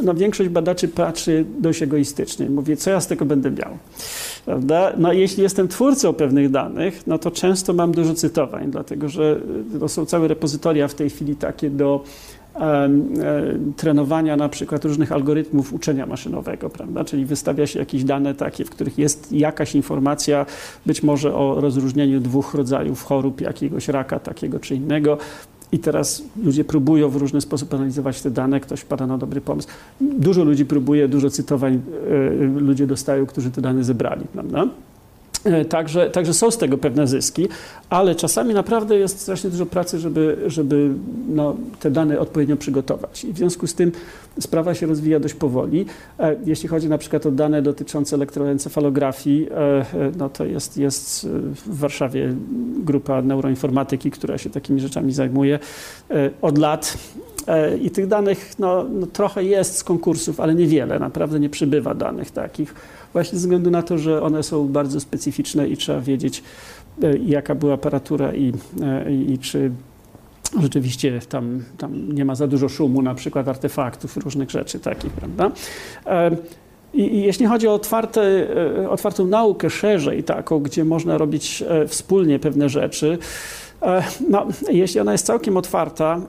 no, 0.04 0.14
większość 0.14 0.50
badaczy 0.50 0.88
patrzy 0.88 1.46
dość 1.60 1.82
egoistycznie. 1.82 2.50
Mówię, 2.50 2.78
co 2.78 2.90
ja 2.90 3.02
z 3.02 3.08
tego 3.08 3.26
będę 3.26 3.52
miał? 3.52 3.78
Prawda? 4.46 4.94
No, 4.98 5.14
jeśli 5.14 5.44
jestem 5.44 5.68
twórcą 5.68 6.14
pewnych 6.14 6.52
danych, 6.52 7.08
no 7.08 7.18
to 7.18 7.32
często 7.32 7.74
mam 7.74 7.92
dużo 7.92 8.14
cytowań, 8.14 8.72
dlatego 8.72 9.10
że 9.10 9.40
to 9.80 9.90
są 9.90 10.06
całe 10.06 10.28
repozytoria 10.28 10.88
w 10.88 10.94
tej 10.94 11.10
chwili 11.10 11.36
takie 11.36 11.70
do 11.70 12.04
trenowania 13.78 14.38
na 14.38 14.50
przykład 14.50 14.86
różnych 14.86 15.12
algorytmów 15.12 15.74
uczenia 15.74 16.06
maszynowego, 16.06 16.70
prawda? 16.70 17.04
Czyli 17.04 17.26
wystawia 17.26 17.68
się 17.68 17.80
jakieś 17.80 18.04
dane 18.04 18.36
takie, 18.36 18.66
w 18.66 18.70
których 18.70 18.98
jest 18.98 19.32
jakaś 19.32 19.76
informacja, 19.76 20.46
być 20.86 21.04
może 21.04 21.36
o 21.36 21.62
rozróżnieniu 21.62 22.20
dwóch 22.20 22.54
rodzajów 22.54 23.04
chorób, 23.04 23.42
jakiegoś 23.42 23.88
raka 23.88 24.20
takiego 24.20 24.60
czy 24.60 24.76
innego. 24.76 25.18
I 25.72 25.80
teraz 25.80 26.24
ludzie 26.44 26.64
próbują 26.64 27.10
w 27.10 27.16
różny 27.16 27.42
sposób 27.42 27.74
analizować 27.74 28.22
te 28.22 28.32
dane, 28.32 28.60
ktoś 28.60 28.84
pada 28.84 29.08
na 29.08 29.18
dobry 29.18 29.42
pomysł. 29.42 29.68
Dużo 30.02 30.44
ludzi 30.44 30.66
próbuje, 30.66 31.08
dużo 31.08 31.30
cytowań 31.30 31.74
e, 31.74 32.60
ludzie 32.60 32.88
dostają, 32.88 33.26
którzy 33.26 33.52
te 33.52 33.62
dane 33.62 33.84
zebrali, 33.84 34.26
prawda? 34.34 34.68
E, 35.44 35.66
także, 35.66 36.10
także 36.10 36.34
są 36.34 36.52
z 36.52 36.58
tego 36.58 36.78
pewne 36.78 37.08
zyski, 37.08 37.48
ale 37.90 38.16
czasami 38.16 38.54
naprawdę 38.54 38.98
jest 38.98 39.20
strasznie 39.20 39.50
dużo 39.50 39.66
pracy, 39.66 40.00
żeby, 40.00 40.38
żeby 40.48 40.90
no, 41.30 41.56
te 41.80 41.92
dane 41.92 42.20
odpowiednio 42.20 42.58
przygotować. 42.58 43.24
I 43.24 43.34
w 43.34 43.38
związku 43.38 43.68
z 43.68 43.74
tym 43.74 43.92
sprawa 44.40 44.76
się 44.76 44.88
rozwija 44.88 45.20
dość 45.20 45.34
powoli. 45.34 45.86
E, 46.20 46.36
jeśli 46.46 46.70
chodzi 46.70 46.90
na 46.90 46.98
przykład 46.98 47.26
o 47.26 47.32
dane 47.32 47.62
dotyczące 47.62 48.16
elektroencefalografii, 48.16 49.48
e, 49.52 49.86
no 50.18 50.30
to 50.30 50.46
jest, 50.46 50.78
jest 50.78 51.28
w 51.66 51.78
Warszawie 51.80 52.34
grupa 52.78 53.22
neuroinformatyki, 53.22 54.12
która 54.12 54.38
się 54.38 54.50
takimi 54.50 54.80
rzeczami 54.80 55.14
zajmuje 55.14 55.60
od 56.42 56.58
lat. 56.58 56.98
I 57.82 57.92
tych 57.92 58.08
danych 58.08 58.60
no, 58.60 58.84
no 58.84 59.08
trochę 59.08 59.44
jest 59.44 59.78
z 59.78 59.84
konkursów, 59.84 60.40
ale 60.40 60.56
niewiele. 60.56 61.00
Naprawdę 61.00 61.40
nie 61.40 61.50
przybywa 61.50 61.94
danych 61.94 62.32
takich 62.32 62.76
właśnie 63.14 63.40
ze 63.40 63.42
względu 63.42 63.72
na 63.72 63.82
to, 63.82 63.98
że 63.98 64.24
one 64.24 64.44
są 64.44 64.68
bardzo 64.68 65.00
specyficzne 65.00 65.68
i 65.68 65.78
trzeba 65.78 66.02
wiedzieć, 66.02 66.44
e, 67.04 67.18
jaka 67.18 67.56
była 67.56 67.74
aparatura 67.74 68.34
i, 68.34 68.54
e, 68.82 69.12
i, 69.14 69.34
i 69.34 69.40
czy 69.40 69.72
rzeczywiście 70.62 71.20
tam, 71.30 71.64
tam 71.78 72.14
nie 72.14 72.26
ma 72.26 72.36
za 72.36 72.48
dużo 72.48 72.70
szumu, 72.70 73.02
na 73.02 73.16
przykład 73.16 73.48
artefaktów, 73.48 74.18
różnych 74.18 74.52
rzeczy 74.52 74.80
takich, 74.80 75.12
prawda? 75.12 75.52
E, 76.06 76.32
I, 76.94 77.02
I, 77.02 77.22
jeśli 77.22 77.46
chodzi 77.46 77.68
o 77.68 77.74
otwarte, 77.74 78.48
otwartą 78.90 79.28
naukę 79.28 79.70
szerzej, 79.70 80.24
taką, 80.24 80.60
gdzie 80.60 80.86
można 80.86 81.18
robić 81.18 81.64
wspólnie 81.88 82.40
pewne 82.40 82.70
rzeczy, 82.70 83.18
no, 84.30 84.48
jeśli 84.72 85.00
ona 85.00 85.12
jest 85.12 85.26
całkiem 85.26 85.58
otwarta, 85.58 86.22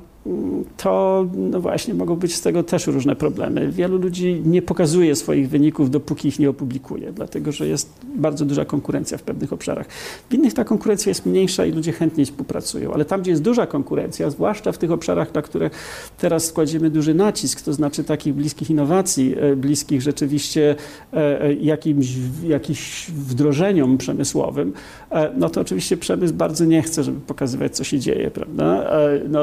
to 0.76 1.26
no 1.34 1.60
właśnie 1.60 1.94
mogą 1.94 2.16
być 2.16 2.34
z 2.34 2.40
tego 2.40 2.62
też 2.62 2.86
różne 2.86 3.16
problemy. 3.16 3.72
Wielu 3.72 3.98
ludzi 3.98 4.42
nie 4.44 4.62
pokazuje 4.62 5.16
swoich 5.16 5.48
wyników, 5.48 5.90
dopóki 5.90 6.28
ich 6.28 6.38
nie 6.38 6.50
opublikuje, 6.50 7.12
dlatego 7.12 7.52
że 7.52 7.68
jest 7.68 7.92
bardzo 8.14 8.44
duża 8.44 8.64
konkurencja 8.64 9.18
w 9.18 9.22
pewnych 9.22 9.52
obszarach. 9.52 9.86
W 10.30 10.34
innych 10.34 10.54
ta 10.54 10.64
konkurencja 10.64 11.10
jest 11.10 11.26
mniejsza 11.26 11.66
i 11.66 11.72
ludzie 11.72 11.92
chętniej 11.92 12.26
współpracują, 12.26 12.92
ale 12.94 13.04
tam, 13.04 13.20
gdzie 13.20 13.30
jest 13.30 13.42
duża 13.42 13.66
konkurencja, 13.66 14.30
zwłaszcza 14.30 14.72
w 14.72 14.78
tych 14.78 14.92
obszarach, 14.92 15.34
na 15.34 15.42
które 15.42 15.70
teraz 16.18 16.52
kładziemy 16.52 16.90
duży 16.90 17.14
nacisk, 17.14 17.62
to 17.62 17.72
znaczy 17.72 18.04
takich 18.04 18.34
bliskich 18.34 18.70
innowacji, 18.70 19.34
e, 19.38 19.56
bliskich 19.56 20.02
rzeczywiście 20.02 20.76
e, 21.12 21.42
e, 21.42 21.54
jakimś, 21.54 22.08
jakimś 22.44 23.10
wdrożeniom 23.10 23.98
przemysłowym, 23.98 24.72
no 25.36 25.50
to 25.50 25.60
oczywiście 25.60 25.96
przemysł 25.96 26.34
bardzo 26.34 26.64
nie 26.64 26.82
chce, 26.82 27.04
żeby 27.04 27.20
pokazywać, 27.20 27.76
co 27.76 27.84
się 27.84 27.98
dzieje, 27.98 28.30
prawda? 28.30 28.90
No, 29.28 29.40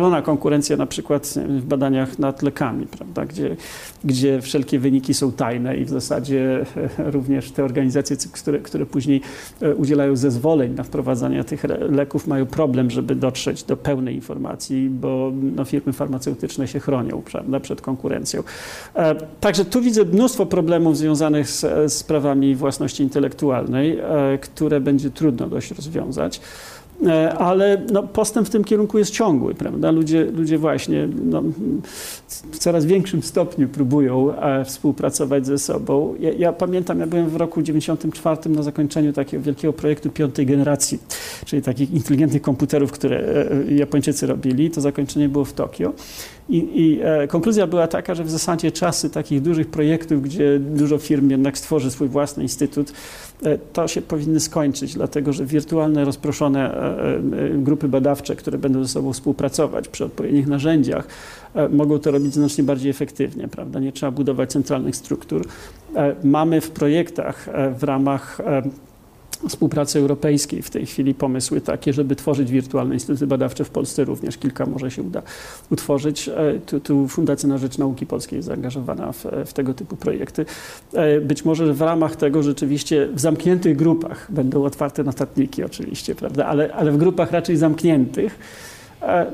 szalona 0.00 0.22
konkurencja 0.22 0.76
na 0.76 0.86
przykład 0.86 1.34
w 1.48 1.64
badaniach 1.64 2.18
nad 2.18 2.42
lekami, 2.42 2.86
prawda, 2.86 3.26
gdzie, 3.26 3.56
gdzie 4.04 4.40
wszelkie 4.40 4.78
wyniki 4.78 5.14
są 5.14 5.32
tajne 5.32 5.76
i 5.76 5.84
w 5.84 5.88
zasadzie 5.88 6.66
e, 6.98 7.10
również 7.10 7.50
te 7.50 7.64
organizacje, 7.64 8.16
które, 8.32 8.58
które 8.58 8.86
później 8.86 9.20
e, 9.62 9.74
udzielają 9.74 10.16
zezwoleń 10.16 10.74
na 10.74 10.82
wprowadzanie 10.82 11.44
tych 11.44 11.64
leków 11.90 12.26
mają 12.26 12.46
problem, 12.46 12.90
żeby 12.90 13.14
dotrzeć 13.14 13.62
do 13.62 13.76
pełnej 13.76 14.14
informacji, 14.14 14.88
bo 14.90 15.32
no, 15.56 15.64
firmy 15.64 15.92
farmaceutyczne 15.92 16.68
się 16.68 16.80
chronią 16.80 17.22
prawda, 17.22 17.60
przed 17.60 17.80
konkurencją. 17.80 18.42
E, 18.94 19.14
także 19.40 19.64
tu 19.64 19.82
widzę 19.82 20.04
mnóstwo 20.04 20.46
problemów 20.46 20.96
związanych 20.96 21.50
z, 21.50 21.60
z 21.60 21.92
sprawami 21.92 22.54
własności 22.54 23.02
intelektualnej, 23.02 23.98
które 24.40 24.80
będzie 24.80 25.10
trudno 25.10 25.46
dość 25.46 25.70
rozwiązać. 25.70 26.40
E, 27.06 27.38
ale 27.38 27.82
no, 27.92 28.02
postęp 28.02 28.46
w 28.46 28.50
tym 28.50 28.64
kierunku 28.64 28.98
jest 28.98 29.10
ciągły, 29.10 29.54
prawda? 29.54 29.90
Ludzie, 29.90 30.24
ludzie 30.24 30.58
właśnie 30.58 31.08
no, 31.24 31.42
w 32.52 32.58
coraz 32.58 32.86
większym 32.86 33.22
stopniu 33.22 33.68
próbują 33.68 34.36
e, 34.36 34.64
współpracować 34.64 35.46
ze 35.46 35.58
sobą. 35.58 36.14
Ja, 36.20 36.32
ja, 36.32 36.52
pamiętam, 36.52 37.00
ja 37.00 37.06
byłem 37.06 37.28
w 37.28 37.36
roku 37.36 37.62
94 37.62 38.50
na 38.50 38.62
zakończeniu 38.62 39.12
takiego 39.12 39.42
wielkiego 39.42 39.72
projektu 39.72 40.10
piątej 40.10 40.46
generacji, 40.46 40.98
czyli 41.44 41.62
takich 41.62 41.90
inteligentnych 41.90 42.42
komputerów, 42.42 42.92
które 42.92 43.18
e, 43.68 43.74
Japończycy 43.74 44.26
robili. 44.26 44.70
To 44.70 44.80
zakończenie 44.80 45.28
było 45.28 45.44
w 45.44 45.52
Tokio. 45.52 45.92
I, 46.50 46.80
I, 46.80 47.00
e, 47.02 47.28
konkluzja 47.28 47.66
była 47.66 47.86
taka, 47.86 48.14
że 48.14 48.24
w 48.24 48.30
zasadzie 48.30 48.72
czasy 48.72 49.10
takich 49.10 49.42
dużych 49.42 49.70
projektów, 49.70 50.22
gdzie 50.22 50.58
dużo 50.58 50.98
firm 50.98 51.30
jednak 51.30 51.58
stworzy 51.58 51.90
swój 51.90 52.08
własny 52.08 52.42
instytut, 52.42 52.92
e, 53.42 53.58
to 53.58 53.88
się 53.88 54.02
powinny 54.02 54.40
skończyć, 54.40 54.94
dlatego 54.94 55.32
że 55.32 55.46
wirtualne, 55.46 56.04
rozproszone 56.04 56.74
e, 56.74 57.20
grupy 57.58 57.88
badawcze, 57.88 58.36
które 58.36 58.58
będą 58.58 58.82
ze 58.82 58.88
sobą 58.88 59.12
współpracować 59.12 59.88
przy 59.88 60.04
odpowiednich 60.04 60.46
narzędziach, 60.46 61.06
mogą 61.70 61.98
to 61.98 62.10
robić 62.10 62.34
znacznie 62.34 62.64
bardziej 62.64 62.90
efektywnie, 62.90 63.48
prawda? 63.48 63.80
Nie 63.80 63.92
trzeba 63.92 64.12
budować 64.12 64.52
centralnych 64.52 64.96
struktur. 64.96 65.46
Mamy 66.24 66.60
w 66.60 66.70
projektach 66.70 67.48
w 67.78 67.82
ramach 67.82 68.40
współpracy 69.48 69.98
europejskiej 69.98 70.62
w 70.62 70.70
tej 70.70 70.86
chwili 70.86 71.14
pomysły 71.14 71.60
takie, 71.60 71.92
żeby 71.92 72.16
tworzyć 72.16 72.50
wirtualne 72.50 72.94
instytuty 72.94 73.26
badawcze 73.26 73.64
w 73.64 73.70
Polsce 73.70 74.04
również. 74.04 74.38
Kilka 74.38 74.66
może 74.66 74.90
się 74.90 75.02
uda 75.02 75.22
utworzyć. 75.70 76.28
E, 76.28 76.58
tu, 76.66 76.80
tu 76.80 77.08
Fundacja 77.08 77.48
na 77.48 77.58
Rzecz 77.58 77.78
Nauki 77.78 78.06
Polskiej 78.06 78.36
jest 78.36 78.48
zaangażowana 78.48 79.12
w, 79.12 79.26
w, 79.46 79.52
tego 79.52 79.74
typu 79.74 79.96
projekty. 79.96 80.46
E, 80.92 81.20
być 81.20 81.44
może 81.44 81.74
w 81.74 81.80
ramach 81.80 82.16
tego 82.16 82.42
rzeczywiście 82.42 83.08
w 83.14 83.20
zamkniętych 83.20 83.76
grupach 83.76 84.32
będą 84.32 84.64
otwarte 84.64 85.04
notatniki 85.04 85.64
oczywiście, 85.64 86.14
prawda, 86.14 86.46
ale, 86.46 86.74
ale 86.74 86.92
w 86.92 86.96
grupach 86.96 87.30
raczej 87.30 87.56
zamkniętych 87.56 88.38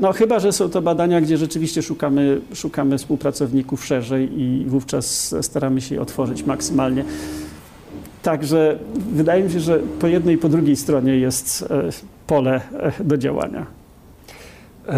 No 0.01 0.13
chyba, 0.13 0.39
że 0.39 0.53
są 0.53 0.71
to 0.71 0.83
badania, 0.83 1.21
gdzie 1.21 1.37
rzeczywiście 1.37 1.83
szukamy, 1.83 2.41
szukamy 2.55 2.99
współpracowników 2.99 3.85
szerzej 3.85 4.41
i 4.41 4.65
wówczas 4.67 5.35
staramy 5.41 5.81
się 5.81 5.95
je 5.95 6.01
otworzyć 6.01 6.47
maksymalnie. 6.47 7.05
Także 8.27 8.79
wydaje 9.13 9.45
mi 9.45 9.51
się, 9.51 9.61
że 9.61 9.79
po 10.01 10.07
jednej 10.07 10.35
i 10.35 10.39
po 10.39 10.49
drugiej 10.49 10.77
stronie 10.77 11.17
jest 11.17 11.69
pole 12.27 12.61
do 13.01 13.19
działania. 13.19 13.67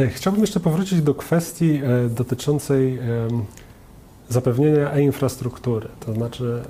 Chciałbym 0.09 0.41
jeszcze 0.41 0.61
powrócić 0.61 1.03
do 1.03 1.15
kwestii 1.15 1.81
dotyczącej 2.11 2.99
zapewnienia 4.29 4.93
e-infrastruktury, 4.93 5.89
to 6.07 6.13
znaczy 6.13 6.63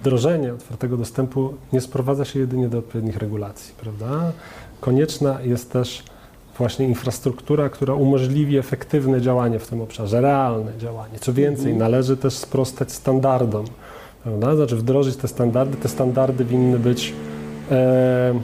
wdrożenie 0.00 0.54
otwartego 0.54 0.96
dostępu 0.96 1.54
nie 1.72 1.80
sprowadza 1.80 2.24
się 2.24 2.38
jedynie 2.38 2.68
do 2.68 2.78
odpowiednich 2.78 3.16
regulacji, 3.16 3.74
prawda? 3.80 4.32
Konieczna 4.80 5.38
jest 5.42 5.72
też 5.72 6.02
właśnie 6.58 6.88
infrastruktura, 6.88 7.68
która 7.68 7.94
umożliwi 7.94 8.58
efektywne 8.58 9.20
działanie 9.20 9.58
w 9.58 9.66
tym 9.66 9.80
obszarze, 9.80 10.20
realne 10.20 10.78
działanie. 10.78 11.18
Co 11.18 11.32
więcej, 11.32 11.72
mhm. 11.72 11.78
należy 11.78 12.16
też 12.16 12.34
sprostać 12.34 12.92
standardom, 12.92 13.64
prawda? 14.24 14.56
Znaczy 14.56 14.76
wdrożyć 14.76 15.16
te 15.16 15.28
standardy. 15.28 15.76
Te 15.76 15.88
standardy 15.88 16.44
winny 16.44 16.78
być 16.78 17.12
e, 17.70 18.40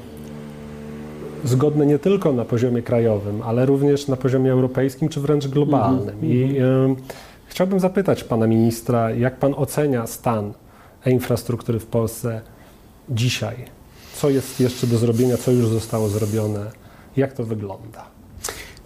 zgodne 1.44 1.86
nie 1.86 1.98
tylko 1.98 2.32
na 2.32 2.44
poziomie 2.44 2.82
krajowym, 2.82 3.42
ale 3.42 3.66
również 3.66 4.08
na 4.08 4.16
poziomie 4.16 4.52
europejskim 4.52 5.08
czy 5.08 5.20
wręcz 5.20 5.48
globalnym. 5.48 6.14
Mhm. 6.14 6.32
I 6.32 6.58
e, 6.58 6.94
chciałbym 7.46 7.80
zapytać 7.80 8.24
pana 8.24 8.46
ministra, 8.46 9.10
jak 9.10 9.36
pan 9.36 9.54
ocenia 9.56 10.06
stan 10.06 10.52
e-infrastruktury 11.06 11.78
w 11.80 11.86
Polsce 11.86 12.40
dzisiaj? 13.08 13.56
Co 14.14 14.30
jest 14.30 14.60
jeszcze 14.60 14.86
do 14.86 14.96
zrobienia, 14.96 15.36
co 15.36 15.50
już 15.50 15.66
zostało 15.66 16.08
zrobione? 16.08 16.70
Jak 17.16 17.32
to 17.32 17.44
wygląda? 17.44 18.19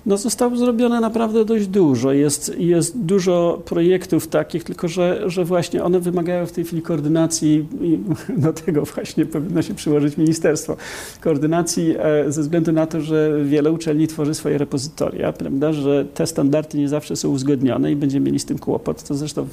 No 0.06 0.16
zostało 0.16 0.56
zrobione 0.56 1.00
naprawdę 1.00 1.44
dość 1.44 1.66
dużo. 1.66 2.12
Jest, 2.12 2.58
jest 2.58 2.98
dużo 2.98 3.62
projektów 3.64 4.28
takich, 4.28 4.64
tylko 4.64 4.88
że, 4.88 5.30
że 5.30 5.44
właśnie 5.44 5.84
one 5.84 6.00
wymagają 6.00 6.46
w 6.46 6.52
tej 6.52 6.64
chwili 6.64 6.82
koordynacji 6.82 7.66
i 7.80 7.98
do 8.42 8.52
tego 8.52 8.84
właśnie 8.84 9.26
powinno 9.26 9.62
się 9.62 9.74
przyłożyć 9.74 10.16
ministerstwo. 10.16 10.76
Koordynacji 11.20 11.94
e, 11.98 12.32
ze 12.32 12.42
względu 12.42 12.72
na 12.72 12.86
to, 12.86 13.00
że 13.00 13.44
wiele 13.44 13.72
uczelni 13.72 14.08
tworzy 14.08 14.34
swoje 14.34 14.58
repozytoria, 14.58 15.32
prawda, 15.32 15.72
że 15.72 16.04
te 16.14 16.26
standardy 16.26 16.78
nie 16.78 16.88
zawsze 16.88 17.16
są 17.16 17.28
uzgodnione 17.28 17.92
i 17.92 17.96
będziemy 17.96 18.26
mieli 18.26 18.38
z 18.38 18.44
tym 18.44 18.58
kłopot. 18.58 19.02
To 19.02 19.14
zresztą 19.14 19.46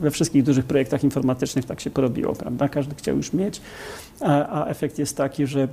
we 0.00 0.10
wszystkich 0.10 0.42
dużych 0.42 0.64
projektach 0.64 1.04
informatycznych 1.04 1.64
tak 1.64 1.80
się 1.80 1.90
porobiło, 1.90 2.34
prawda? 2.34 2.68
Każdy 2.68 2.94
chciał 2.94 3.16
już 3.16 3.32
mieć, 3.32 3.60
a, 4.20 4.62
a 4.62 4.66
efekt 4.66 4.98
jest 4.98 5.16
taki, 5.16 5.46
że 5.46 5.68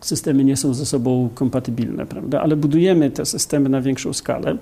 systemy 0.00 0.44
nie 0.44 0.56
są 0.56 0.74
ze 0.74 0.86
sobą 0.86 1.28
kompatybilne, 1.34 2.06
prawda? 2.06 2.40
Ale 2.40 2.56
budujemy 2.56 3.10
te 3.10 3.26
systemy 3.26 3.68
na 3.68 3.80
większą 3.80 4.12
skalę. 4.12 4.56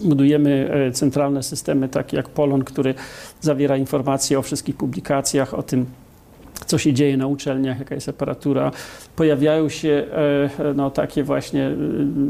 Budujemy 0.00 0.70
e, 0.88 0.92
centralne 0.92 1.42
systemy 1.42 1.88
takie 1.88 2.16
jak 2.16 2.28
Polon, 2.28 2.64
który 2.64 2.94
zawiera 3.40 3.76
informacje 3.76 4.38
o 4.38 4.42
wszystkich 4.42 4.76
publikacjach, 4.76 5.54
o 5.54 5.62
tym, 5.62 5.86
co 6.66 6.78
się 6.78 6.92
dzieje 6.92 7.16
na 7.16 7.26
uczelniach, 7.26 7.78
jaka 7.78 7.94
jest 7.94 8.08
aparatura. 8.08 8.72
Pojawiają 9.16 9.68
się 9.68 9.88
e, 9.88 10.74
no, 10.74 10.90
takie 10.90 11.24
właśnie 11.24 11.66
e, 11.66 11.76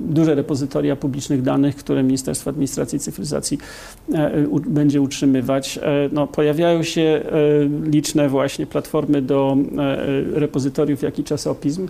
duże 0.08 0.34
repozytoria 0.34 0.96
publicznych 0.96 1.42
danych, 1.42 1.76
które 1.76 2.02
Ministerstwo 2.02 2.50
Administracji 2.50 2.96
i 2.96 3.00
Cyfryzacji 3.00 3.58
e, 4.14 4.30
będzie 4.66 5.00
utrzymywać. 5.00 5.78
No, 6.12 6.26
pojawiają 6.26 6.82
się 6.82 7.22
liczne 7.84 8.28
właśnie 8.28 8.66
platformy 8.66 9.22
do 9.22 9.56
repozytoriów, 10.32 11.02
jak 11.02 11.18
i 11.18 11.24
czasopism. 11.24 11.88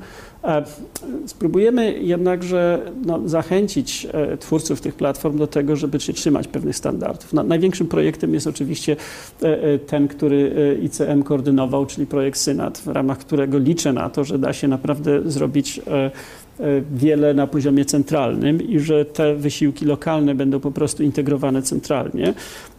Spróbujemy 1.26 1.98
jednakże 1.98 2.92
no, 3.04 3.28
zachęcić 3.28 4.06
twórców 4.40 4.80
tych 4.80 4.94
platform 4.94 5.38
do 5.38 5.46
tego, 5.46 5.76
żeby 5.76 6.00
się 6.00 6.12
trzymać 6.12 6.48
pewnych 6.48 6.76
standardów. 6.76 7.32
Największym 7.32 7.86
projektem 7.86 8.34
jest 8.34 8.46
oczywiście 8.46 8.96
ten, 9.86 10.08
który 10.08 10.52
ICM 10.82 11.22
koordynował, 11.22 11.86
czyli 11.86 12.06
projekt 12.06 12.23
projekt 12.24 12.38
Synat, 12.38 12.78
w 12.78 12.86
ramach 12.86 13.18
którego 13.18 13.58
liczę 13.58 13.92
na 13.92 14.10
to, 14.10 14.24
że 14.24 14.38
da 14.38 14.52
się 14.52 14.68
naprawdę 14.68 15.30
zrobić 15.30 15.80
e, 15.86 16.10
E, 16.60 16.82
wiele 16.92 17.34
na 17.34 17.46
poziomie 17.46 17.84
centralnym 17.84 18.62
i 18.62 18.78
że 18.78 19.04
te 19.04 19.34
wysiłki 19.34 19.84
lokalne 19.84 20.34
będą 20.34 20.60
po 20.60 20.70
prostu 20.70 21.02
integrowane 21.02 21.62
centralnie. 21.62 22.34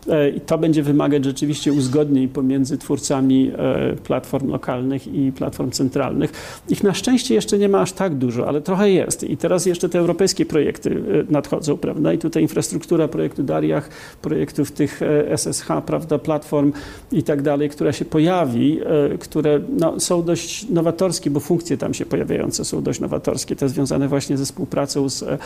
E, 0.10 0.30
I 0.30 0.42
to 0.42 0.58
będzie 0.58 0.84
wymagać 0.84 1.26
rzeczywiście 1.26 1.74
uzgodnień 1.74 2.28
pomiędzy 2.28 2.78
twórcami 2.78 3.52
e, 3.58 3.96
platform 3.96 4.50
lokalnych 4.50 5.08
i 5.08 5.32
platform 5.32 5.72
centralnych. 5.72 6.62
Ich 6.70 6.84
na 6.84 6.94
szczęście 6.94 7.36
jeszcze 7.36 7.58
nie 7.58 7.70
ma 7.70 7.82
aż 7.82 7.92
tak 7.94 8.16
dużo, 8.16 8.48
ale 8.48 8.62
trochę 8.62 8.92
jest. 8.92 9.24
I 9.24 9.38
teraz 9.38 9.66
jeszcze 9.66 9.90
te 9.90 10.00
europejskie 10.00 10.46
projekty 10.46 11.04
nadchodzą, 11.30 11.78
prawda? 11.78 12.14
I 12.14 12.18
tutaj 12.18 12.44
infrastruktura 12.44 13.08
projektu 13.08 13.44
Dariach, 13.44 13.90
projektów 14.22 14.72
tych 14.72 15.02
SSH, 15.36 15.68
prawda, 15.86 16.20
platform 16.20 16.72
i 17.12 17.24
tak 17.24 17.42
dalej, 17.42 17.70
która 17.70 17.94
się 17.94 18.06
pojawi, 18.06 18.80
które 19.20 19.60
no, 19.80 20.00
są 20.00 20.24
dość 20.24 20.70
nowatorskie, 20.70 21.30
bo 21.30 21.40
funkcje 21.40 21.78
tam 21.78 21.94
się 21.94 22.06
pojawiające 22.06 22.66
są 22.66 22.82
dość 22.84 23.00
nowatorskie 23.00 23.56
te 23.56 23.70
związane 23.70 24.08
właśnie 24.08 24.38
ze 24.38 24.46
współpracą 24.46 25.10
z 25.10 25.24
e, 25.24 25.38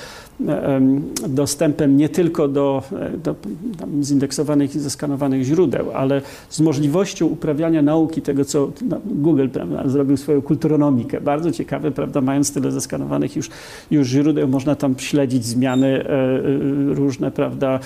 dostępem 1.28 1.98
nie 1.98 2.10
tylko 2.10 2.48
do, 2.48 2.84
e, 2.92 3.18
do 3.18 3.36
zindeksowanych 4.50 4.76
i 4.76 4.80
zeskanowanych 4.80 5.44
źródeł, 5.44 5.92
ale 5.92 6.22
z 6.50 6.60
możliwością 6.60 7.26
uprawiania 7.26 7.82
nauki 7.82 8.22
tego, 8.22 8.46
co 8.46 8.72
Google 9.06 9.48
prawda, 9.50 9.90
zrobił 9.90 10.18
swoją 10.18 10.42
kulturonomikę. 10.42 11.22
Bardzo 11.22 11.52
ciekawe, 11.52 11.92
prawda, 11.92 12.22
mając 12.22 12.54
tyle 12.54 12.72
zeskanowanych 12.72 13.36
już, 13.36 13.50
już 13.92 14.08
źródeł, 14.08 14.48
można 14.48 14.76
tam 14.76 14.96
śledzić 14.98 15.46
zmiany 15.46 15.88
e, 15.88 16.94
różne, 16.94 17.32
prawda, 17.32 17.80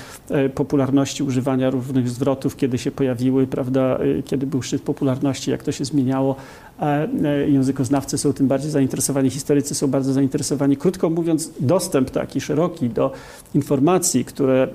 popularności 0.55 1.24
używania 1.24 1.70
różnych 1.70 2.09
zwrotów, 2.09 2.55
kiedy 2.55 2.78
się 2.78 2.91
pojawiły, 2.91 3.47
prawda, 3.47 3.99
kiedy 4.26 4.47
był 4.47 4.61
szczyt 4.61 4.82
popularności, 4.82 5.51
jak 5.51 5.64
to 5.64 5.72
się 5.72 5.86
zmieniało, 5.86 6.36
E, 6.82 7.49
językoznawcy 7.49 8.18
są 8.18 8.34
tym 8.34 8.47
bardziej 8.47 8.72
zainteresowani, 8.72 9.30
historycy 9.30 9.76
są 9.76 9.88
bardzo 9.88 10.14
zainteresowani. 10.14 10.78
Krótko 10.78 11.09
mówiąc, 11.09 11.51
dostęp 11.59 12.09
taki 12.09 12.41
szeroki 12.41 12.89
do 12.89 13.11
informacji, 13.55 14.26
które 14.26 14.68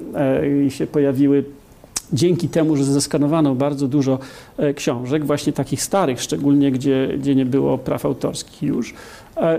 e, 0.66 0.70
się 0.70 0.86
pojawiły 0.86 1.45
dzięki 2.12 2.48
temu, 2.48 2.76
że 2.76 2.84
zeskanowano 2.84 3.54
bardzo 3.54 3.88
dużo 3.88 4.18
e, 4.56 4.74
książek, 4.74 5.26
właśnie 5.26 5.52
takich 5.52 5.82
starych, 5.82 6.22
szczególnie 6.22 6.72
gdzie, 6.72 7.09
gdzie 7.18 7.34
nie 7.34 7.46
było 7.46 7.78
praw 7.78 8.04
autorskich 8.04 8.62
już, 8.62 8.94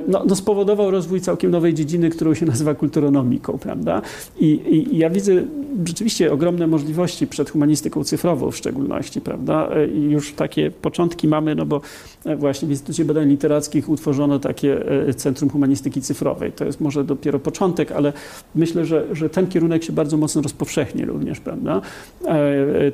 no, 0.07 0.23
no 0.27 0.35
spowodował 0.35 0.91
rozwój 0.91 1.21
całkiem 1.21 1.51
nowej 1.51 1.73
dziedziny, 1.73 2.09
którą 2.09 2.33
się 2.33 2.45
nazywa 2.45 2.75
kulturonomiką, 2.75 3.57
prawda? 3.57 4.01
I, 4.39 4.45
i, 4.45 4.95
I, 4.95 4.97
ja 4.97 5.09
widzę 5.09 5.43
rzeczywiście 5.85 6.33
ogromne 6.33 6.67
możliwości 6.67 7.27
przed 7.27 7.49
humanistyką 7.49 8.03
cyfrową 8.03 8.51
w 8.51 8.57
szczególności, 8.57 9.21
prawda? 9.21 9.69
E, 9.75 9.87
I 9.87 10.01
już 10.01 10.33
takie 10.33 10.71
początki 10.71 11.27
mamy, 11.27 11.55
no 11.55 11.65
bo 11.65 11.81
e, 12.25 12.35
właśnie 12.35 12.67
w 12.67 12.71
Instytucie 12.71 13.05
Badań 13.05 13.29
Literackich 13.29 13.89
utworzono 13.89 14.39
takie 14.39 14.83
Centrum 15.15 15.49
Humanistyki 15.49 16.01
Cyfrowej. 16.01 16.51
To 16.51 16.65
jest 16.65 16.81
może 16.81 17.03
dopiero 17.03 17.39
początek, 17.39 17.91
ale 17.91 18.13
myślę, 18.55 18.85
że, 18.85 19.15
że 19.15 19.29
ten 19.29 19.47
kierunek 19.47 19.83
się 19.83 19.93
bardzo 19.93 20.17
mocno 20.17 20.41
rozpowszechni 20.41 21.05
również, 21.05 21.39
prawda? 21.39 21.81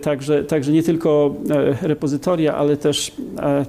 Także, 0.02 0.44
także 0.44 0.72
nie 0.72 0.84
tylko 0.84 1.36
repozytoria, 1.82 2.56
ale 2.56 2.78
też, 2.78 3.12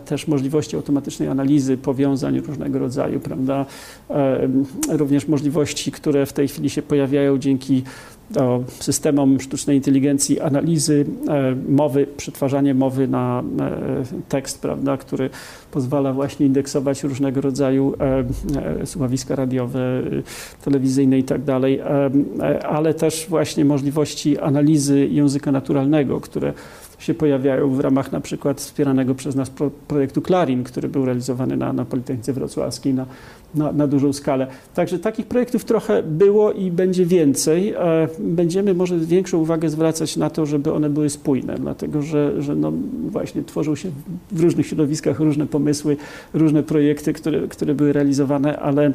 też 0.04 0.28
możliwości 0.28 0.76
automatycznej 0.76 1.28
analizy 1.28 1.76
powiązań 1.76 2.40
różnego 2.40 2.78
rodzaju 2.78 3.05
rodzaju, 3.06 3.20
prawda? 3.20 3.66
E, 4.10 4.48
również 4.88 5.28
możliwości, 5.28 5.92
które 5.92 6.26
w 6.26 6.32
tej 6.32 6.48
chwili 6.48 6.70
się 6.70 6.82
pojawiają 6.82 7.38
dzięki 7.38 7.82
systemom 8.80 9.40
sztucznej 9.40 9.76
inteligencji, 9.76 10.40
analizy 10.40 11.06
e, 11.28 11.54
mowy, 11.68 12.06
przetwarzanie 12.16 12.74
mowy 12.74 13.08
na 13.08 13.42
e, 13.60 14.04
tekst, 14.28 14.60
prawda, 14.60 14.96
który 14.96 15.30
pozwala 15.70 16.12
właśnie 16.12 16.46
indeksować 16.46 17.02
różnego 17.02 17.40
rodzaju 17.40 17.94
słuchowiska 18.84 19.36
radiowe, 19.36 20.02
telewizyjne 20.64 21.18
i 21.18 21.24
tak 21.24 21.40
ale 22.68 22.94
też 22.94 23.26
właśnie 23.28 23.64
możliwości 23.64 24.38
analizy 24.38 25.06
języka 25.06 25.52
naturalnego, 25.52 26.20
które 26.20 26.52
się 26.98 27.14
pojawiają 27.14 27.70
w 27.70 27.80
ramach 27.80 28.12
na 28.12 28.20
przykład 28.20 28.60
wspieranego 28.60 29.14
przez 29.14 29.34
nas 29.34 29.50
pro, 29.50 29.70
projektu 29.88 30.22
Clarin, 30.22 30.64
który 30.64 30.88
był 30.88 31.04
realizowany 31.04 31.56
na, 31.56 31.72
na 31.72 31.84
Politechnice 31.84 32.32
Wrocławskiej 32.32 32.94
na, 32.94 33.06
na, 33.54 33.72
na, 33.72 33.86
dużą 33.86 34.12
skalę. 34.12 34.46
Także 34.74 34.98
takich 34.98 35.26
projektów 35.26 35.64
trochę 35.64 36.02
było 36.02 36.52
i 36.52 36.70
będzie 36.70 37.06
więcej. 37.06 37.72
E, 37.72 38.08
będziemy 38.18 38.74
może 38.74 38.98
większą 38.98 39.38
uwagę 39.38 39.70
zwracać 39.70 40.16
na 40.16 40.30
to, 40.30 40.46
żeby 40.46 40.72
one 40.72 40.90
były 40.90 41.10
spójne, 41.10 41.54
dlatego 41.58 42.02
że, 42.02 42.42
że 42.42 42.54
no 42.54 42.72
właśnie 43.08 43.42
tworzą 43.42 43.74
się 43.74 43.90
w 44.32 44.40
różnych 44.40 44.66
środowiskach 44.66 45.20
różne 45.20 45.46
pomysły, 45.46 45.96
różne 46.34 46.62
projekty, 46.62 47.12
które, 47.12 47.48
które 47.48 47.74
były 47.74 47.92
realizowane, 47.92 48.58
ale 48.58 48.92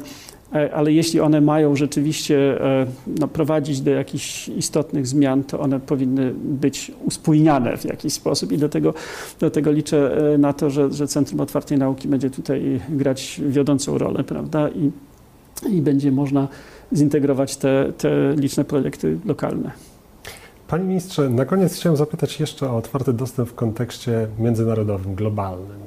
ale 0.74 0.92
jeśli 0.92 1.20
one 1.20 1.40
mają 1.40 1.76
rzeczywiście 1.76 2.64
e, 2.64 2.86
no, 3.18 3.28
prowadzić 3.28 3.80
do 3.80 3.90
jakichś 3.90 4.48
istotnych 4.48 5.06
zmian, 5.06 5.44
to 5.44 5.60
one 5.60 5.80
powinny 5.80 6.32
być 6.34 6.92
uspójniane 7.04 7.76
w 7.76 7.84
jakiś 7.84 8.12
sposób 8.12 8.52
i 8.52 8.58
do 8.58 8.68
tego, 8.68 8.94
do 9.40 9.50
tego 9.50 9.72
liczę 9.72 10.16
e, 10.34 10.38
na 10.38 10.52
to, 10.52 10.70
że, 10.70 10.92
że 10.92 11.06
Centrum 11.06 11.40
Otwartej 11.40 11.78
Nauki 11.78 12.08
będzie 12.08 12.30
tutaj 12.30 12.80
grać 12.88 13.40
wiodącą 13.46 13.98
rolę, 13.98 14.24
prawda? 14.24 14.68
I 14.68 14.90
i 15.70 15.82
będzie 15.82 16.12
można 16.12 16.48
zintegrować 16.92 17.56
te, 17.56 17.92
te 17.98 18.34
liczne 18.36 18.64
projekty 18.64 19.18
lokalne. 19.24 19.70
Panie 20.68 20.84
ministrze, 20.84 21.30
na 21.30 21.44
koniec 21.44 21.76
chciałem 21.76 21.96
zapytać 21.96 22.40
jeszcze 22.40 22.70
o 22.70 22.76
otwarty 22.76 23.12
dostęp 23.12 23.48
w 23.48 23.54
kontekście 23.54 24.26
międzynarodowym, 24.38 25.14
globalnym. 25.14 25.80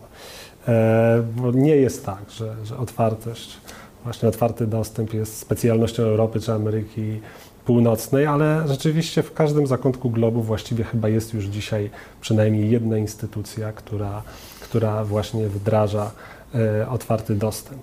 E, 0.68 1.24
bo 1.36 1.52
nie 1.52 1.76
jest 1.76 2.06
tak, 2.06 2.30
że, 2.30 2.56
że 2.64 2.78
otwartość, 2.78 3.58
właśnie 4.06 4.30
otwarty 4.30 4.68
dostęp 4.68 5.14
jest 5.14 5.38
specjalnością 5.38 6.04
Europy 6.04 6.40
czy 6.40 6.54
Ameryki 6.54 7.20
Północnej, 7.66 8.26
ale 8.26 8.64
rzeczywiście 8.68 9.24
w 9.24 9.34
każdym 9.34 9.68
zakątku 9.68 10.10
globu 10.10 10.42
właściwie 10.42 10.84
chyba 10.84 11.10
jest 11.10 11.34
już 11.34 11.46
dzisiaj 11.46 11.90
przynajmniej 12.22 12.70
jedna 12.70 12.98
instytucja, 12.98 13.72
która, 13.72 14.22
która 14.62 15.06
właśnie 15.06 15.48
wdraża 15.48 16.12
e, 16.56 16.90
otwarty 16.90 17.36
dostęp. 17.36 17.82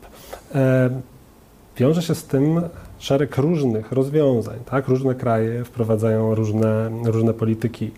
E, 0.55 0.91
wiąże 1.77 2.03
się 2.03 2.14
z 2.14 2.25
tym 2.25 2.62
szereg 3.03 3.39
różnych 3.39 3.93
rozwiązań. 3.93 4.59
Tak? 4.71 4.89
Różne 4.89 5.15
kraje 5.15 5.65
wprowadzają 5.65 6.35
różne, 6.35 6.91
różne 7.05 7.35
polityki 7.35 7.91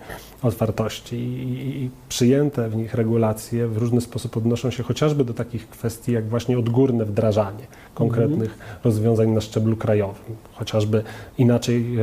otwartości 0.43 1.17
i, 1.17 1.85
i, 1.85 1.91
przyjęte 2.09 2.69
w 2.69 2.77
nich 2.77 2.95
regulacje 2.95 3.69
w 3.69 3.77
różny 3.77 4.01
sposób 4.01 4.37
odnoszą 4.37 4.71
się 4.71 4.83
chociażby 4.83 5.25
do 5.25 5.35
takich 5.35 5.69
kwestii 5.69 6.13
jak 6.13 6.29
właśnie 6.29 6.59
odgórne 6.59 7.05
wdrażanie 7.05 7.67
konkretnych 7.95 8.53
mhm. 8.53 8.79
rozwiązań 8.85 9.31
na 9.31 9.41
szczeblu 9.41 9.77
krajowym. 9.77 10.37
Chociażby 10.53 11.03
inaczej 11.39 11.77
e, 11.77 11.99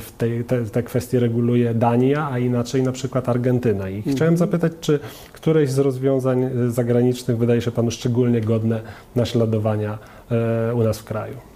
w 0.00 0.12
tej, 0.18 0.44
te, 0.44 0.64
te 0.64 0.82
kwestie 0.82 1.20
reguluje 1.20 1.74
Dania, 1.74 2.28
a 2.30 2.38
inaczej 2.38 2.82
na 2.82 2.92
przykład 2.92 3.28
Argentyna. 3.28 3.88
I 3.88 3.96
mhm. 3.96 4.16
chciałem 4.16 4.36
zapytać, 4.36 4.72
czy 4.80 4.98
któreś 5.32 5.70
z 5.70 5.78
rozwiązań 5.78 6.50
zagranicznych 6.68 7.38
wydaje 7.38 7.60
się 7.60 7.70
Panu 7.70 7.90
szczególnie 7.90 8.40
godne 8.40 8.80
naśladowania 9.16 9.98
e, 10.30 10.74
u 10.74 10.82
nas 10.82 10.98
w 10.98 11.04
kraju? 11.04 11.49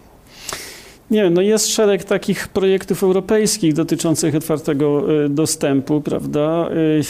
Nie 1.11 1.31
no 1.31 1.43
jest 1.43 1.69
szereg 1.69 2.05
takich 2.05 2.49
projektów 2.49 3.03
europejskich 3.03 3.75
dotyczących 3.75 4.35
otwartego 4.35 5.13
y, 5.25 5.29
dostępu, 5.29 6.01
prawda? 6.01 6.69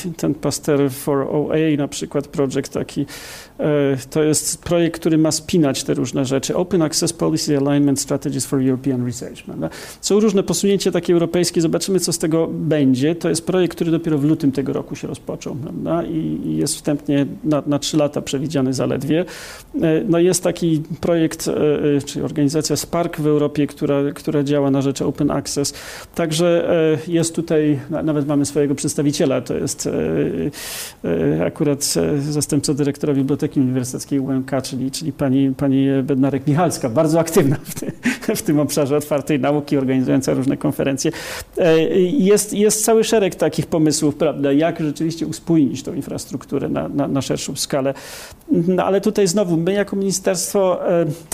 Y, 0.08 0.12
ten 0.16 0.34
Pasteur 0.34 0.90
for 0.90 1.26
OA 1.30 1.76
na 1.78 1.88
przykład, 1.88 2.28
projekt 2.28 2.72
taki, 2.72 3.06
to 4.10 4.22
jest 4.22 4.64
projekt, 4.64 5.00
który 5.00 5.18
ma 5.18 5.32
spinać 5.32 5.84
te 5.84 5.94
różne 5.94 6.24
rzeczy. 6.24 6.56
Open 6.56 6.82
Access 6.82 7.12
Policy 7.12 7.58
Alignment 7.58 8.00
Strategies 8.00 8.46
for 8.46 8.60
European 8.62 9.06
Research. 9.06 9.42
Prawda? 9.42 9.70
Są 10.00 10.20
różne 10.20 10.42
posunięcia 10.42 10.90
takie 10.90 11.12
europejskie, 11.12 11.60
zobaczymy 11.60 12.00
co 12.00 12.12
z 12.12 12.18
tego 12.18 12.46
będzie. 12.46 13.14
To 13.14 13.28
jest 13.28 13.46
projekt, 13.46 13.74
który 13.74 13.90
dopiero 13.90 14.18
w 14.18 14.24
lutym 14.24 14.52
tego 14.52 14.72
roku 14.72 14.96
się 14.96 15.08
rozpoczął, 15.08 15.54
prawda? 15.54 16.02
I, 16.02 16.56
jest 16.56 16.74
wstępnie 16.74 17.26
na, 17.66 17.78
3 17.78 17.96
lata 17.96 18.22
przewidziany 18.22 18.74
zaledwie. 18.74 19.24
No 20.08 20.18
jest 20.18 20.42
taki 20.42 20.82
projekt, 21.00 21.50
czy 22.04 22.24
organizacja 22.24 22.76
Spark 22.76 23.20
w 23.20 23.26
Europie, 23.26 23.66
która 23.66 23.94
która, 24.14 24.42
działa 24.42 24.70
na 24.70 24.82
rzecz 24.82 25.02
Open 25.02 25.30
Access. 25.30 25.74
Także 26.14 26.70
e, 26.70 26.98
jest 27.08 27.34
tutaj, 27.34 27.80
nawet 28.04 28.26
mamy 28.26 28.46
swojego 28.46 28.74
przedstawiciela, 28.74 29.40
to 29.40 29.54
jest 29.54 29.86
e, 29.86 29.90
e, 31.04 31.46
akurat 31.46 31.94
zastępca 32.18 32.74
dyrektora 32.74 33.14
Biblioteki 33.14 33.43
Uniwersyteckiej 33.56 34.20
UMK, 34.20 34.50
czyli, 34.62 34.90
czyli 34.90 35.12
pani, 35.12 35.54
pani 35.56 35.86
Bednarek-Michalska, 36.02 36.90
bardzo 36.90 37.20
aktywna 37.20 37.56
w, 37.64 37.74
ty, 37.74 37.92
w 38.36 38.42
tym 38.42 38.60
obszarze 38.60 38.96
otwartej 38.96 39.40
nauki, 39.40 39.76
organizująca 39.76 40.34
różne 40.34 40.56
konferencje. 40.56 41.10
Jest, 42.18 42.52
jest 42.52 42.84
cały 42.84 43.04
szereg 43.04 43.34
takich 43.34 43.66
pomysłów, 43.66 44.14
prawda, 44.14 44.52
jak 44.52 44.80
rzeczywiście 44.80 45.26
uspójnić 45.26 45.82
tą 45.82 45.94
infrastrukturę 45.94 46.68
na, 46.68 46.88
na, 46.88 47.08
na 47.08 47.22
szerszą 47.22 47.56
skalę. 47.56 47.94
No, 48.68 48.84
ale 48.84 49.00
tutaj 49.00 49.26
znowu, 49.26 49.56
my 49.56 49.72
jako 49.72 49.96
ministerstwo 49.96 50.80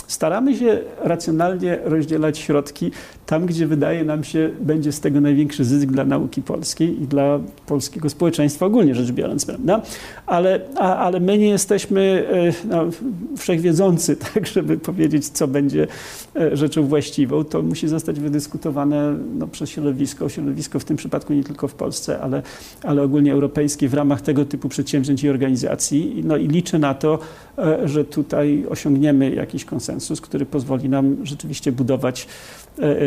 staramy 0.07 0.57
się 0.57 0.79
racjonalnie 1.03 1.79
rozdzielać 1.85 2.39
środki 2.39 2.91
tam, 3.31 3.47
gdzie 3.47 3.67
wydaje 3.67 4.05
nam 4.05 4.25
się, 4.25 4.51
będzie 4.61 4.93
z 4.93 5.01
tego 5.01 5.21
największy 5.21 5.65
zysk 5.65 5.89
dla 5.89 6.05
nauki 6.05 6.43
polskiej 6.43 7.03
i 7.03 7.07
dla 7.07 7.41
polskiego 7.67 8.11
społeczeństwa 8.11 8.67
ogólnie 8.67 8.95
rzecz 8.95 9.13
biorąc, 9.13 9.47
prawda? 9.47 9.83
Ale, 10.27 10.61
a, 10.77 10.97
ale 10.97 11.21
my 11.21 11.39
nie 11.39 11.49
jesteśmy 11.49 12.00
e, 12.03 12.53
no, 12.69 12.87
wszechwiedzący, 13.37 14.17
tak, 14.35 14.47
żeby 14.47 14.79
powiedzieć, 14.79 15.29
co 15.29 15.49
będzie 15.49 15.87
e, 16.37 16.57
rzeczą 16.57 16.87
właściwą. 16.87 17.45
To 17.45 17.63
musi 17.63 17.89
zostać 17.89 18.21
wydyskutowane 18.21 19.17
no, 19.39 19.47
przez 19.47 19.71
środowisko, 19.71 20.29
środowisko 20.29 20.79
w 20.79 20.85
tym 20.85 20.97
przypadku 20.97 21.33
nie 21.33 21.45
tylko 21.45 21.69
w 21.69 21.75
Polsce, 21.75 22.21
ale, 22.21 22.43
ale 22.83 23.03
ogólnie 23.03 23.33
europejskie 23.33 23.89
w 23.89 23.95
ramach 23.95 24.21
tego 24.21 24.45
typu 24.45 24.69
przedsięwzięć 24.69 25.25
i 25.25 25.29
organizacji. 25.29 26.23
No 26.25 26.37
i 26.37 26.49
liczę 26.49 26.79
na 26.79 26.95
to, 26.95 27.19
e, 27.59 27.89
że 27.89 28.05
tutaj 28.05 28.67
osiągniemy 28.69 29.35
jakiś 29.35 29.65
konsensus, 29.65 30.21
który 30.21 30.47
pozwoli 30.47 30.89
nam 30.89 31.17
rzeczywiście 31.23 31.73
budować 31.73 32.27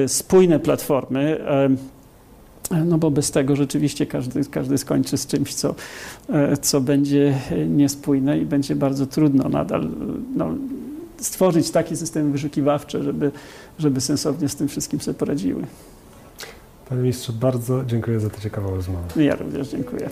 spójne 0.07 0.59
platformy. 0.59 1.39
E, 2.73 2.85
no 2.85 2.97
bo 2.97 3.11
bez 3.11 3.31
tego 3.31 3.55
rzeczywiście 3.55 4.05
każdy, 4.05 4.45
każdy 4.45 4.77
skończy 4.77 5.17
z 5.17 5.27
czymś, 5.27 5.53
co, 5.53 5.75
co 6.61 6.81
będzie 6.81 7.37
niespójne 7.67 8.39
i 8.39 8.45
będzie 8.45 8.75
bardzo 8.75 9.05
trudno 9.05 9.49
nadal 9.49 9.89
no, 10.35 10.53
stworzyć 11.17 11.71
takie 11.71 11.95
systemy 11.95 12.31
wyszukiwawcze, 12.31 13.03
żeby, 13.03 13.31
żeby 13.79 14.01
sensownie 14.01 14.49
z 14.49 14.55
tym 14.55 14.67
wszystkim 14.67 15.01
sobie 15.01 15.15
poradziły. 15.15 15.63
Panie 16.89 17.01
ministrze, 17.01 17.33
bardzo 17.33 17.85
dziękuję 17.85 18.19
za 18.19 18.29
tę 18.29 18.41
ciekawą 18.41 18.75
rozmowę. 18.75 19.23
Ja 19.23 19.35
również 19.35 19.67
dziękuję. 19.69 20.09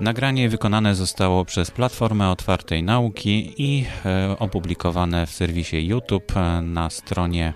Nagranie 0.00 0.48
wykonane 0.48 0.94
zostało 0.94 1.44
przez 1.44 1.70
Platformę 1.70 2.30
Otwartej 2.30 2.82
Nauki 2.82 3.54
i 3.58 3.86
e, 4.04 4.36
opublikowane 4.38 5.26
w 5.26 5.30
serwisie 5.30 5.86
YouTube 5.86 6.36
e, 6.36 6.62
na 6.62 6.90
stronie 6.90 7.54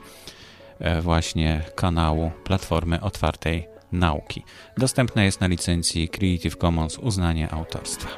e, 0.79 1.01
właśnie 1.01 1.63
kanału 1.75 2.31
Platformy 2.45 3.01
Otwartej 3.01 3.67
Nauki. 3.93 4.45
Dostępne 4.79 5.25
jest 5.25 5.41
na 5.41 5.47
licencji 5.47 6.09
Creative 6.09 6.57
Commons 6.57 6.99
uznanie 6.99 7.51
autorstwa. 7.51 8.09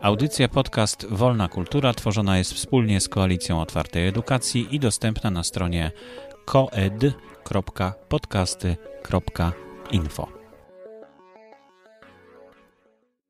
Audycja 0.00 0.48
podcast 0.48 1.06
Wolna 1.10 1.48
Kultura 1.48 1.94
tworzona 1.94 2.38
jest 2.38 2.52
wspólnie 2.54 3.00
z 3.00 3.08
Koalicją 3.08 3.60
Otwartej 3.60 4.08
Edukacji 4.08 4.68
i 4.70 4.80
dostępna 4.80 5.30
na 5.30 5.44
stronie 5.44 5.90
koed.podcasty.info. 7.44 10.43